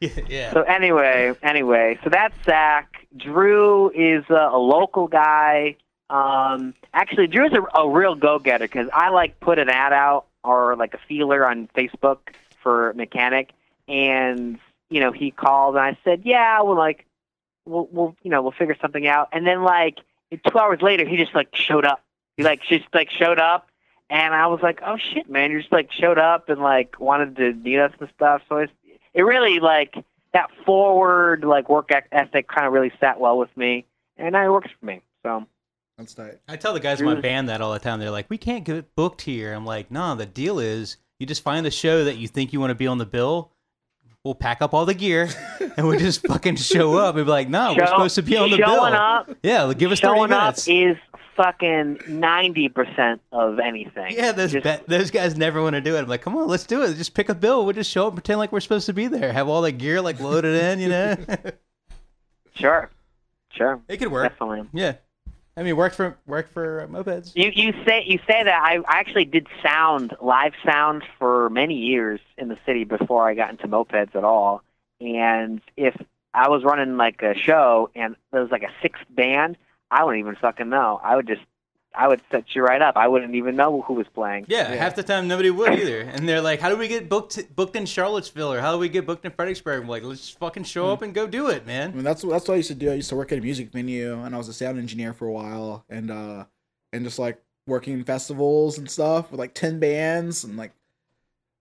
[0.00, 0.52] yeah, yeah.
[0.52, 3.06] So anyway, anyway, so that's Zach.
[3.16, 5.76] Drew is a, a local guy.
[6.10, 10.76] Um, actually, Drew's a, a real go-getter because I like put an ad out or
[10.76, 12.18] like a feeler on Facebook
[12.62, 13.52] for mechanic,
[13.88, 14.58] and
[14.90, 17.06] you know he called and I said, yeah, we'll like,
[17.64, 19.30] we'll we'll you know we'll figure something out.
[19.32, 19.96] And then like
[20.30, 22.02] two hours later, he just like showed up.
[22.36, 23.68] He like just like showed up.
[24.08, 25.50] And I was like, "Oh shit, man!
[25.50, 28.72] You just like showed up and like wanted to meet us and stuff." So it's
[29.14, 29.96] it really like
[30.32, 33.84] that forward like work ethic kind of really sat well with me,
[34.16, 35.00] and now it works for me.
[35.24, 35.44] So
[35.98, 36.38] That's tight.
[36.46, 37.98] I tell the guys in my band that all the time.
[37.98, 41.42] They're like, "We can't get booked here." I'm like, "No, the deal is you just
[41.42, 43.50] find the show that you think you want to be on the bill.
[44.22, 45.28] We'll pack up all the gear
[45.76, 48.50] and we just fucking show up and be like, no, we're supposed to be on
[48.50, 49.00] the showing bill.
[49.00, 50.68] up, yeah, like, give us thirty showing up minutes.
[50.68, 50.96] is
[51.36, 54.12] fucking ninety percent of anything.
[54.16, 56.00] yeah, those Just- ba- those guys never want to do it.
[56.00, 56.94] I'm like, come on, let's do it.
[56.94, 57.64] Just pick a bill.
[57.64, 59.32] We'll just show up, and pretend like we're supposed to be there.
[59.32, 61.16] Have all the gear like loaded in, you know.
[62.54, 62.90] sure,
[63.52, 64.30] sure, it could work.
[64.30, 64.68] definitely.
[64.72, 64.94] Yeah,
[65.56, 67.32] I mean, work for work for uh, mopeds.
[67.34, 71.74] You you say you say that I, I actually did sound live sound for many
[71.74, 74.62] years in the city before I got into mopeds at all.
[75.00, 75.94] And if
[76.32, 79.56] I was running like a show and there was like a sixth band,
[79.90, 81.00] I wouldn't even fucking know.
[81.02, 81.42] I would just
[81.98, 82.96] I would set you right up.
[82.96, 84.44] I wouldn't even know who was playing.
[84.48, 86.00] Yeah, half the time nobody would either.
[86.00, 88.88] And they're like, "How do we get booked booked in Charlottesville or how do we
[88.90, 91.62] get booked in Fredericksburg?" I'm like, "Let's just fucking show up and go do it,
[91.62, 92.90] I man." mean, that's that's what I used to do.
[92.90, 95.26] I used to work at a music venue, and I was a sound engineer for
[95.26, 96.44] a while, and uh,
[96.92, 100.72] and just like working in festivals and stuff with like ten bands and like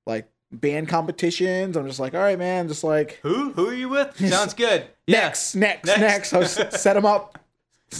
[0.06, 1.78] like band competitions.
[1.78, 4.18] I'm just like, all right, man, just like Who who are you with?
[4.30, 4.86] Sounds good.
[5.08, 5.22] Yeah.
[5.22, 6.00] next, next, Next.
[6.02, 6.34] next.
[6.34, 7.42] I was set them up, Knock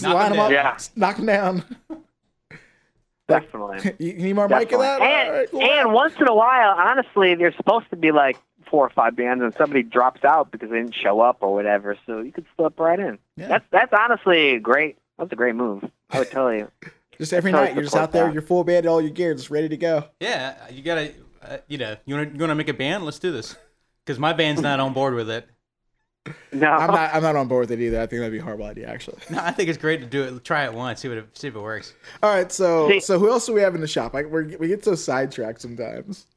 [0.02, 0.52] line 'em them up, down.
[0.52, 0.78] Yeah.
[0.96, 1.64] knock them down.
[3.28, 3.94] Definitely.
[3.98, 5.00] you you need more mic of that?
[5.00, 5.62] And, All right, cool.
[5.62, 8.36] and once in a while, honestly, there's supposed to be like
[8.70, 11.96] four or five bands, and somebody drops out because they didn't show up or whatever.
[12.06, 13.18] So you could slip right in.
[13.36, 13.48] Yeah.
[13.48, 14.96] That's that's honestly great.
[15.18, 15.84] That's a great move.
[16.10, 16.70] I would tell you.
[17.18, 18.32] just every night, you're just out there, that.
[18.32, 20.04] you're full band, all your gear, just ready to go.
[20.20, 23.04] Yeah, you gotta, uh, you know, you wanna you wanna make a band?
[23.04, 23.56] Let's do this.
[24.04, 25.48] Because my band's not on board with it.
[26.52, 27.98] No, I'm not, I'm not on board with it either.
[28.00, 29.18] I think that'd be a horrible idea, actually.
[29.28, 30.42] No, I think it's great to do it.
[30.44, 31.92] Try it once, see what it, see if it works.
[32.22, 34.14] All right, so See- so who else do we have in the shop?
[34.14, 36.26] Like we're, we get so sidetracked sometimes.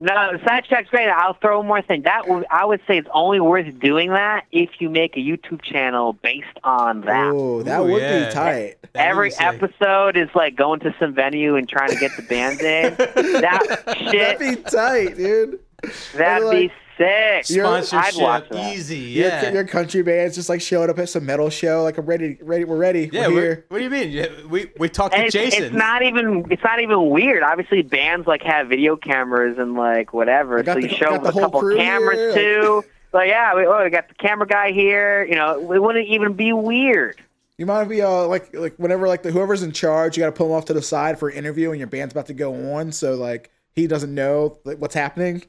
[0.00, 0.32] no.
[0.32, 1.08] The sidetrack's great.
[1.08, 2.02] I'll throw one more thing.
[2.02, 5.62] That would, I would say it's only worth doing that if you make a YouTube
[5.62, 7.32] channel based on that.
[7.32, 8.26] Oh, that Ooh, would yeah.
[8.28, 8.74] be tight.
[8.92, 12.22] That Every be episode is like going to some venue and trying to get the
[12.24, 12.94] band in.
[13.40, 15.60] That shit, That'd be tight, dude.
[16.14, 17.50] that'd like- be sick.
[17.50, 18.74] You're- I'd watch Sponsorship, that.
[18.74, 19.52] easy, Your, yeah.
[19.52, 21.82] your country band's just like showing up at some metal show.
[21.82, 22.64] Like I'm ready, ready.
[22.64, 23.10] We're ready.
[23.12, 23.64] yeah, we're we're- here.
[23.68, 24.48] what do you mean?
[24.50, 25.64] We we talked And to it's, Jason.
[25.64, 27.42] it's not even it's not even weird.
[27.42, 31.10] Obviously, bands like have video cameras and like whatever, I got so the- you show
[31.10, 32.84] got up with a couple cameras here, too.
[33.12, 35.24] Like yeah, we, oh, we got the camera guy here.
[35.24, 37.20] You know, it wouldn't even be weird.
[37.58, 40.32] You might be uh like like whenever like the whoever's in charge, you got to
[40.32, 42.74] pull him off to the side for an interview, and your band's about to go
[42.74, 45.42] on, so like he doesn't know like, what's happening.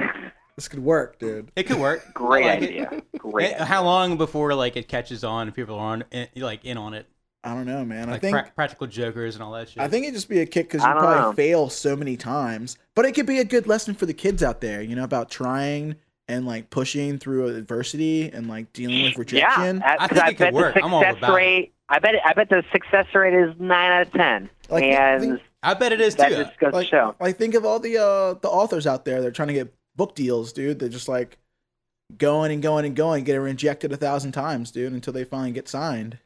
[0.56, 1.50] this could work, dude.
[1.56, 2.02] it could work.
[2.14, 2.68] Great I like it.
[2.88, 3.02] idea.
[3.18, 3.52] Great.
[3.54, 6.76] Eh, How long before like it catches on and people are on eh, like in
[6.76, 7.06] on it?
[7.44, 8.08] I don't know, man.
[8.08, 9.82] I think pra- practical jokers and all that shit.
[9.82, 11.32] I think it'd just be a kick because you probably know.
[11.32, 12.78] fail so many times.
[12.94, 15.28] But it could be a good lesson for the kids out there, you know, about
[15.28, 15.96] trying
[16.28, 19.78] and like pushing through adversity and like dealing with rejection.
[19.78, 20.74] Yeah, I because think I, it could bet work.
[20.74, 21.34] the I'm all success about it.
[21.36, 21.72] rate.
[21.88, 22.14] I bet.
[22.24, 25.90] I bet the success rate is nine out of ten, Like, and think- I bet
[25.92, 26.44] it is that too.
[26.44, 27.14] just goes like, to show.
[27.20, 29.20] like think of all the uh the authors out there.
[29.20, 30.78] They're trying to get book deals, dude.
[30.78, 31.38] They're just like
[32.16, 35.68] going and going and going, get rejected a thousand times, dude, until they finally get
[35.68, 36.18] signed.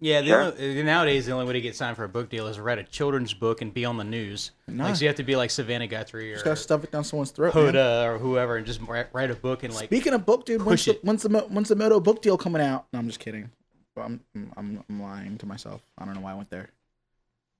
[0.00, 0.40] Yeah, the Sure.
[0.42, 2.62] only, uh, nowadays the only way to get signed for a book deal is to
[2.62, 4.52] write a children's book and be on the news.
[4.68, 4.84] No.
[4.84, 7.02] Like, so you have to be like Savannah Guthrie or Just gotta stuff it down
[7.02, 7.52] someone's throat.
[7.56, 7.74] man.
[7.74, 9.86] Hoda or whoever, and just write, write a book and like.
[9.86, 11.04] Speaking of book, dude, when's push the, it.
[11.04, 12.86] when's the Mo- when's the Moto book deal coming out?
[12.92, 13.50] No, I'm just kidding.
[13.96, 14.20] I'm,
[14.56, 15.82] I'm I'm lying to myself.
[15.98, 16.68] I don't know why I went there.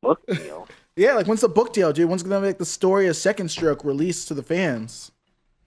[0.02, 0.68] Book deal.
[0.94, 2.08] Yeah, like when's the book deal, dude?
[2.08, 5.12] When's gonna make the story of Second Stroke released to the fans?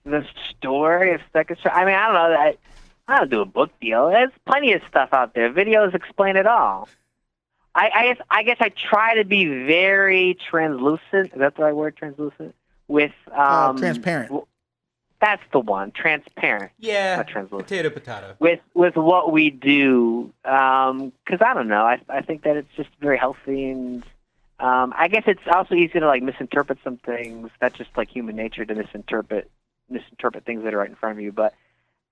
[0.04, 1.58] The story of second.
[1.58, 2.58] Stro- I mean, I don't know that.
[3.08, 4.08] I don't do a book deal.
[4.10, 5.52] There's plenty of stuff out there.
[5.52, 6.88] Videos explain it all.
[7.74, 11.32] I, I guess I guess I try to be very translucent.
[11.32, 11.96] Is that the right word?
[11.96, 12.54] Translucent
[12.88, 14.28] with Uh, um, transparent.
[14.28, 14.46] w-
[15.20, 15.90] That's the one.
[15.92, 16.72] Transparent.
[16.78, 17.68] yeah, Not translucent.
[17.68, 18.36] potato, potato.
[18.40, 22.90] with with what we do because I don't know I I think that it's just
[23.00, 24.04] very healthy and
[24.60, 28.36] um, I guess it's also easy to like misinterpret some things that's just like human
[28.36, 29.50] nature to misinterpret
[29.90, 31.54] misinterpret things that are right in front of you but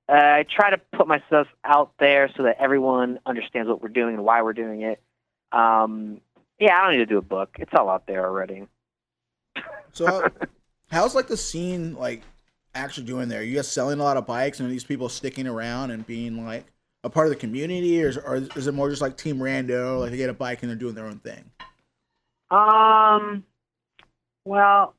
[0.09, 4.15] uh, I try to put myself out there so that everyone understands what we're doing
[4.17, 5.01] and why we're doing it
[5.53, 6.21] um,
[6.59, 8.67] yeah I don't need to do a book it's all out there already
[9.93, 10.29] So,
[10.91, 12.23] how's like the scene like
[12.75, 13.43] actually doing there?
[13.43, 16.45] you guys selling a lot of bikes, and are these people sticking around and being
[16.45, 16.65] like
[17.03, 20.01] a part of the community, or is, or is it more just like Team Rando,
[20.01, 21.45] like they get a bike and they're doing their own thing?
[22.51, 23.45] Um,
[24.45, 24.95] well,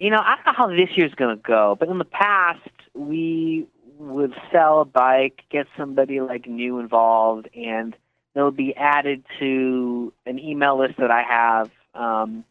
[0.00, 2.68] you know, I don't know how this year's going to go, but in the past,
[2.94, 3.66] we
[3.98, 7.94] would sell a bike, get somebody like new involved, and
[8.34, 12.44] they'll be added to an email list that I have um,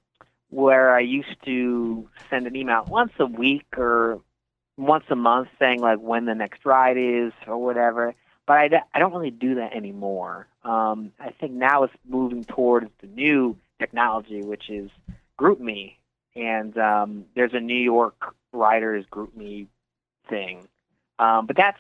[0.51, 4.21] where I used to send an email once a week or
[4.77, 8.13] once a month saying like when the next ride is or whatever.
[8.45, 10.47] But I, don't really do that anymore.
[10.63, 14.89] Um, I think now it's moving towards the new technology, which is
[15.39, 15.95] GroupMe,
[16.35, 19.67] and um, there's a New York Riders GroupMe
[20.29, 20.67] thing.
[21.17, 21.79] Um, but that's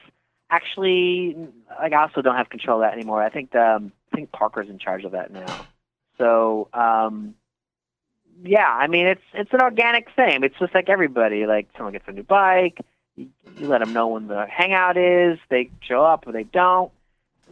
[0.49, 1.35] actually
[1.79, 3.23] like I also don't have control of that anymore.
[3.23, 5.65] I think um, I think Parker's in charge of that now.
[6.17, 7.35] So um,
[8.43, 10.43] yeah, I mean it's it's an organic thing.
[10.43, 11.45] It's just like everybody.
[11.45, 12.79] Like someone gets a new bike,
[13.15, 13.27] you,
[13.57, 15.39] you let them know when the hangout is.
[15.49, 16.91] They show up or they don't.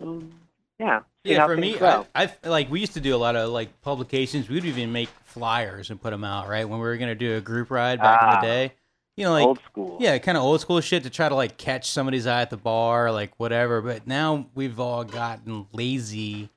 [0.02, 0.32] Mm,
[0.80, 1.02] yeah.
[1.28, 1.78] Yeah, for me.
[1.80, 4.50] I, I like we used to do a lot of like publications.
[4.50, 7.42] We'd even make flyers and put them out right when we were gonna do a
[7.42, 8.42] group ride back in Ah.
[8.42, 8.74] the day.
[9.16, 9.98] You know, like old school.
[10.00, 12.58] yeah, kind of old school shit to try to like catch somebody's eye at the
[12.58, 13.82] bar, like whatever.
[13.82, 16.50] But now we've all gotten lazy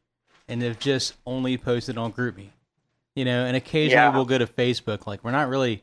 [0.46, 2.48] and have just only posted on GroupMe.
[3.16, 4.14] You know, and occasionally Yeah.
[4.14, 5.06] we'll go to Facebook.
[5.06, 5.82] Like we're not really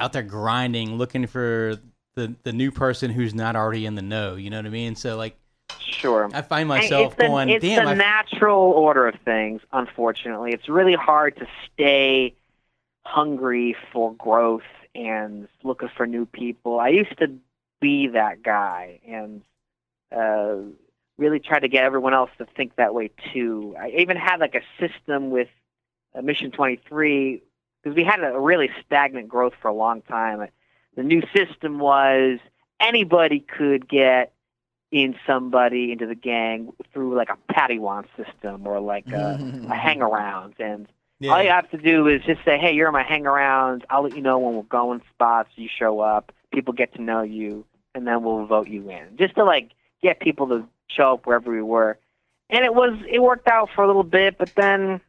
[0.00, 1.76] out there grinding, looking for
[2.16, 4.34] the the new person who's not already in the know.
[4.34, 4.96] You know what I mean?
[4.96, 5.36] So like,
[5.80, 6.30] Sure.
[6.32, 9.62] I find myself it's the, going, it's "Damn, the I natural order of things.
[9.72, 12.34] Unfortunately, it's really hard to stay
[13.04, 14.62] hungry for growth
[14.94, 16.78] and looking for new people.
[16.78, 17.32] I used to
[17.80, 19.42] be that guy and
[20.14, 20.56] uh,
[21.16, 23.74] really try to get everyone else to think that way too.
[23.80, 25.48] I even had like a system with
[26.14, 27.42] uh, Mission 23
[27.82, 30.46] because we had a really stagnant growth for a long time.
[30.96, 32.38] The new system was
[32.80, 34.32] anybody could get
[34.90, 39.38] in somebody into the gang through like a Padawan system or like a,
[39.68, 40.54] a hang around.
[40.58, 40.88] And
[41.18, 41.32] yeah.
[41.32, 43.84] all you have to do is just say, hey, you're my hang around.
[43.90, 45.50] I'll let you know when we're going spots.
[45.56, 46.32] You show up.
[46.52, 49.16] People get to know you, and then we'll vote you in.
[49.18, 51.98] Just to like get people to show up wherever we were.
[52.48, 55.02] And it was it worked out for a little bit, but then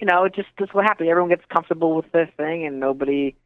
[0.00, 1.08] you know it just just what happened.
[1.08, 3.36] Everyone gets comfortable with their thing, and nobody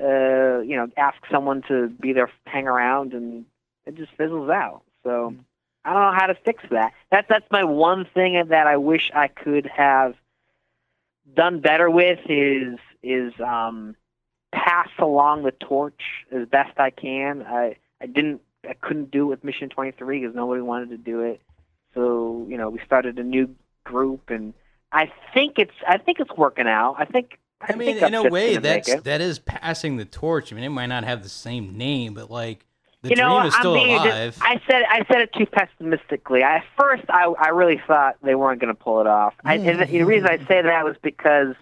[0.00, 3.44] uh, you know asks someone to be their hang around, and
[3.86, 4.82] it just fizzles out.
[5.06, 5.36] So
[5.84, 6.92] I don't know how to fix that.
[7.12, 10.14] That's that's my one thing that I wish I could have
[11.32, 13.94] done better with is is um,
[14.52, 16.02] pass along the torch
[16.32, 17.42] as best I can.
[17.42, 21.20] I I didn't I couldn't do it with Mission 23 because nobody wanted to do
[21.20, 21.40] it.
[21.94, 23.54] So you know we started a new
[23.84, 24.54] group, and
[24.90, 26.96] I think it's I think it's working out.
[26.98, 27.38] I think.
[27.58, 30.52] I, I mean, in a way, that's that is passing the torch.
[30.52, 32.66] I mean, it might not have the same name, but like
[33.08, 34.38] the you know, dream is I'm being alive.
[34.40, 36.42] I said I said it too pessimistically.
[36.42, 39.34] I, at first, I I really thought they weren't going to pull it off.
[39.44, 41.54] I, and the, the reason I say that was because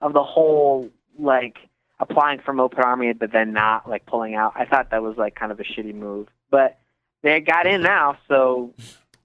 [0.00, 1.58] of the whole like
[2.00, 4.52] applying for Moped Army, but then not like pulling out.
[4.56, 6.78] I thought that was like kind of a shitty move, but
[7.22, 8.74] they got in now, so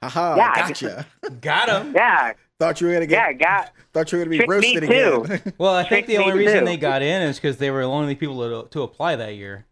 [0.04, 1.06] Haha, Yeah, I gotcha.
[1.41, 1.94] Got him.
[1.95, 3.16] yeah, Thought you were gonna get.
[3.16, 5.24] Yeah, got Thought you were gonna be Tricked me roasted too.
[5.34, 5.54] again.
[5.58, 6.66] Well, I think the only reason too.
[6.66, 9.66] they got in is because they were the only people to, to apply that year.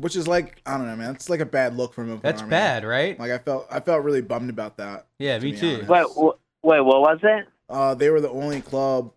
[0.00, 1.14] Which is like I don't know, man.
[1.14, 2.50] It's like a bad look from Open That's Army.
[2.50, 3.18] bad, right?
[3.18, 5.06] Like I felt I felt really bummed about that.
[5.18, 5.82] Yeah, to me too.
[5.84, 5.88] honest.
[5.88, 7.46] wait, wh- wait, what was it?
[7.68, 9.12] Uh, they were the only club.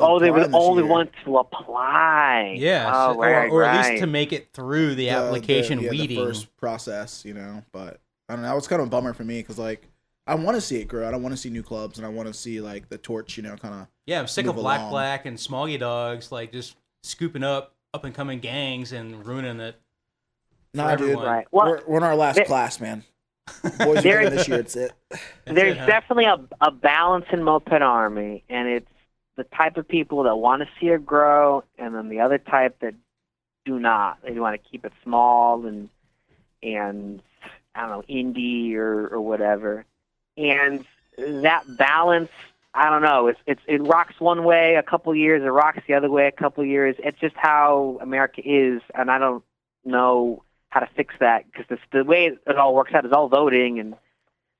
[0.00, 0.90] Oh, they were the only year.
[0.92, 2.56] ones to apply.
[2.58, 5.78] Yeah, oh, so- right, or, or at least to make it through the, The- application
[5.78, 6.18] the, yeah, weeding.
[6.18, 7.62] the first process, you know.
[7.72, 8.48] But I don't know.
[8.48, 9.88] That was kind of a bummer for me because like
[10.26, 11.06] I want to see it grow.
[11.06, 13.36] I don't want to see new clubs, and I want to see like the torch,
[13.36, 13.86] you know, kind of.
[14.06, 14.90] Yeah, I'm sick of Black along.
[14.90, 19.76] Black and Smoggy Dogs, like just scooping up up and coming gangs and ruining it.
[20.74, 21.16] Nah, dude.
[21.18, 21.46] Right.
[21.50, 23.04] Well, we're, we're in our last there- class, man.
[23.62, 24.58] Boys are There- winning this year.
[24.60, 24.92] It's it.
[25.44, 25.86] There's it, huh?
[25.86, 28.88] definitely a, a balance in Moped Army, and it's
[29.36, 32.78] the type of people that want to see it grow, and then the other type
[32.80, 32.94] that
[33.64, 34.18] do not.
[34.22, 35.88] They want to keep it small and
[36.62, 37.22] and
[37.74, 39.84] I don't know indie or or whatever.
[40.36, 40.84] And
[41.18, 42.30] that balance,
[42.72, 43.26] I don't know.
[43.28, 46.32] It's it's it rocks one way a couple years, it rocks the other way a
[46.32, 46.96] couple years.
[46.98, 49.44] It's just how America is, and I don't
[49.84, 50.42] know
[50.74, 53.94] how to fix that because the way it all works out is all voting and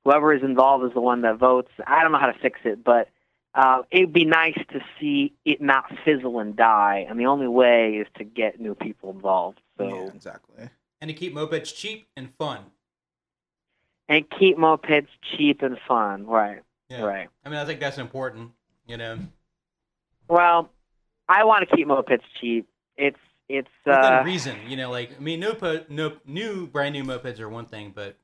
[0.05, 1.69] whoever is involved is the one that votes.
[1.85, 3.09] I don't know how to fix it, but
[3.53, 7.95] uh, it'd be nice to see it not fizzle and die, and the only way
[7.95, 9.59] is to get new people involved.
[9.77, 10.69] So yeah, exactly.
[11.01, 12.59] and to keep mopeds cheap and fun.
[14.07, 16.61] and keep mopeds cheap and fun, right?
[16.89, 17.01] Yeah.
[17.01, 17.27] Right.
[17.43, 18.51] I mean, I think that's important.
[18.87, 19.19] You know,
[20.29, 20.69] Well,
[21.27, 22.69] I want to keep mopeds cheap.
[22.95, 23.19] It's
[23.49, 24.57] it's within uh, reason.
[24.67, 27.91] You know, like I mean, no, po- no, new brand new mopeds are one thing,
[27.95, 28.17] but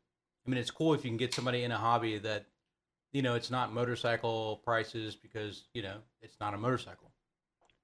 [0.46, 2.46] I mean, it's cool if you can get somebody in a hobby that,
[3.12, 7.12] you know, it's not motorcycle prices because you know it's not a motorcycle.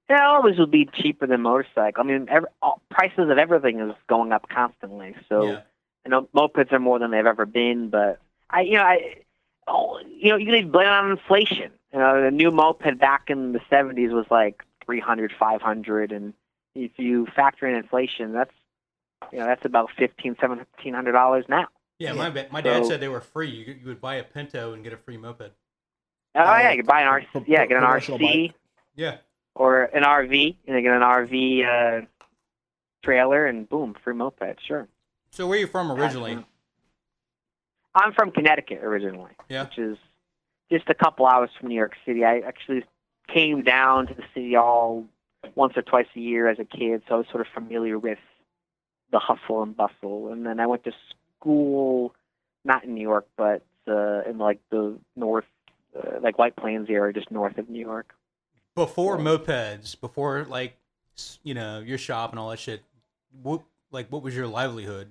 [0.08, 2.02] it always will be cheaper than motorcycle.
[2.02, 5.14] I mean, every, all, prices of everything is going up constantly.
[5.28, 5.44] So.
[5.44, 5.60] yeah.
[6.06, 9.16] I know mopeds are more than they've ever been, but I, you know, I,
[9.66, 11.70] oh, you know, you can even blame it on inflation.
[11.92, 16.32] You know, the new moped back in the '70s was like 300, 500, and
[16.74, 18.52] if you factor in inflation, that's,
[19.32, 21.66] you know, that's about fifteen, seventeen hundred dollars now.
[21.98, 22.28] Yeah, Yeah.
[22.30, 23.50] my my dad So- said they were free.
[23.50, 25.50] You, you would buy a Pinto and get a free moped.
[26.34, 28.54] Oh yeah, you could buy an R, Pro- yeah, get an RC bike.
[28.94, 29.16] Yeah,
[29.54, 31.64] or an RV, and then get an RV
[32.02, 32.06] uh,
[33.04, 34.60] trailer, and boom, free moped.
[34.64, 34.86] Sure.
[35.30, 36.44] So where are you from originally?
[37.94, 39.64] I'm from Connecticut originally, Yeah.
[39.64, 39.98] which is
[40.70, 42.24] just a couple hours from New York City.
[42.24, 42.84] I actually
[43.26, 45.04] came down to the city all
[45.54, 48.18] once or twice a year as a kid, so I was sort of familiar with
[49.10, 50.32] the hustle and bustle.
[50.32, 50.92] And then I went to
[51.38, 52.14] school,
[52.64, 55.46] not in New York, but uh, in like the north,
[55.96, 58.14] uh, like White Plains area, just north of New York.
[58.74, 60.76] Before mopeds, before like
[61.42, 62.82] you know your shop and all that shit.
[63.42, 65.10] What like what was your livelihood?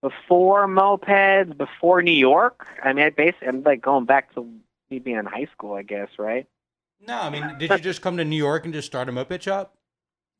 [0.00, 4.48] Before mopeds, before New York, I mean, I basically, I'm like going back to
[4.90, 6.46] me being in high school, I guess, right?
[7.06, 9.42] No, I mean, did you just come to New York and just start a moped
[9.42, 9.74] shop,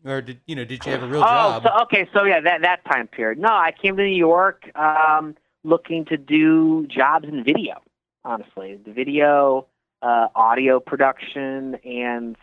[0.04, 1.62] or did you know did you have a real oh, job?
[1.64, 3.38] so okay, so yeah, that that time period.
[3.38, 5.34] No, I came to New York um,
[5.64, 7.82] looking to do jobs in video.
[8.24, 9.66] Honestly, the video,
[10.02, 12.36] uh, audio production, and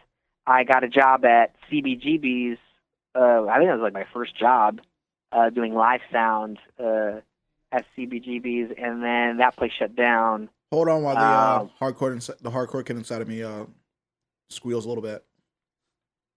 [0.45, 2.59] I got a job at CBGB's.
[3.15, 4.81] Uh, I think that was like my first job
[5.31, 7.21] uh, doing live sound uh,
[7.71, 10.49] at CBGB's, and then that place shut down.
[10.71, 13.65] Hold on while the uh, Um, hardcore insi- the hardcore kid inside of me uh,
[14.49, 15.23] squeals a little bit.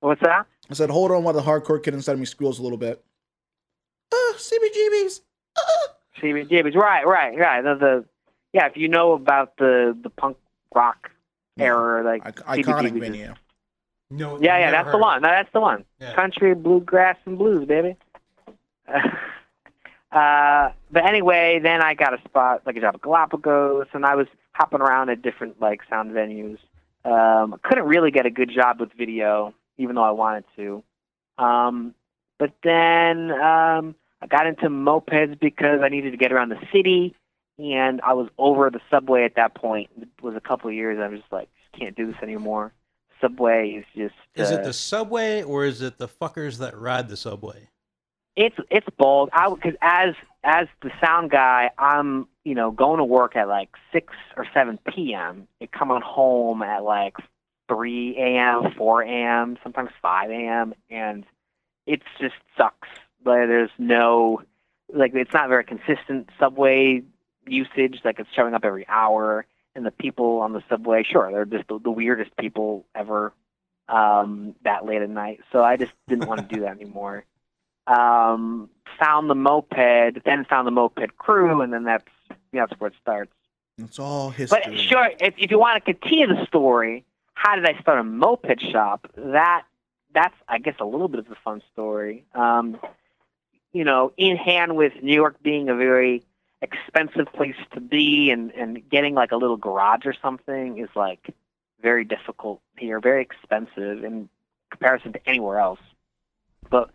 [0.01, 0.47] What's that?
[0.71, 3.05] I said, hold on while the hardcore kid inside of me squeals a little bit.
[4.13, 5.21] Uh, CBGBs.
[5.57, 5.61] Uh.
[6.21, 7.63] CBGB's right, right, right.
[7.63, 8.05] The, the
[8.53, 10.37] yeah, if you know about the the punk
[10.75, 11.11] rock
[11.59, 13.35] era, like I- iconic CBGB's is- venue.
[14.11, 15.23] no, Yeah, yeah, never that's the one.
[15.23, 15.85] No, that's the one.
[16.01, 16.15] Yeah.
[16.15, 17.97] Country, bluegrass, and blues, baby.
[20.13, 24.15] uh, but anyway, then I got a spot, like a job at Galapagos, and I
[24.15, 26.59] was hopping around at different like sound venues.
[27.05, 30.85] Um, I couldn't really get a good job with video, even though I wanted to.
[31.39, 31.95] Um,
[32.39, 37.15] but then um, I got into mopeds because I needed to get around the city,
[37.59, 39.91] and I was over the subway at that point.
[40.01, 40.99] It was a couple of years.
[41.01, 41.49] I was just like,
[41.79, 42.73] can't do this anymore.
[43.21, 44.15] Subway is just.
[44.35, 47.69] Is uh, it the subway or is it the fuckers that ride the subway?
[48.37, 49.31] It's it's bold.
[49.33, 53.71] I because as as the sound guy, I'm you know going to work at like
[53.93, 55.49] six or seven p.m.
[55.61, 57.17] and coming home at like
[57.69, 60.75] three a.m., four a.m., sometimes five a.m.
[60.91, 61.25] and
[61.87, 62.89] it just sucks.
[63.25, 64.43] Like there's no
[64.93, 67.03] like it's not very consistent subway
[67.47, 68.01] usage.
[68.03, 69.45] Like it's showing up every hour,
[69.75, 73.35] and the people on the subway, sure, they're just the, the weirdest people ever
[73.91, 75.41] um, that late at night.
[75.53, 77.27] So I just didn't want to do that anymore
[77.87, 78.69] um,
[78.99, 82.05] found the moped, then found the moped crew, and then that's
[82.53, 83.33] that's where it starts.
[83.79, 84.61] It's all history.
[84.65, 87.05] But sure, if, if you want to continue the story,
[87.35, 89.11] how did I start a moped shop?
[89.17, 89.65] That
[90.15, 92.25] that's I guess a little bit of a fun story.
[92.35, 92.79] Um,
[93.73, 96.23] you know, in hand with New York being a very
[96.61, 101.35] expensive place to be, and and getting like a little garage or something is like
[101.81, 104.29] very difficult here, very expensive in
[104.71, 105.81] comparison to anywhere else.
[106.71, 106.91] But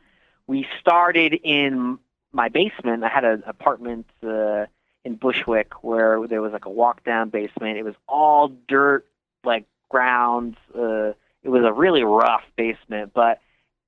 [0.47, 1.99] we started in
[2.31, 3.03] my basement.
[3.03, 4.07] I had an apartment.
[4.25, 4.65] Uh,
[5.07, 7.77] in Bushwick where there was like a walk down basement.
[7.77, 9.07] It was all dirt,
[9.43, 10.57] like grounds.
[10.77, 11.13] Uh,
[11.43, 13.39] it was a really rough basement, but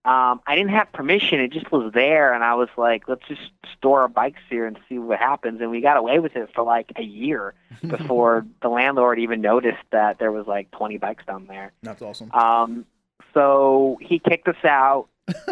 [0.06, 1.41] um, I didn't have permission.
[1.41, 3.41] It just was there, and I was like, let's just
[3.77, 5.60] store our bikes here and see what happens.
[5.60, 7.53] And we got away with it for like a year
[7.86, 11.73] before the landlord even noticed that there was like 20 bikes down there.
[11.84, 12.31] That's awesome.
[12.31, 12.86] Um,
[13.34, 15.10] so he kicked us out,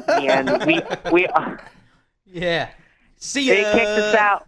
[0.08, 0.82] and we
[1.12, 1.28] we.
[1.28, 1.58] Uh,
[2.26, 2.70] Yeah.
[3.18, 3.54] See ya.
[3.54, 4.48] they kicked us out.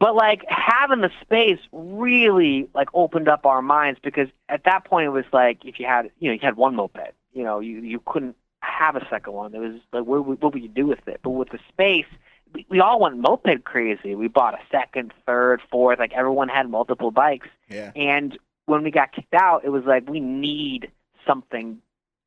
[0.00, 5.06] But like having the space really like opened up our minds because at that point
[5.06, 7.80] it was like if you had you know you had one moped, you know you
[7.80, 9.54] you couldn't have a second one.
[9.54, 11.20] It was like what would, what would you do with it?
[11.24, 12.06] But with the space,
[12.52, 14.14] we, we all went moped crazy.
[14.14, 15.98] We bought a second, third, fourth.
[15.98, 17.48] Like everyone had multiple bikes.
[17.68, 17.90] Yeah.
[17.96, 20.92] And when we got kicked out, it was like we need
[21.26, 21.78] something.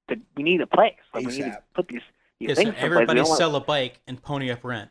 [0.10, 0.96] To, we need a place.
[1.14, 2.02] Like we need to put these
[2.42, 2.76] these Yeah, so things.
[2.78, 2.90] someplace.
[2.90, 4.90] We everybody sell a bike and pony up rent.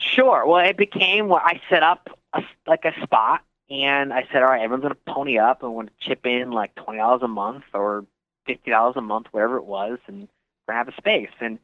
[0.00, 0.46] Sure.
[0.46, 4.48] Well, it became where I set up a, like a spot, and I said, all
[4.48, 7.28] right, everyone's going to pony up and want to chip in like twenty dollars a
[7.28, 8.04] month or
[8.46, 10.28] fifty dollars a month, whatever it was, and
[10.66, 11.30] we're gonna have a space.
[11.40, 11.58] And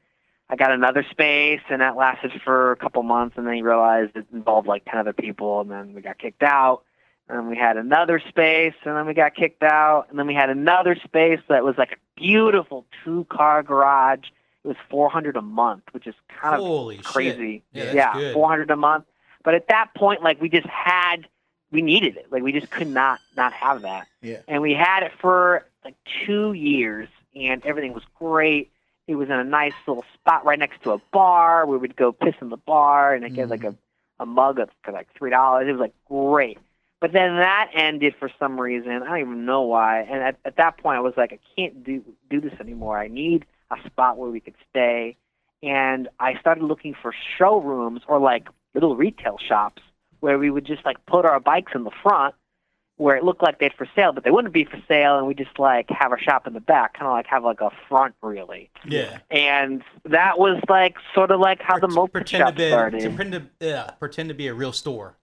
[0.50, 4.16] I got another space, and that lasted for a couple months, and then he realized
[4.16, 6.82] it involved like ten other people, and then we got kicked out.
[7.30, 10.48] And we had another space, and then we got kicked out, and then we had
[10.48, 14.28] another space that was like a beautiful two-car garage.
[14.68, 17.62] It was four hundred a month, which is kind of Holy crazy.
[17.74, 17.94] shit.
[17.94, 18.34] Yeah, that's good.
[18.34, 19.06] four hundred a month.
[19.42, 21.26] But at that point, like we just had,
[21.70, 22.26] we needed it.
[22.30, 24.06] Like we just could not not have that.
[24.20, 24.40] Yeah.
[24.46, 25.94] And we had it for like
[26.26, 28.70] two years, and everything was great.
[29.06, 32.34] It was in a nice little spot right next to a bar we'd go piss
[32.42, 33.68] in the bar, and I get like mm-hmm.
[34.20, 35.66] a a mug of for like three dollars.
[35.66, 36.58] It was like great.
[37.00, 38.90] But then that ended for some reason.
[38.90, 40.00] I don't even know why.
[40.00, 42.98] And at, at that point, I was like, I can't do do this anymore.
[42.98, 45.16] I need a spot where we could stay.
[45.62, 49.82] And I started looking for showrooms or like little retail shops
[50.20, 52.34] where we would just like put our bikes in the front
[52.98, 55.32] where it looked like they'd for sale, but they wouldn't be for sale, and we
[55.32, 58.14] just like have a shop in the back, kind of like have like a front
[58.22, 58.70] really.
[58.84, 59.18] Yeah.
[59.30, 63.00] And that was like sort of like how the moped to shop be started.
[63.00, 65.16] pretend to yeah, pretend to be a real store.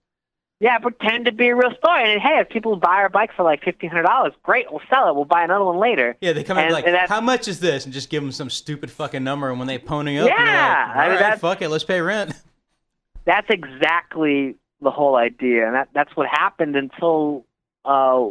[0.58, 1.98] Yeah, pretend to be a real store.
[1.98, 5.08] And hey, if people buy our bike for like fifteen hundred dollars, great, we'll sell
[5.08, 5.14] it.
[5.14, 6.16] We'll buy another one later.
[6.20, 7.84] Yeah, they come in like, and that's- how much is this?
[7.84, 9.50] And just give them some stupid fucking number.
[9.50, 12.00] And when they pony up, Yeah, you're like, I mean, right, fuck it, let's pay
[12.00, 12.32] rent.
[13.26, 17.44] That's exactly the whole idea, and that that's what happened until
[17.84, 18.24] uh,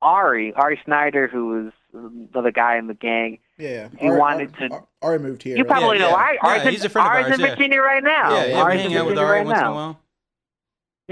[0.00, 3.38] Ari Ari Snyder, who was another guy in the gang.
[3.58, 3.88] Yeah.
[3.98, 5.56] He wanted to- Ari, Ari moved here.
[5.56, 5.70] You right?
[5.70, 6.08] probably yeah.
[6.08, 6.38] know Ari.
[6.42, 7.50] Yeah, Ari's, he's in, a friend of Ari's ours, in yeah.
[7.50, 8.34] Virginia right now.
[8.34, 10.00] yeah, yeah, we hang out with Ari right once in a while.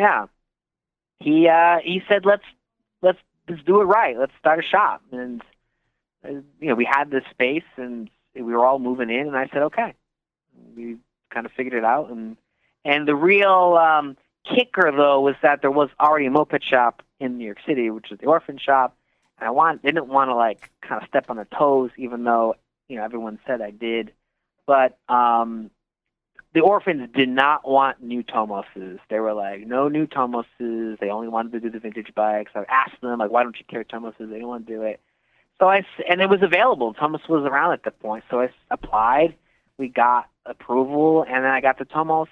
[0.00, 0.26] Yeah.
[1.18, 2.44] He uh he said let's
[3.02, 4.18] let's let's do it right.
[4.18, 5.02] Let's start a shop.
[5.12, 5.42] And
[6.24, 9.48] uh, you know, we had this space and we were all moving in and I
[9.52, 9.94] said, "Okay."
[10.74, 10.96] We
[11.30, 12.38] kind of figured it out and
[12.82, 17.36] and the real um kicker though was that there was already a moped shop in
[17.36, 18.96] New York City, which is the orphan shop.
[19.38, 22.54] And I want didn't want to like kind of step on their toes even though,
[22.88, 24.14] you know, everyone said I did.
[24.64, 25.70] But um
[26.52, 28.98] the orphans did not want new Tomoses.
[29.08, 30.98] They were like, no new Tomoses.
[30.98, 32.52] They only wanted to do the vintage bikes.
[32.54, 34.18] I asked them, like, why don't you carry Tomoses?
[34.18, 35.00] They didn't want to do it.
[35.60, 36.94] So I, and it was available.
[36.94, 38.24] Tomos was around at that point.
[38.30, 39.36] So I applied.
[39.78, 42.28] We got approval, and then I got the Tomos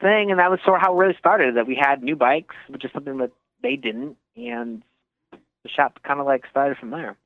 [0.00, 1.56] thing, and that was sort of how it really started.
[1.56, 3.30] That we had new bikes, which is something that
[3.62, 4.82] they didn't, and
[5.30, 7.16] the shop kind of like started from there.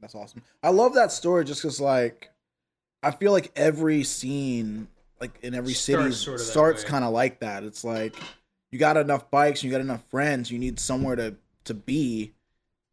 [0.00, 0.42] That's awesome.
[0.62, 2.30] I love that story just because, like,
[3.02, 4.88] I feel like every scene,
[5.20, 7.64] like in every city, Starts sort of starts kind of like that.
[7.64, 8.16] It's like
[8.70, 12.32] you got enough bikes, you got enough friends, you need somewhere to to be,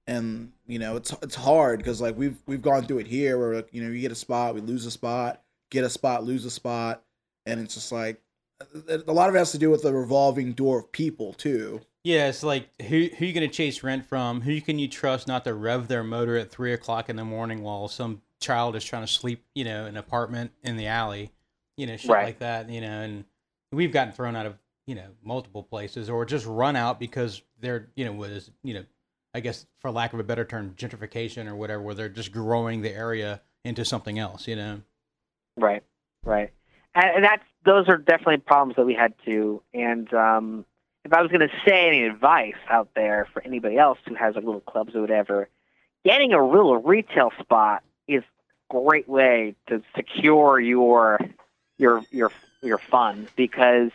[0.07, 3.55] and you know it's it's hard because like we've we've gone through it here where
[3.55, 6.45] like, you know you get a spot, we lose a spot, get a spot, lose
[6.45, 7.03] a spot,
[7.45, 8.21] and it's just like
[8.61, 11.81] uh, a lot of it has to do with the revolving door of people too.
[12.03, 14.41] Yeah, it's like who who you gonna chase rent from?
[14.41, 17.63] Who can you trust not to rev their motor at three o'clock in the morning
[17.63, 21.31] while some child is trying to sleep, you know, in an apartment in the alley,
[21.77, 22.25] you know, shit Right.
[22.25, 23.25] like that, you know, and
[23.71, 27.87] we've gotten thrown out of you know multiple places or just run out because they're
[27.95, 28.83] you know was, you know,
[29.33, 32.81] I guess for lack of a better term, gentrification or whatever, where they're just growing
[32.81, 34.81] the area into something else, you know.
[35.57, 35.83] Right,
[36.23, 36.51] right,
[36.95, 39.61] and, that's those are definitely problems that we had too.
[39.73, 40.65] And um,
[41.05, 44.35] if I was going to say any advice out there for anybody else who has
[44.35, 45.49] like little clubs or whatever,
[46.03, 51.19] getting a little retail spot is a great way to secure your
[51.83, 52.31] your your
[52.63, 53.91] your fun because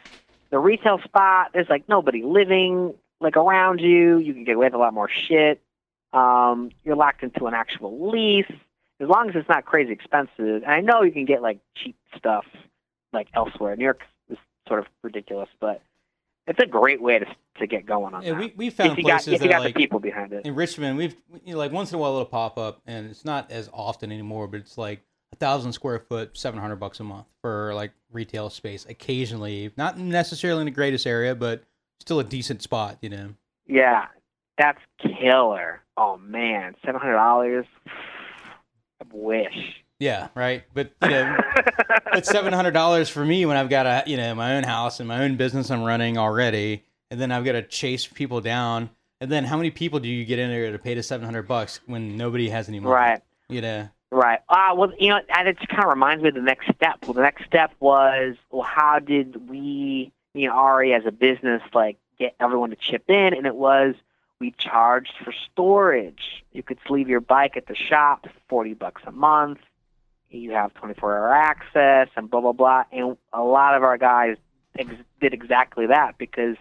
[0.51, 4.19] the retail spot there's like nobody living like around you.
[4.19, 5.61] You can get away with a lot more shit.
[6.13, 8.51] Um, you're locked into an actual lease
[9.01, 10.63] as long as it's not crazy expensive.
[10.63, 12.45] And I know you can get like cheap stuff
[13.13, 13.75] like elsewhere.
[13.77, 14.39] New York is
[14.69, 15.83] sort of ridiculous, but
[16.47, 17.27] it's a great way to
[17.59, 18.39] to get going on Yeah, that.
[18.39, 20.33] we we found if you got places if you that got like the people behind
[20.33, 20.47] it.
[20.47, 23.25] in Richmond, we've you know, like once in a while it'll pop up, and it's
[23.25, 25.01] not as often anymore, but it's like
[25.39, 28.87] thousand square foot, seven hundred bucks a month for like retail space.
[28.89, 31.65] Occasionally, not necessarily in the greatest area, but
[32.01, 32.99] still a decent spot.
[33.01, 33.35] You know.
[33.67, 34.07] Yeah,
[34.57, 35.83] that's killer.
[35.97, 37.67] Oh man, seven hundred dollars.
[37.87, 39.83] I wish.
[39.99, 40.63] Yeah, right.
[40.75, 41.37] But you know,
[42.13, 45.01] it's seven hundred dollars for me when I've got a you know my own house
[45.01, 48.91] and my own business I'm running already, and then I've got to chase people down.
[49.21, 51.49] And then how many people do you get in there to pay the seven hundred
[51.49, 52.95] bucks when nobody has any money?
[52.95, 53.23] right.
[53.49, 53.89] You know.
[54.11, 54.41] Right.
[54.49, 56.97] Uh, well, you know, and it just kind of reminds me of the next step.
[57.03, 61.63] Well, the next step was, well, how did we, you know, Ari as a business,
[61.75, 63.35] like get everyone to chip in?
[63.35, 63.95] And it was
[64.41, 66.45] we charged for storage.
[66.53, 69.59] You could leave your bike at the shop, forty bucks a month.
[70.31, 72.85] You have twenty-four hour access, and blah blah blah.
[72.93, 74.37] And a lot of our guys
[74.79, 74.91] ex-
[75.21, 76.57] did exactly that because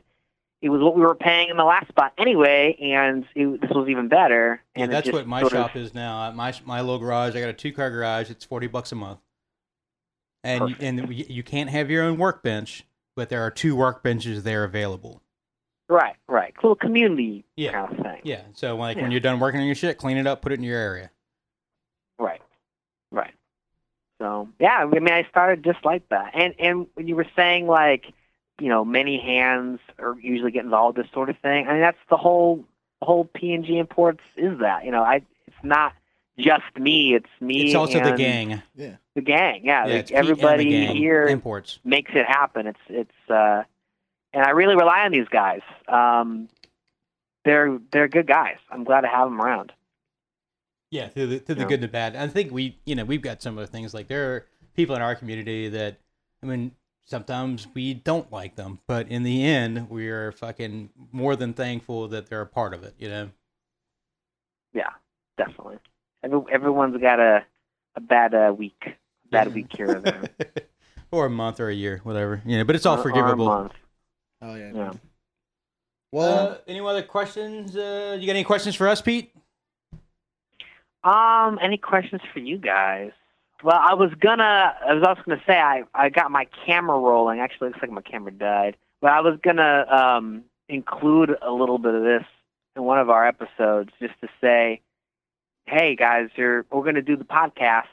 [0.62, 3.88] it was what we were paying in the last spot anyway, and it, this was
[3.90, 4.62] even better.
[4.76, 6.32] Yeah, And it that's what my sort of- shop is now.
[6.32, 8.30] My my little garage, I got a two car garage.
[8.30, 9.20] It's forty bucks a month,
[10.44, 10.84] and Perfect.
[10.84, 12.86] and you you can't have your own workbench,
[13.16, 15.22] but there are two workbenches there available.
[15.90, 16.54] Right, right.
[16.60, 17.72] Cool community Yeah.
[17.72, 18.22] kind of thing.
[18.24, 19.04] Yeah, so like Yeah.
[19.04, 21.12] when you're done working on your shit, clean it up, put it in your area.
[22.20, 22.42] Right,
[23.12, 23.34] right.
[24.20, 27.68] So yeah, I mean, I started just like that, and and when you were saying
[27.68, 28.12] like,
[28.60, 31.68] you know, many hands are usually get involved with this sort of thing.
[31.68, 32.66] I mean, that's the whole
[33.02, 34.86] whole PNG and imports is that.
[34.86, 35.94] You know, I it's not
[36.40, 37.14] just me.
[37.16, 37.68] It's me.
[37.68, 38.62] It's also the gang.
[38.76, 38.96] Yeah.
[39.16, 39.62] The gang.
[39.64, 41.80] Yeah, Yeah, like, it's Pete and the everybody gang here imports.
[41.84, 42.68] makes it happen.
[42.68, 43.64] It's it's uh,
[44.34, 45.62] and I really rely on these guys.
[45.88, 46.50] Um,
[47.46, 48.58] they're they're good guys.
[48.70, 49.72] I'm glad to have them around.
[50.92, 51.68] Yeah, through the, through the Yeah.
[51.68, 52.16] good and the bad.
[52.16, 54.96] I think we, you know, we've got some of the things like there are people
[54.96, 55.98] in our community that,
[56.42, 56.72] I mean,
[57.08, 62.08] sometimes we don't like them, but in the end, we are fucking more than thankful
[62.10, 62.94] that they're a part of it.
[63.00, 63.30] You know.
[64.74, 64.90] Yeah,
[65.38, 65.78] definitely.
[66.24, 67.44] Every, everyone's got a
[67.96, 68.84] a bad uh, week,
[69.32, 69.54] bad Yeah.
[69.54, 70.30] week here or there.
[71.12, 72.42] or a month or a year, whatever.
[72.46, 73.46] You know, but it's all Or- or a forgivable.
[73.46, 73.74] month.
[74.42, 74.72] Oh yeah.
[74.76, 74.92] Yeah.
[76.12, 77.76] Well, Uh, any other questions?
[77.76, 79.34] Uh, you got any questions for us, Pete?
[81.04, 83.12] Um, any questions for you guys?
[83.64, 87.40] Well, I was gonna, I was also gonna say I I got my camera rolling.
[87.40, 91.96] Actually, looks like my camera died, but I was gonna um include a little bit
[91.96, 92.24] of this
[92.76, 94.82] in one of our episodes just to say,
[95.66, 97.88] hey guys, you're we're gonna do the podcast.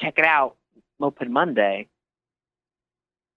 [0.00, 0.56] Check it out,
[0.98, 1.86] Moped Monday.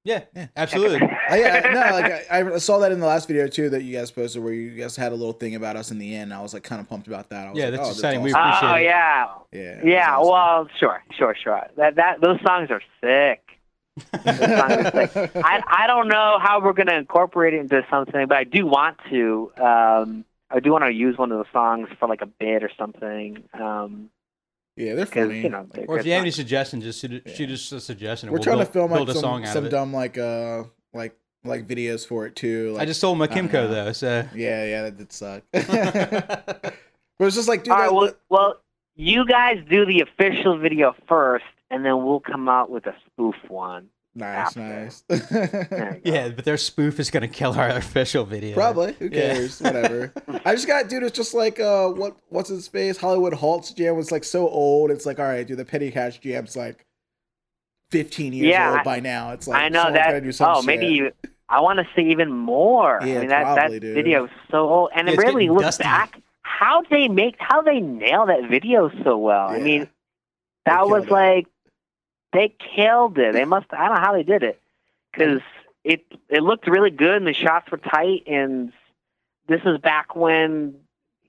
[0.03, 0.47] Yeah, Yeah.
[0.57, 1.01] absolutely.
[1.29, 3.95] I, yeah, no, like I, I saw that in the last video too that you
[3.97, 6.33] guys posted where you guys had a little thing about us in the end.
[6.33, 7.47] I was like kind of pumped about that.
[7.47, 8.21] I was Yeah, like, that's oh, exciting.
[8.21, 8.67] We awesome.
[8.67, 8.83] appreciate oh it.
[8.83, 10.15] yeah, yeah, yeah.
[10.17, 10.31] awesome.
[10.31, 11.61] Well, sure, sure, sure.
[11.77, 13.39] That that those songs are sick.
[14.13, 18.97] I I don't know how we're gonna incorporate it into something, but I do want
[19.09, 19.51] to.
[19.57, 22.69] Um, I do want to use one of the songs for like a bit or
[22.77, 23.43] something.
[23.53, 24.09] Um,
[24.75, 25.41] yeah, they're funny.
[25.41, 27.33] you know, they're or if you have any suggestions, just shoot, Yeah.
[27.33, 28.29] shoot us a suggestion.
[28.29, 30.63] We're we'll trying build, to film like a some, song some dumb like uh
[30.93, 32.71] like like videos for it too.
[32.71, 33.67] Like, I just sold my Kymco know.
[33.67, 34.25] though, so.
[34.33, 35.43] yeah, yeah, that did suck.
[35.51, 36.73] but
[37.19, 38.61] it's just like, dude, All right, that- well, well,
[38.95, 43.35] you guys do the official video first, and then we'll come out with a spoof
[43.49, 43.89] one.
[44.15, 45.03] Nice, nice.
[45.09, 46.11] There you go.
[46.11, 48.53] Yeah, but their spoof is gonna kill our official video.
[48.55, 48.93] Probably.
[48.93, 49.33] Who Yeah.
[49.33, 49.59] cares?
[49.61, 50.13] Whatever.
[50.45, 51.03] I just got, dude.
[51.03, 52.97] It's just like, uh, what, what's his face?
[52.97, 54.91] Hollywood Halts jam was like so old.
[54.91, 55.57] It's like, all right, dude.
[55.57, 56.85] The Petty Cash jam's like
[57.91, 59.31] fifteen years Yeah, old by now.
[59.31, 60.23] It's like I know someone's gotta that.
[60.23, 60.95] do some Oh, maybe shit.
[60.95, 61.11] even,
[61.49, 62.99] I want to see even more.
[63.03, 63.95] Yeah, I mean, that probably, that dude.
[63.95, 65.83] video is so old, and Yeah, it really getting looks dusty.
[65.83, 66.19] back.
[66.41, 67.35] How they make?
[67.39, 69.47] How they nail that video so well?
[69.49, 69.87] I mean,
[70.65, 71.11] that was it.
[71.11, 71.47] like
[72.33, 73.33] they killed it.
[73.33, 73.67] They must.
[73.71, 74.61] I don't know how they did it
[75.11, 75.41] because
[75.83, 78.23] it it looked really good and the shots were tight.
[78.27, 78.71] And
[79.47, 80.75] this is back when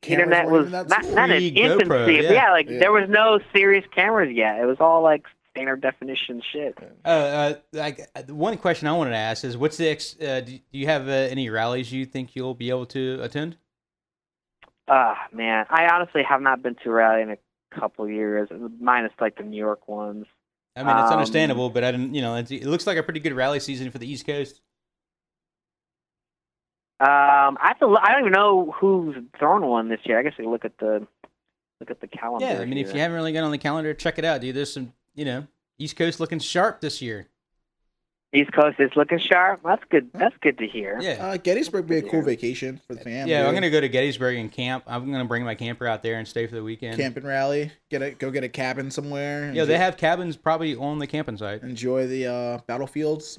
[0.01, 2.13] Cameras internet was not not in Pre-GoPro, infancy.
[2.25, 2.33] yeah.
[2.33, 2.79] yeah, like Yeah.
[2.79, 4.59] there was no serious cameras yet.
[4.61, 6.77] It was all like standard definition shit.
[7.05, 10.17] Uh, uh, like uh, the one question I wanted to ask is, what's the ex?
[10.21, 13.57] Uh, do, do you have uh, any rallies you think you'll be able to attend?
[14.89, 17.39] Ah, man, I honestly have not been to a rally in a
[17.79, 18.49] couple years,
[18.81, 20.27] minus like the New York ones.
[20.77, 22.15] I mean, it's Um, understandable, but I didn't.
[22.15, 24.61] You know, it's, it looks like a pretty good rally season for the East Coast.
[27.01, 27.97] Um, I have to.
[27.97, 30.19] I don't even know who's thrown one this year.
[30.19, 31.07] I guess we look at the
[31.81, 32.47] look at the calendar.
[32.47, 34.57] Yeah, I mean, if you haven't really got on the calendar, check it out, dude.
[34.57, 35.47] There's some, you know,
[35.79, 37.29] East Coast looking sharp this year.
[38.35, 39.61] East Coast is looking sharp.
[39.65, 40.11] That's good.
[40.13, 40.99] That's good to hear.
[41.01, 41.13] Yeah.
[41.25, 43.31] Uh, Gettysburg be a cool vacation for the family.
[43.31, 44.83] yeah, I'm gonna go to Gettysburg and camp.
[44.87, 46.99] I'm gonna bring my camper out there and stay for the weekend.
[46.99, 47.71] camp and rally.
[47.91, 49.53] Get a go get a cabin somewhere.
[49.55, 51.63] Yeah, they have cabins probably on the camping site.
[51.63, 53.39] enjoy the uh, battlefields.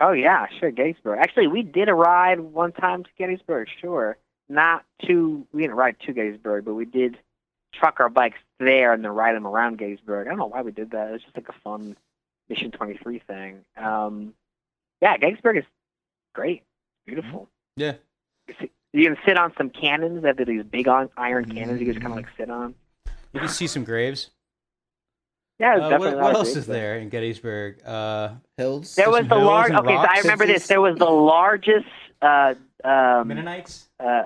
[0.00, 0.70] Oh yeah, sure.
[0.70, 1.18] Gettysburg.
[1.18, 3.68] Actually, we did a ride one time to Gettysburg.
[3.80, 4.16] Sure,
[4.48, 5.44] not to.
[5.52, 7.18] We didn't ride to Gettysburg, but we did
[7.74, 10.26] truck our bikes there and then ride them around Gettysburg.
[10.26, 11.08] I don't know why we did that.
[11.08, 11.96] It was just like a fun
[12.48, 13.64] Mission 23 thing.
[13.76, 14.34] Um,
[15.00, 15.64] yeah, Gettysburg is
[16.34, 16.62] great.
[17.06, 17.48] Beautiful.
[17.76, 17.94] Yeah.
[18.92, 20.22] You can sit on some cannons.
[20.22, 22.74] They have these big on iron cannons you just kind of like sit on.
[23.32, 24.30] You can see some graves.
[25.58, 27.80] Yeah, Uh, definitely what what else is there in Gettysburg?
[27.84, 28.94] Uh, Hills.
[28.94, 29.72] There was the hills large.
[29.72, 30.66] Okay, so I remember this.
[30.66, 31.86] There was the largest.
[32.22, 32.54] Uh,
[32.84, 33.88] um, Mennonites.
[34.00, 34.24] uh,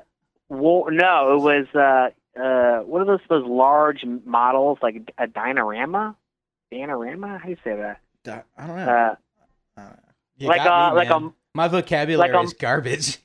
[0.48, 0.90] war.
[0.90, 2.10] No, it was uh,
[2.40, 6.14] uh, what are those those large models like a dinorama?
[6.72, 7.38] Dinorama?
[7.38, 8.00] How do you say that?
[8.24, 8.82] Di- I don't know.
[8.82, 9.14] Uh,
[9.76, 10.48] I don't know.
[10.48, 13.18] Like a me, like a My vocabulary like a- is garbage.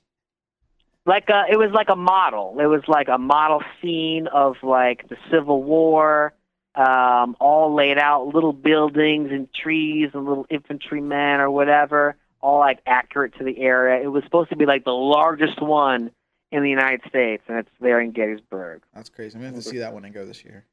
[1.06, 2.58] like a it was like a model.
[2.60, 6.34] It was like a model scene of like the Civil War,
[6.76, 12.80] um, all laid out, little buildings and trees and little infantrymen or whatever, all like
[12.86, 14.04] accurate to the area.
[14.04, 16.12] It was supposed to be like the largest one
[16.52, 18.84] in the United States, and it's there in Gettysburg.
[18.94, 19.36] That's crazy.
[19.36, 20.66] I'm gonna have to see that when I go this year.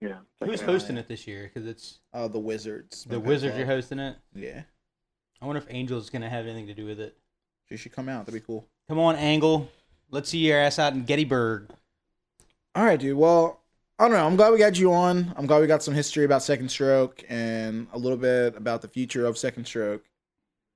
[0.00, 0.18] Yeah.
[0.44, 1.44] Who's hosting it this year?
[1.52, 3.04] Because it's Uh, the Wizards.
[3.04, 3.62] the Moped Wizards Club.
[3.68, 4.16] are hosting it.
[4.34, 4.62] Yeah,
[5.40, 7.16] I wonder if Angel's gonna have anything to do with it.
[7.68, 8.26] she should come out.
[8.26, 8.68] That'd be cool.
[8.88, 9.68] Come on, Angel.
[10.10, 11.70] Let's see your ass out in Gettysburg.
[12.76, 13.16] All right, dude.
[13.16, 13.60] Well,
[13.98, 14.24] I don't know.
[14.26, 15.32] I'm glad we got you on.
[15.36, 18.88] I'm glad we got some history about Second Stroke and a little bit about the
[18.88, 20.04] future of Second Stroke.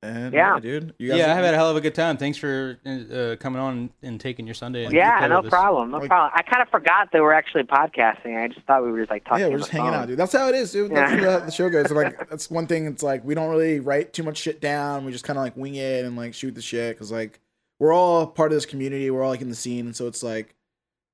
[0.03, 0.59] And Yeah.
[0.61, 0.95] dude.
[0.99, 2.17] You Yeah, I've had a hell of a good time.
[2.17, 4.85] Thanks for uh, coming on and taking your Sunday.
[4.87, 6.33] and Yeah, no problem, no Like- problem.
[6.35, 8.43] I kind of forgot they were actually podcasting.
[8.43, 9.41] I just thought we were just like talking.
[9.45, 10.01] yeah, we're just hanging phone.
[10.01, 10.19] out, dude.
[10.19, 10.91] That's how it is, dude.
[10.93, 11.33] That's Yeah.
[11.41, 11.89] how the show goes.
[11.89, 12.87] So, like, that's one thing.
[12.87, 15.05] It's like we don't really write too much shit down.
[15.05, 17.39] We just kind of like wing it and like shoot the shit because like
[17.79, 19.11] we're all part of this community.
[19.11, 20.55] We're all like in the scene, and so it's like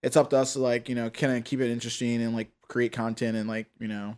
[0.04, 2.50] it's up to us to like you know kind of keep it interesting and like
[2.68, 4.16] create content and like you know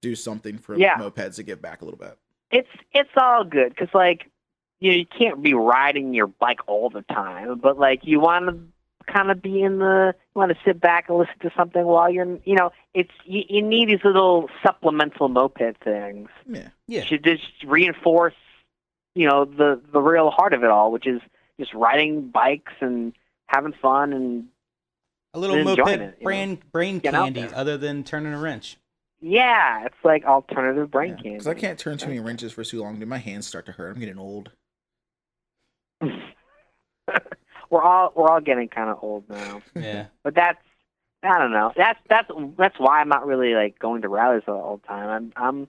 [0.00, 0.94] do something for Yeah.
[0.96, 2.16] mopeds to give back a little bit.
[2.52, 4.30] It's it's all good because like
[4.78, 8.46] you know, you can't be riding your bike all the time, but like you want
[8.46, 11.84] to kind of be in the you want to sit back and listen to something
[11.84, 16.28] while you're you know it's you, you need these little supplemental moped things.
[16.46, 16.68] Yeah.
[16.86, 17.04] Yeah.
[17.04, 18.34] To just reinforce
[19.14, 21.20] you know the the real heart of it all, which is
[21.58, 23.12] just riding bikes and
[23.46, 24.46] having fun and
[25.34, 26.12] A little Enjoying moped it, you know.
[26.24, 28.76] brain brain candy other than turning a wrench.
[29.22, 31.30] Yeah, it's like alternative brain candy.
[31.30, 33.08] Because I can't turn too many wrenches for too long, dude.
[33.08, 33.94] My hands start to hurt.
[33.94, 34.50] I'm getting old.
[37.70, 39.62] we're all we're all getting kind of old now.
[39.76, 40.06] Yeah.
[40.24, 40.58] But that's
[41.22, 41.72] I don't know.
[41.76, 42.28] That's that's
[42.58, 45.08] that's why I'm not really like going to rallies all the time.
[45.08, 45.68] I'm I'm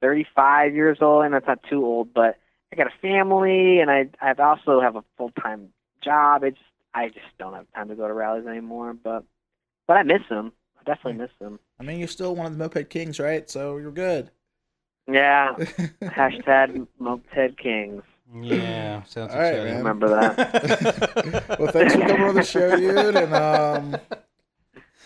[0.00, 2.14] 35 years old, and that's not too old.
[2.14, 2.38] But
[2.72, 6.44] I got a family, and I I also have a full time job.
[6.44, 6.58] It's
[6.94, 8.94] I just don't have time to go to rallies anymore.
[8.94, 9.24] But
[9.88, 10.52] but I miss them.
[10.86, 11.58] I definitely miss them.
[11.80, 13.48] I mean, you're still one of the moped kings, right?
[13.50, 14.30] So you're good.
[15.10, 15.54] Yeah.
[16.02, 18.02] Hashtag Moped Kings.
[18.40, 19.02] Yeah.
[19.06, 19.64] Sounds All right, exciting.
[19.66, 19.78] man.
[19.78, 21.56] Remember that.
[21.58, 23.16] well, thanks for coming on the show, dude.
[23.16, 23.96] And um,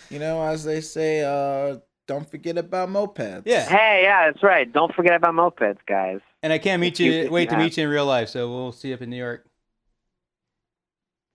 [0.08, 3.42] you know, as they say, uh, don't forget about mopeds.
[3.44, 3.68] Yeah.
[3.68, 4.72] hey, yeah, that's right.
[4.72, 6.20] Don't forget about mopeds, guys.
[6.42, 7.30] And I can't meet you- you.
[7.30, 8.28] Wait you to have- meet you in real life.
[8.28, 9.44] So we'll see you up in New York.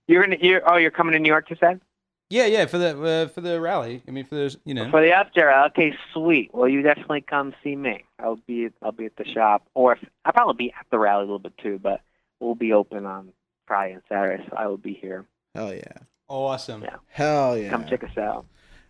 [0.08, 0.36] You're gonna.
[0.40, 1.80] You're, oh, you're coming to New York, you said?
[2.30, 2.66] Yeah, yeah.
[2.66, 4.02] For the uh, for the rally.
[4.08, 4.90] I mean, for those, you know.
[4.90, 5.52] For the after.
[5.66, 6.50] okay, sweet.
[6.52, 8.04] Well, you definitely come see me.
[8.18, 11.22] I'll be I'll be at the shop, or if, I'll probably be at the rally
[11.22, 11.78] a little bit too.
[11.82, 12.00] But
[12.40, 13.32] we'll be open on
[13.66, 15.26] Friday and Saturday, so I will be here.
[15.54, 15.98] Hell yeah.
[16.28, 16.82] Awesome.
[16.82, 16.96] Yeah.
[17.08, 17.70] Hell yeah.
[17.70, 18.46] Come check us out.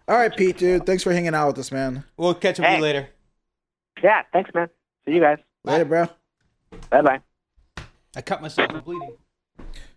[0.07, 0.87] All right, Pete, dude.
[0.87, 2.05] Thanks for hanging out with us, man.
[2.17, 3.09] We'll catch up with you later.
[4.03, 4.69] Yeah, thanks, man.
[5.05, 5.39] See you guys.
[5.65, 6.09] Later, bro.
[6.91, 7.21] Bye bye.
[8.17, 9.17] I cut myself from bleeding.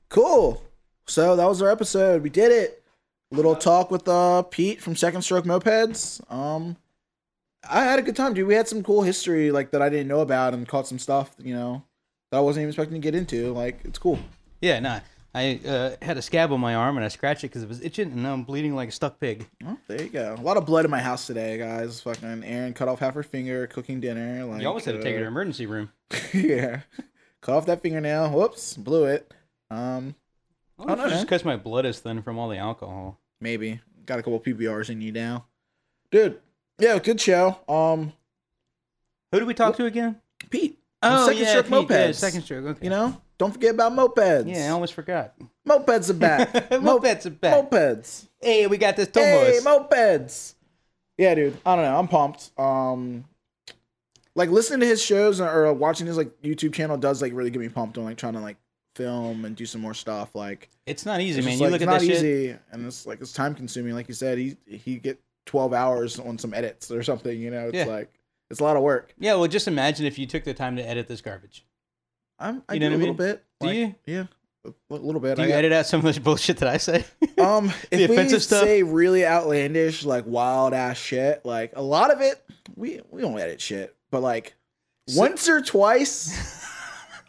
[0.10, 0.64] Cool.
[1.06, 2.24] So that was our episode.
[2.24, 2.84] We did it.
[3.32, 6.22] Little talk with uh Pete from Second Stroke Mopeds.
[6.32, 6.78] Um
[7.70, 8.48] I had a good time, dude.
[8.48, 11.32] We had some cool history like that I didn't know about and caught some stuff,
[11.38, 11.84] you know,
[12.32, 13.52] that I wasn't even expecting to get into.
[13.54, 14.20] Like it's cool.
[14.62, 15.00] Yeah, nah.
[15.36, 17.82] I uh, had a scab on my arm and I scratched it because it was
[17.82, 19.48] itching, and now I'm bleeding like a stuck pig.
[19.64, 20.36] Oh, there you go.
[20.36, 22.02] A lot of blood in my house today, guys.
[22.02, 24.46] Fucking Aaron cut off half her finger cooking dinner.
[24.46, 25.92] Like you almost had to take her to uh, emergency room.
[26.34, 26.82] yeah.
[27.42, 28.32] Cut off that fingernail.
[28.32, 29.32] Whoops, blew it.
[29.70, 30.16] Um,
[30.80, 33.20] Oh, no, no, just because my blood is thin from all the alcohol.
[33.42, 35.46] maybe got a couple PBRs in you now,
[36.12, 36.40] dude.
[36.80, 37.58] Yeah, good show.
[37.68, 38.14] Um,
[39.32, 40.22] Who did we talk to again?
[40.50, 40.80] Pete.
[41.02, 42.16] Oh, Second yeah, Stroke Pete, yeah, Mopeds.
[42.16, 42.66] second stroke.
[42.66, 42.84] Okay.
[42.84, 44.48] You know, don't forget about mopeds.
[44.48, 45.34] Yeah, I almost forgot.
[45.68, 46.52] mopeds are back.
[46.72, 47.70] Mopeds are back.
[47.70, 48.28] Mopeds.
[48.42, 50.56] Hey, we got this Hey, mopeds.
[51.18, 51.58] Yeah, dude.
[51.66, 51.98] I don't know.
[52.00, 52.52] I'm pumped.
[52.58, 53.26] Um,
[54.36, 57.50] like listening to his shows or, or watching his like YouTube channel does like really
[57.50, 58.58] get me pumped on like trying to like
[58.98, 60.36] film and do some more stuff.
[60.36, 61.54] Like it's not easy, it's man.
[61.54, 62.60] just, You look it's at not that shit.
[62.72, 63.94] and it's like it's time consuming.
[63.94, 67.40] Like you said, he he get 12 hours on some edits or something.
[67.40, 67.86] You know, it's Yeah.
[67.86, 68.12] like
[68.50, 69.14] it's a lot of work.
[69.20, 71.66] Yeah, well, just imagine if you took the time to edit this garbage.
[72.40, 73.16] I'm, I You do a little mean?
[73.18, 73.44] bit.
[73.60, 73.96] Do Like, you?
[74.06, 74.26] Yeah,
[74.66, 75.36] a little bit.
[75.38, 77.06] Do I you got- edit out some of the bullshit that I say?
[77.40, 78.64] Um, The if we offensive stuff?
[78.64, 82.44] say really outlandish, like wild ass shit, like a lot of it,
[82.76, 83.96] we we don't edit shit.
[84.12, 84.56] But like
[85.16, 86.67] once or twice,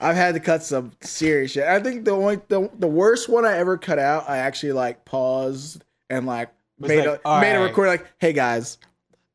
[0.01, 1.65] I've had to cut some serious shit.
[1.65, 5.05] I think the only the, the worst one I ever cut out, I actually like
[5.05, 8.79] paused and like Was made like, a "All made a recording like, hey guys,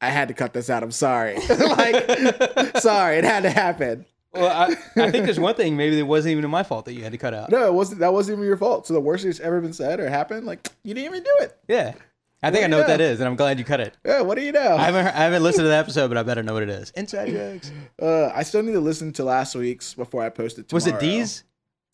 [0.02, 0.84] I had to cut this out.
[0.84, 1.35] I'm sorry.
[1.49, 4.06] like sorry, it had to happen.
[4.34, 7.03] well, I, I think there's one thing maybe it wasn't even my fault that you
[7.03, 7.49] had to cut out.
[7.52, 7.99] No, it wasn't.
[7.99, 8.88] That wasn't even your fault.
[8.88, 11.57] So the worst that's ever been said or happened, like you didn't even do it.
[11.68, 11.94] Yeah,
[12.44, 13.98] I think I know you what that is, and I'm glad you cut it.
[14.06, 14.76] Yeah, what do you know?
[14.76, 16.91] I haven't I haven't listened to the episode, but I better know what it is.
[16.91, 17.72] Inside jokes.
[18.02, 20.72] Uh, I still need to listen to last week's before I post it.
[20.74, 21.44] Was it D's?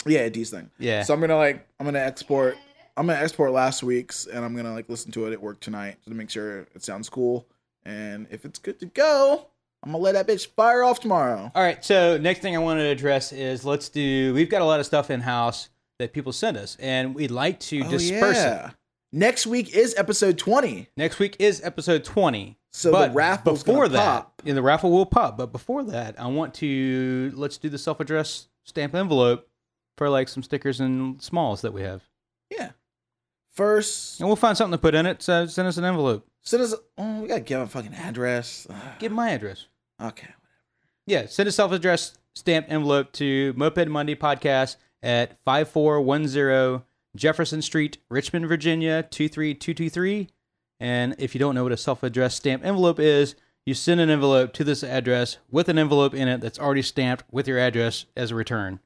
[0.06, 0.70] Yeah, D's thing.
[0.80, 1.04] Yeah.
[1.04, 2.58] So I'm gonna like I'm gonna export.
[2.98, 5.98] I'm gonna export last week's, and I'm gonna like listen to it at work tonight
[6.06, 7.48] to make sure it sounds cool.
[7.86, 9.48] And if it's good to go,
[9.84, 11.52] I'm gonna let that bitch fire off tomorrow.
[11.54, 11.84] All right.
[11.84, 14.34] So next thing I want to address is let's do.
[14.34, 15.70] We've got a lot of stuff in house
[16.00, 18.72] that people send us, and we'd like to disperse it.
[19.11, 20.90] Next week is episode 20.
[20.95, 22.57] Next week is episode 20.
[22.72, 24.41] So but the raffle's before that, pop.
[24.45, 25.38] yeah, the raffle will pop.
[25.38, 29.48] But before that, I want to let's do the self-addressed stamp envelope
[29.98, 32.03] for like some stickers and smalls that we have,
[32.52, 32.72] Yeah.
[33.52, 35.22] First, and we'll find something to put in it.
[35.23, 36.26] So send us an envelope.
[36.44, 36.76] send us.
[36.98, 38.68] Oh, we gotta give him a fucking address.
[38.69, 38.76] Ugh.
[38.99, 39.65] Give my address.
[40.02, 40.30] Okay.
[41.07, 46.84] Yeah, send a self-addressed stamped envelope to Moped Monday Podcast at 5410
[47.15, 50.30] Jefferson Street, Richmond, Virginia 23223.
[50.80, 54.53] And if you don't know what a self-addressed stamped envelope is, you send an envelope
[54.53, 58.31] to this address with an envelope in it that's already stamped with your address as
[58.31, 58.80] a return.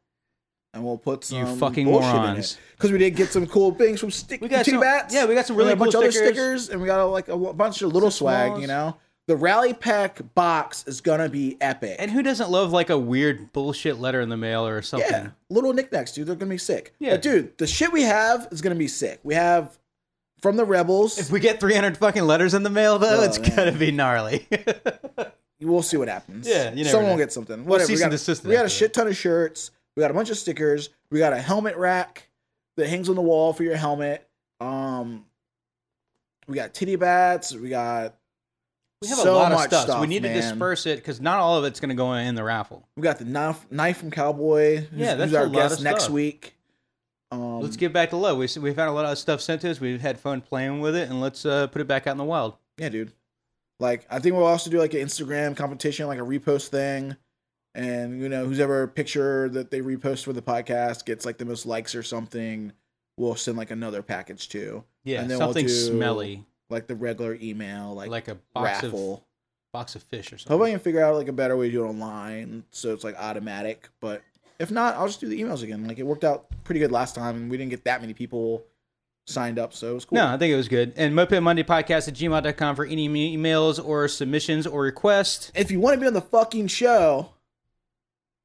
[0.74, 2.58] And we'll put some You fucking morons.
[2.72, 5.14] Because we did get some cool things from stick We got some- Bats.
[5.14, 6.64] yeah, we got some really a bunch cool of other stickers.
[6.64, 8.48] stickers, and we got like a, w- bunch of little Some swag.
[8.48, 8.62] smalls.
[8.62, 8.98] You know,
[9.28, 11.96] the rally pack box is gonna be epic.
[12.00, 15.10] And who doesn't love like a weird bullshit letter in the mail or something?
[15.10, 16.28] yeah, little knickknacks, dude.
[16.28, 16.94] They're gonna be sick.
[17.00, 17.12] Yeah.
[17.12, 19.20] but dude, the shit we have is gonna be sick.
[19.24, 19.78] We have
[20.42, 21.18] from the rebels.
[21.18, 23.56] If we get 300 fucking letters in the mail, though, Oh, it's man.
[23.56, 24.46] gonna be gnarly.
[25.62, 26.46] we'll see what happens.
[26.48, 27.12] Yeah, you someone know.
[27.12, 27.64] will get something.
[27.66, 27.88] Whatever.
[27.88, 29.72] cease we got, we got a shit ton of shirts.
[29.96, 30.90] We got a bunch of stickers.
[31.12, 32.30] We got a helmet rack
[32.76, 34.28] that hangs on the wall for your helmet.
[34.60, 35.26] Um,
[36.48, 37.54] we got titty bats.
[37.56, 38.16] We got
[39.04, 39.82] We have so a lot of stuff.
[39.82, 42.14] so stuff, we need to disperse it because not all of it's going to go
[42.14, 42.88] in the raffle.
[42.96, 44.78] we got the knife knife from Cowboy.
[44.78, 46.56] Who's, Yeah, that's our guest next week.
[47.32, 48.38] Um, let's get back to love.
[48.38, 49.80] We, we've had a lot of stuff sent to us.
[49.80, 52.24] We've had fun playing with it, and let's uh, put it back out in the
[52.24, 52.56] wild.
[52.78, 53.12] Yeah, dude.
[53.80, 57.16] Like I think we'll also do like an Instagram competition, like a repost thing.
[57.76, 61.46] And you know, who's ever picture that they repost for the podcast gets like the
[61.46, 62.72] most likes or something,
[63.18, 64.84] we'll send like another package too.
[65.04, 68.84] Yeah, And then we'll something do, smelly, Like the regular email, like, like, a box
[68.84, 69.28] of raffle.
[69.72, 70.58] box of fish or something.
[70.58, 73.04] Hope I can figure out like a better way to do it online so it's
[73.04, 73.90] like automatic.
[74.00, 74.24] But
[74.60, 75.88] if not, I'll just do the emails again.
[75.88, 78.64] Like it worked out pretty good last time and we didn't get that many people
[79.26, 80.18] signed up, so it was cool.
[80.18, 80.94] No, I think it was good.
[80.98, 85.52] And Moped Monday Podcast at gmail.com for any emails or submissions or requests.
[85.56, 87.30] if you want to be on the fucking show,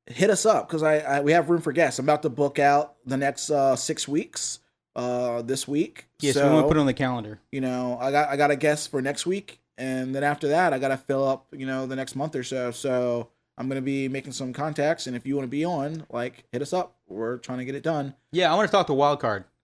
[0.06, 1.98] hit us up because I, I we have room for guests.
[1.98, 4.60] I'm about to book out the next uh, six weeks.
[4.98, 6.08] Uh, this week.
[6.20, 7.38] Yes, so, we want to put it on the calendar.
[7.52, 10.72] you know, I got I got a guest for next week, and then after that,
[10.72, 11.46] I got to fill up.
[11.52, 12.72] You know, the next month or so.
[12.72, 16.44] So I'm gonna be making some contacts, and if you want to be on, like,
[16.52, 16.96] hit us up.
[17.06, 18.14] We're trying to get it done.
[18.32, 19.44] Yeah, I want to talk to Wildcard.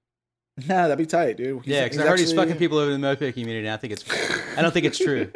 [0.69, 1.65] Nah, that'd be tight, dude.
[1.65, 3.67] He's- Yeah, because I heard he's fucking people over in the Moped community.
[3.67, 4.05] And I think it's,
[4.57, 5.33] I don't think it's true.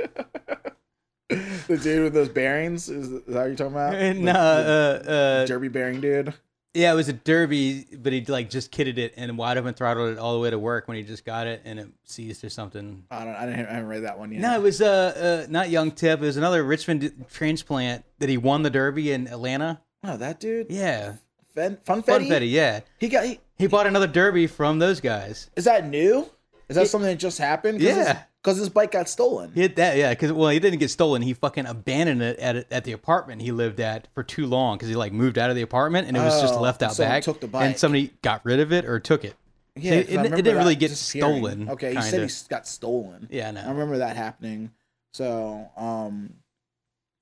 [1.29, 3.93] the dude with those bearings is, is that what you're talking about?
[4.17, 6.35] no, The- uh, the uh, Derbi bearing dude.
[6.75, 10.13] Yeah, it was a Derbi, but he like just kidded it and wide open throttled
[10.13, 12.51] it all the way to work when he just got it and it seized or
[12.51, 13.05] something.
[13.11, 13.35] I don't.
[13.35, 14.41] I, didn't, I haven't read that one yet.
[14.43, 16.21] No, it was uh, uh not Young Tip.
[16.23, 19.81] It was another Richmond transplant that he won the Derbi in Atlanta.
[20.05, 20.67] Oh, that dude.
[20.71, 21.15] Yeah,
[21.55, 22.29] Fun, Funfetti.
[22.29, 22.51] Funfetti.
[22.51, 23.25] Yeah, He got.
[23.25, 25.51] He, he bought another Derbi from those guys.
[25.57, 26.29] is that new?
[26.69, 26.87] Is that Yeah.
[26.87, 27.81] something that just happened?
[27.81, 28.23] Yeah.
[28.43, 29.51] Because his bike got stolen.
[29.53, 31.23] He hit that, yeah, because well, he didn't get stolen.
[31.23, 34.89] He fucking abandoned it at at the apartment he lived at for too long because
[34.89, 37.25] he like moved out of the apartment and it was just Oh, left out back.
[37.25, 37.67] took the bike.
[37.67, 39.35] and somebody got rid of it or took it.
[39.75, 42.19] Yeah, it- it- it didn't really get stolen, Okay, said kinda.
[42.19, 43.29] he s- got stolen.
[43.31, 43.67] Yeah, I.
[43.67, 44.71] I remember that happening.
[45.13, 46.35] So, um,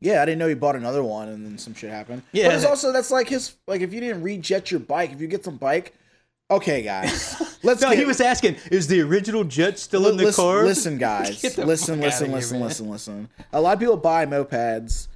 [0.01, 2.22] yeah, I didn't know he bought another one, and then some shit happened.
[2.32, 2.48] Yeah.
[2.48, 5.26] but it's also that's like his like if you didn't rejet your bike, if you
[5.28, 5.94] get some bike,
[6.51, 7.81] okay, guys, let's.
[7.81, 10.62] No, get, he was asking, is the original jet still in the listen, car?
[10.64, 13.28] Listen, guys, the listen, listen, here, listen, listen, listen.
[13.52, 15.09] A lot of people buy mopeds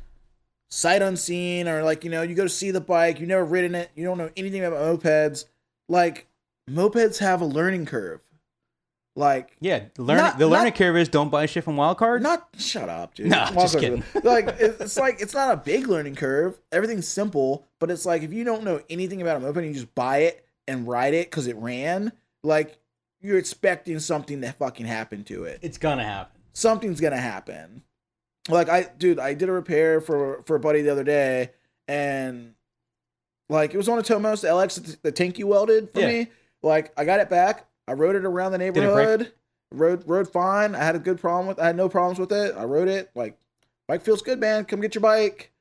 [0.70, 3.74] sight unseen, or like you know, you go to see the bike, you've never ridden
[3.74, 5.44] it, you don't know anything about mopeds.
[5.88, 6.26] Like
[6.70, 8.20] mopeds have a learning curve.
[9.16, 12.22] Like Yeah, the learning Not- the learning not- curve is don't buy shit from Wildcard.
[12.22, 13.26] Not shut up, dude.
[13.30, 14.04] Nah, just kidding.
[14.22, 16.58] Like it's like it's not a big learning curve.
[16.70, 19.74] Everything's simple, but it's like if you don't know anything about a moped and you
[19.74, 22.78] just buy it and ride it because it ran, like
[23.20, 25.58] you're expecting something to fucking happen to it.
[25.62, 26.40] It's gonna happen.
[26.52, 27.82] Something's gonna happen.
[28.48, 31.50] Like I, dude, I did a repair for for a buddy the other day,
[31.88, 32.54] and
[33.48, 36.06] like it was on a Tomos LX the tank you welded for Yeah.
[36.08, 36.26] me.
[36.62, 37.66] Like I got it back.
[37.86, 39.32] I rode it around the neighborhood.
[39.72, 40.74] Rode rode fine.
[40.74, 41.58] I had a good problem with.
[41.58, 42.54] I had no problems with it.
[42.56, 43.10] I rode it.
[43.14, 43.36] Like
[43.86, 44.64] bike feels good, man.
[44.64, 45.52] Come get your bike.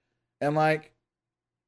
[0.41, 0.93] And like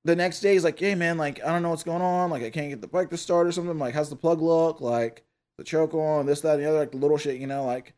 [0.04, 1.18] the next day, he's like, "Hey, man.
[1.18, 2.30] Like I don't know what's going on.
[2.30, 3.78] Like I can't get the bike to start or something.
[3.78, 4.82] Like how's the plug look?
[4.82, 5.24] Like
[5.58, 6.80] the choke on this, that, and the other.
[6.80, 7.66] Like the little shit, you know.
[7.66, 7.94] Like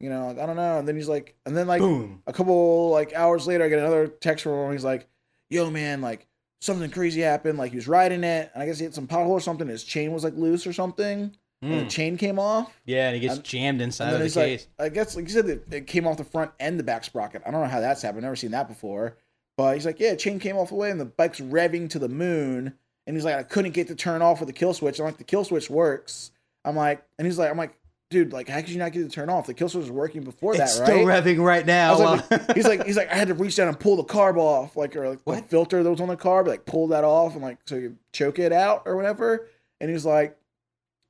[0.00, 0.78] you know, like, I don't know.
[0.78, 2.22] And then he's like, and then like Boom.
[2.26, 4.72] a couple like hours later, I get another text from him.
[4.72, 5.06] He's like,
[5.50, 6.26] "Yo, man, like
[6.60, 7.58] something crazy happened.
[7.58, 9.68] Like he was riding it, and I guess he hit some pothole or something.
[9.68, 11.90] His chain was like loose or something, and the Mm.
[11.90, 12.72] chain came off.
[12.86, 14.66] Yeah, and it gets And- jammed inside of the case.
[14.78, 17.04] like, I guess like you said, it, it came off the front and the back
[17.04, 17.42] sprocket.
[17.46, 18.18] I don't know how that's happened.
[18.18, 19.16] I've never seen that before.
[19.56, 22.08] But he's like, yeah, chain came off the way, and the bike's revving to the
[22.08, 22.74] moon.
[23.06, 24.98] And he's like, I couldn't get to turn off with the kill switch.
[24.98, 26.30] I'm like, the kill switch works.
[26.64, 27.76] I'm like, and he's like, I'm like,
[28.10, 29.46] dude, like, how could you not get to turn off?
[29.46, 30.88] The kill switch was working before it's that, right?
[30.88, 31.98] still revving right now.
[31.98, 34.76] like, he's like, he's like, I had to reach down and pull the carb off,
[34.76, 35.50] like, or like the What?
[35.50, 38.38] filter that was on the carb, like pull that off and like so you choke
[38.38, 39.48] it out or whatever.
[39.80, 40.36] And he's like,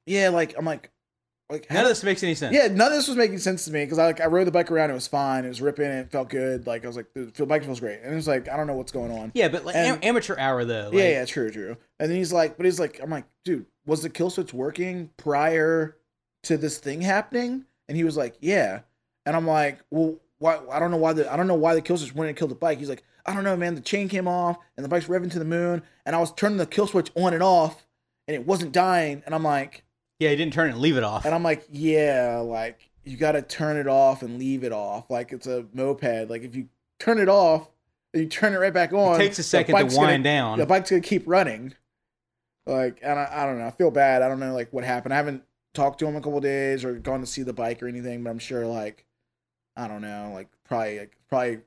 [0.07, 0.91] yeah, like I'm like,
[1.55, 2.55] like how None of this makes any sense.
[2.55, 4.51] yeah, none of this was making sense to me because I like I rode the
[4.51, 6.67] bike around, it was fine, it was ripping, it felt good.
[6.67, 8.67] Like I was like, the the bike feels great, and it was like I don't
[8.67, 9.33] know what's going on.
[9.35, 10.85] Yeah, but like And- am- amateur hour though.
[10.87, 11.77] Like, yeah, yeah, true, true.
[11.99, 15.11] And then he's like, but he's like, I'm like, dude, was the kill switch working
[15.17, 15.97] prior
[16.45, 17.65] to this thing happening?
[17.89, 18.81] And he was like, yeah.
[19.27, 20.59] And I'm like, well, why?
[20.71, 22.51] I don't know why the I don't know why the kill switch went and killed
[22.51, 22.79] the bike.
[22.79, 23.75] He's like, I don't know, man.
[23.75, 26.59] The chain came off and the bike's revving to the moon, and I was turning
[26.59, 27.87] the kill switch on and off,
[28.29, 29.23] and it wasn't dying.
[29.25, 29.84] And I'm like,
[30.25, 31.25] Yeah, he didn't turn it and leave it off.
[31.25, 35.11] and I'm like, yeah, like you got to turn it off and leave it off,
[35.11, 36.29] like it's a moped.
[36.29, 36.69] Like if you
[36.99, 37.69] turn it off
[38.15, 40.59] you turn it right back on, it takes a second to gonna- wind down.
[40.59, 41.75] the bike's gonna keep running.
[42.67, 43.67] Like, and I, I don't know.
[43.67, 44.23] I feel bad.
[44.23, 45.13] I don't know like what happened.
[45.13, 45.43] I haven't
[45.75, 48.23] talked to him in a couple days or gone to see the bike or anything,
[48.23, 49.05] but I'm sure like
[49.77, 51.61] I don't know, like probably like, probably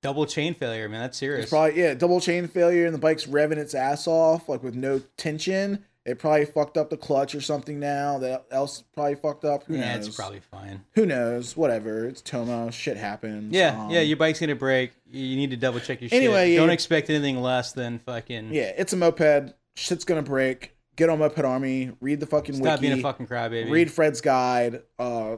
[0.00, 1.00] Double chain failure, man.
[1.00, 1.42] That's serious.
[1.44, 4.76] it's probably yeah, double chain failure and the bike's revving its ass off like with
[4.76, 5.84] no tension.
[6.08, 8.18] It probably fucked up the clutch or something now.
[8.18, 9.64] That else probably fucked up.
[9.64, 10.06] Who yeah, knows?
[10.08, 10.84] it's probably fine.
[10.94, 11.56] Who knows?
[11.56, 12.06] Whatever.
[12.06, 12.70] It's Tomo.
[12.70, 13.52] Shit happens.
[13.52, 14.92] Yeah, Um, yeah, your bike's gonna break.
[15.10, 16.56] You need to double check your Anyway, shit.
[16.56, 18.54] Don't expect anything less than fucking.
[18.54, 19.52] Yeah, it's a moped.
[19.76, 20.74] Shit's gonna break.
[20.96, 21.92] Get on Moped Army.
[22.00, 22.88] Read the fucking Stop wiki.
[22.88, 23.70] being a fucking crybaby.
[23.70, 24.82] read Fred's guide.
[24.98, 25.36] Uh,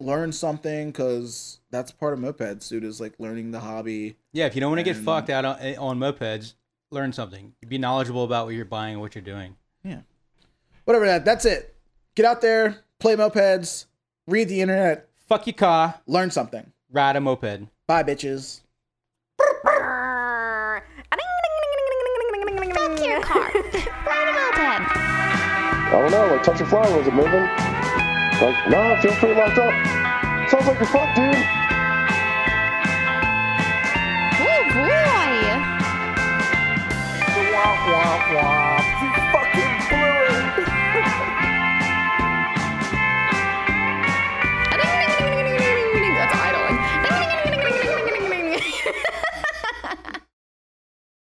[0.00, 2.84] learn something because that's part of mopeds, dude.
[2.84, 4.16] Is like learning the hobby.
[4.32, 6.54] Yeah, if you don't want to get fucked out on, eh, on mopeds,
[6.90, 7.54] learn something.
[7.66, 9.56] Be knowledgeable about what you're buying and what you're doing.
[9.84, 10.00] Yeah.
[10.84, 11.24] Whatever that.
[11.24, 11.74] That's it.
[12.14, 13.86] Get out there, play mopeds,
[14.26, 16.70] read the internet, fuck your car, learn something.
[16.90, 17.68] Ride a moped.
[17.86, 18.60] Bye, bitches.
[19.38, 19.48] Fuck
[23.00, 23.50] your car.
[23.54, 24.58] Ride a moped.
[24.58, 27.32] I don't know, like touch a flower, Is it moving?
[28.42, 29.72] Like, nah, it feels pretty locked up.
[30.50, 31.34] Sounds like you're fucked, dude.
[34.40, 35.42] Oh boy.
[37.52, 38.71] Wah, wah, wah.